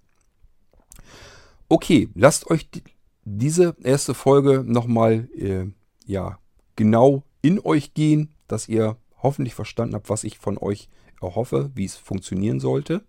Okay, 1.69 2.09
lasst 2.15 2.51
euch 2.51 2.71
die, 2.71 2.83
diese 3.25 3.75
erste 3.83 4.15
Folge 4.15 4.63
nochmal 4.65 5.29
äh, 5.37 5.67
ja, 6.07 6.39
genau 6.77 7.25
in 7.43 7.59
euch 7.59 7.95
gehen, 7.95 8.35
dass 8.49 8.69
ihr 8.69 8.97
hoffentlich 9.23 9.55
verstanden 9.55 9.95
habt, 9.95 10.09
was 10.09 10.25
ich 10.25 10.39
von 10.39 10.59
euch 10.59 10.89
erhoffe, 11.21 11.71
wie 11.75 11.85
es 11.85 11.97
funktionieren 11.97 12.61
sollte. 12.61 13.03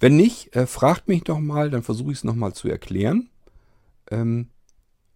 Wenn 0.00 0.16
nicht, 0.16 0.54
äh, 0.54 0.66
fragt 0.66 1.08
mich 1.08 1.26
nochmal, 1.26 1.70
dann 1.70 1.82
versuche 1.82 2.12
ich 2.12 2.18
es 2.18 2.24
nochmal 2.24 2.52
zu 2.52 2.68
erklären. 2.68 3.28
Ähm, 4.10 4.48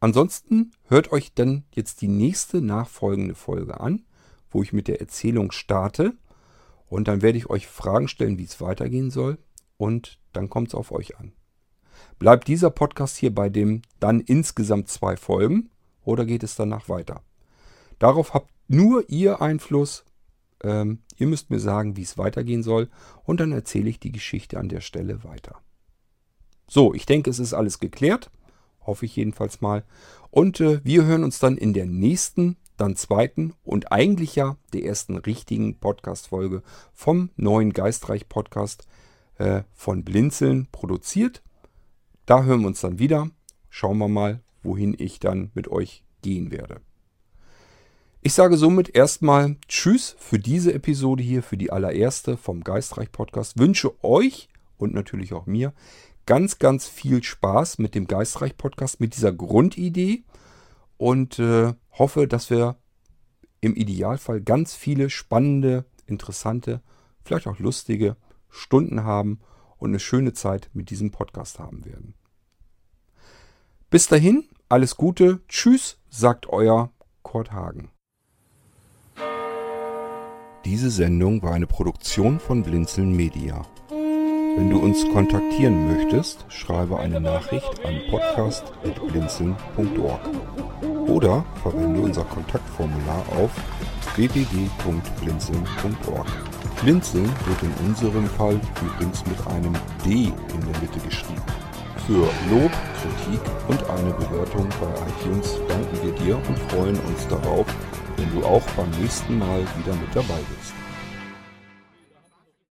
ansonsten 0.01 0.73
hört 0.85 1.13
euch 1.13 1.35
dann 1.35 1.65
jetzt 1.75 2.01
die 2.01 2.09
nächste 2.09 2.61
nachfolgende 2.61 3.35
Folge 3.35 3.81
an 3.81 4.05
wo 4.51 4.63
ich 4.63 4.73
mit 4.73 4.89
der 4.89 5.01
Erzählung 5.01 5.53
starte. 5.53 6.15
Und 6.87 7.09
dann 7.09 7.23
werde 7.23 7.39
ich 7.39 7.51
euch 7.51 7.67
Fragen 7.67 8.09
stellen, 8.09 8.39
wie 8.39 8.45
es 8.45 8.61
weitergehen 8.61 9.11
soll. 9.11 9.39
Und 9.77 10.19
dann 10.33 10.49
kommt 10.49 10.69
es 10.69 10.75
auf 10.75 10.91
euch 10.91 11.19
an. 11.19 11.33
Bleibt 12.19 12.49
dieser 12.49 12.71
Podcast 12.71 13.17
hier 13.17 13.35
bei 13.35 13.49
dem 13.49 13.83
dann 14.01 14.21
insgesamt 14.21 14.89
zwei 14.89 15.17
Folgen 15.17 15.71
oder 16.03 16.25
geht 16.25 16.43
es 16.43 16.57
danach 16.57 16.89
weiter? 16.89 17.23
Darauf 17.99 18.35
habt 18.35 18.51
nur 18.69 19.09
ihr 19.09 19.43
Einfluss. 19.43 20.05
Ähm, 20.63 21.01
ihr 21.17 21.27
müsst 21.27 21.51
mir 21.51 21.61
sagen, 21.61 21.97
wie 21.97 22.03
es 22.03 22.17
weitergehen 22.17 22.63
soll. 22.63 22.89
Und 23.25 23.41
dann 23.41 23.53
erzähle 23.53 23.91
ich 23.91 24.01
die 24.01 24.13
Geschichte 24.13 24.59
an 24.59 24.69
der 24.69 24.81
Stelle 24.81 25.25
weiter. 25.25 25.61
So, 26.67 26.95
ich 26.95 27.07
denke, 27.07 27.31
es 27.31 27.39
ist 27.39 27.55
alles 27.55 27.79
geklärt. 27.79 28.31
Hoffe 28.81 29.07
ich 29.07 29.17
jedenfalls 29.17 29.61
mal. 29.61 29.85
Und 30.31 30.61
äh, 30.61 30.81
wir 30.85 31.05
hören 31.05 31.25
uns 31.25 31.39
dann 31.39 31.57
in 31.57 31.73
der 31.73 31.87
nächsten 31.87 32.57
dann 32.77 32.97
zweiten 32.97 33.55
und 33.65 33.93
eigentlich 33.93 34.37
ja 34.37 34.57
der 34.73 34.85
ersten 34.85 35.17
richtigen 35.17 35.79
Podcast-Folge 35.79 36.63
vom 36.95 37.31
neuen 37.37 37.73
Geistreich-Podcast 37.73 38.87
äh, 39.39 39.63
von 39.75 40.05
Blinzeln 40.05 40.69
produziert. 40.71 41.43
Da 42.25 42.45
hören 42.45 42.61
wir 42.61 42.69
uns 42.69 42.81
dann 42.81 42.99
wieder. 42.99 43.31
Schauen 43.69 43.99
wir 43.99 44.09
mal, 44.09 44.41
wohin 44.63 44.95
ich 44.99 45.19
dann 45.19 45.51
mit 45.55 45.69
euch 45.69 46.05
gehen 46.23 46.51
werde. 46.51 46.81
Ich 48.21 48.35
sage 48.35 48.57
somit 48.57 48.95
erstmal 48.95 49.57
Tschüss 49.69 50.17
für 50.19 50.39
diese 50.39 50.75
Episode 50.75 51.23
hier, 51.23 51.43
für 51.43 51.57
die 51.57 51.71
allererste 51.71 52.37
vom 52.37 52.63
Geistreich 52.63 53.13
Podcast. 53.13 53.59
Wünsche 53.59 53.93
euch 54.05 54.49
und 54.77 54.93
natürlich 54.93 55.33
auch 55.33 55.47
mir 55.47 55.73
ganz, 56.29 56.59
ganz 56.59 56.87
viel 56.87 57.25
Spaß 57.25 57.79
mit 57.79 57.95
dem 57.95 58.07
Geistreich 58.07 58.59
Podcast, 58.59 59.01
mit 59.01 59.17
dieser 59.17 59.33
Grundidee 59.33 60.25
und 60.99 61.39
äh, 61.39 61.73
hoffe, 61.93 62.29
dass 62.29 62.51
wir 62.51 62.77
im 63.63 63.75
Idealfall 63.75 64.43
ganz 64.43 64.75
viele 64.75 65.09
spannende, 65.09 65.87
interessante, 66.05 66.83
vielleicht 67.25 67.47
auch 67.47 67.59
lustige 67.59 68.19
Stunden 68.51 69.05
haben 69.05 69.41
und 69.79 69.89
eine 69.89 70.01
schöne 70.01 70.35
Zeit 70.35 70.69
mit 70.75 70.91
diesem 70.91 71.13
Podcast 71.13 71.59
haben 71.59 71.87
werden. 71.87 72.13
Bis 73.89 74.07
dahin, 74.07 74.45
alles 74.69 74.99
Gute, 74.99 75.41
tschüss, 75.49 75.99
sagt 76.11 76.47
euer 76.51 76.93
Kurt 77.23 77.53
Hagen. 77.53 77.91
Diese 80.67 80.91
Sendung 80.91 81.43
war 81.43 81.55
eine 81.55 81.67
Produktion 81.67 82.39
von 82.39 82.65
Blinzeln 82.65 83.17
Media. 83.17 83.65
Wenn 84.59 84.71
du 84.71 84.79
uns 84.81 85.09
kontaktieren 85.13 85.87
möchtest, 85.87 86.45
schreibe 86.49 86.99
eine 86.99 87.21
Nachricht 87.21 87.87
an 87.87 88.01
podcast.blinzeln.org 88.11 90.21
oder 91.07 91.45
verwende 91.63 92.01
unser 92.01 92.25
Kontaktformular 92.25 93.23
auf 93.41 93.53
www.blinzeln.org. 94.17 96.27
Blinzeln 96.83 97.31
wird 97.47 97.63
in 97.63 97.73
unserem 97.87 98.27
Fall 98.27 98.61
übrigens 98.83 99.25
mit 99.27 99.47
einem 99.47 99.75
D 100.05 100.25
in 100.25 100.73
der 100.73 100.81
Mitte 100.83 100.99
geschrieben. 101.07 101.41
Für 102.09 102.29
Lob, 102.51 102.73
Kritik 103.01 103.41
und 103.69 103.89
eine 103.91 104.11
Bewertung 104.11 104.69
bei 104.81 104.91
iTunes 105.07 105.61
danken 105.69 106.03
wir 106.03 106.11
dir 106.15 106.37
und 106.49 106.59
freuen 106.71 106.99
uns 106.99 107.29
darauf, 107.29 107.65
wenn 108.17 108.29
du 108.35 108.45
auch 108.45 108.67
beim 108.77 108.91
nächsten 109.01 109.39
Mal 109.39 109.61
wieder 109.79 109.95
mit 109.95 110.17
dabei 110.17 110.41
bist. 110.57 110.75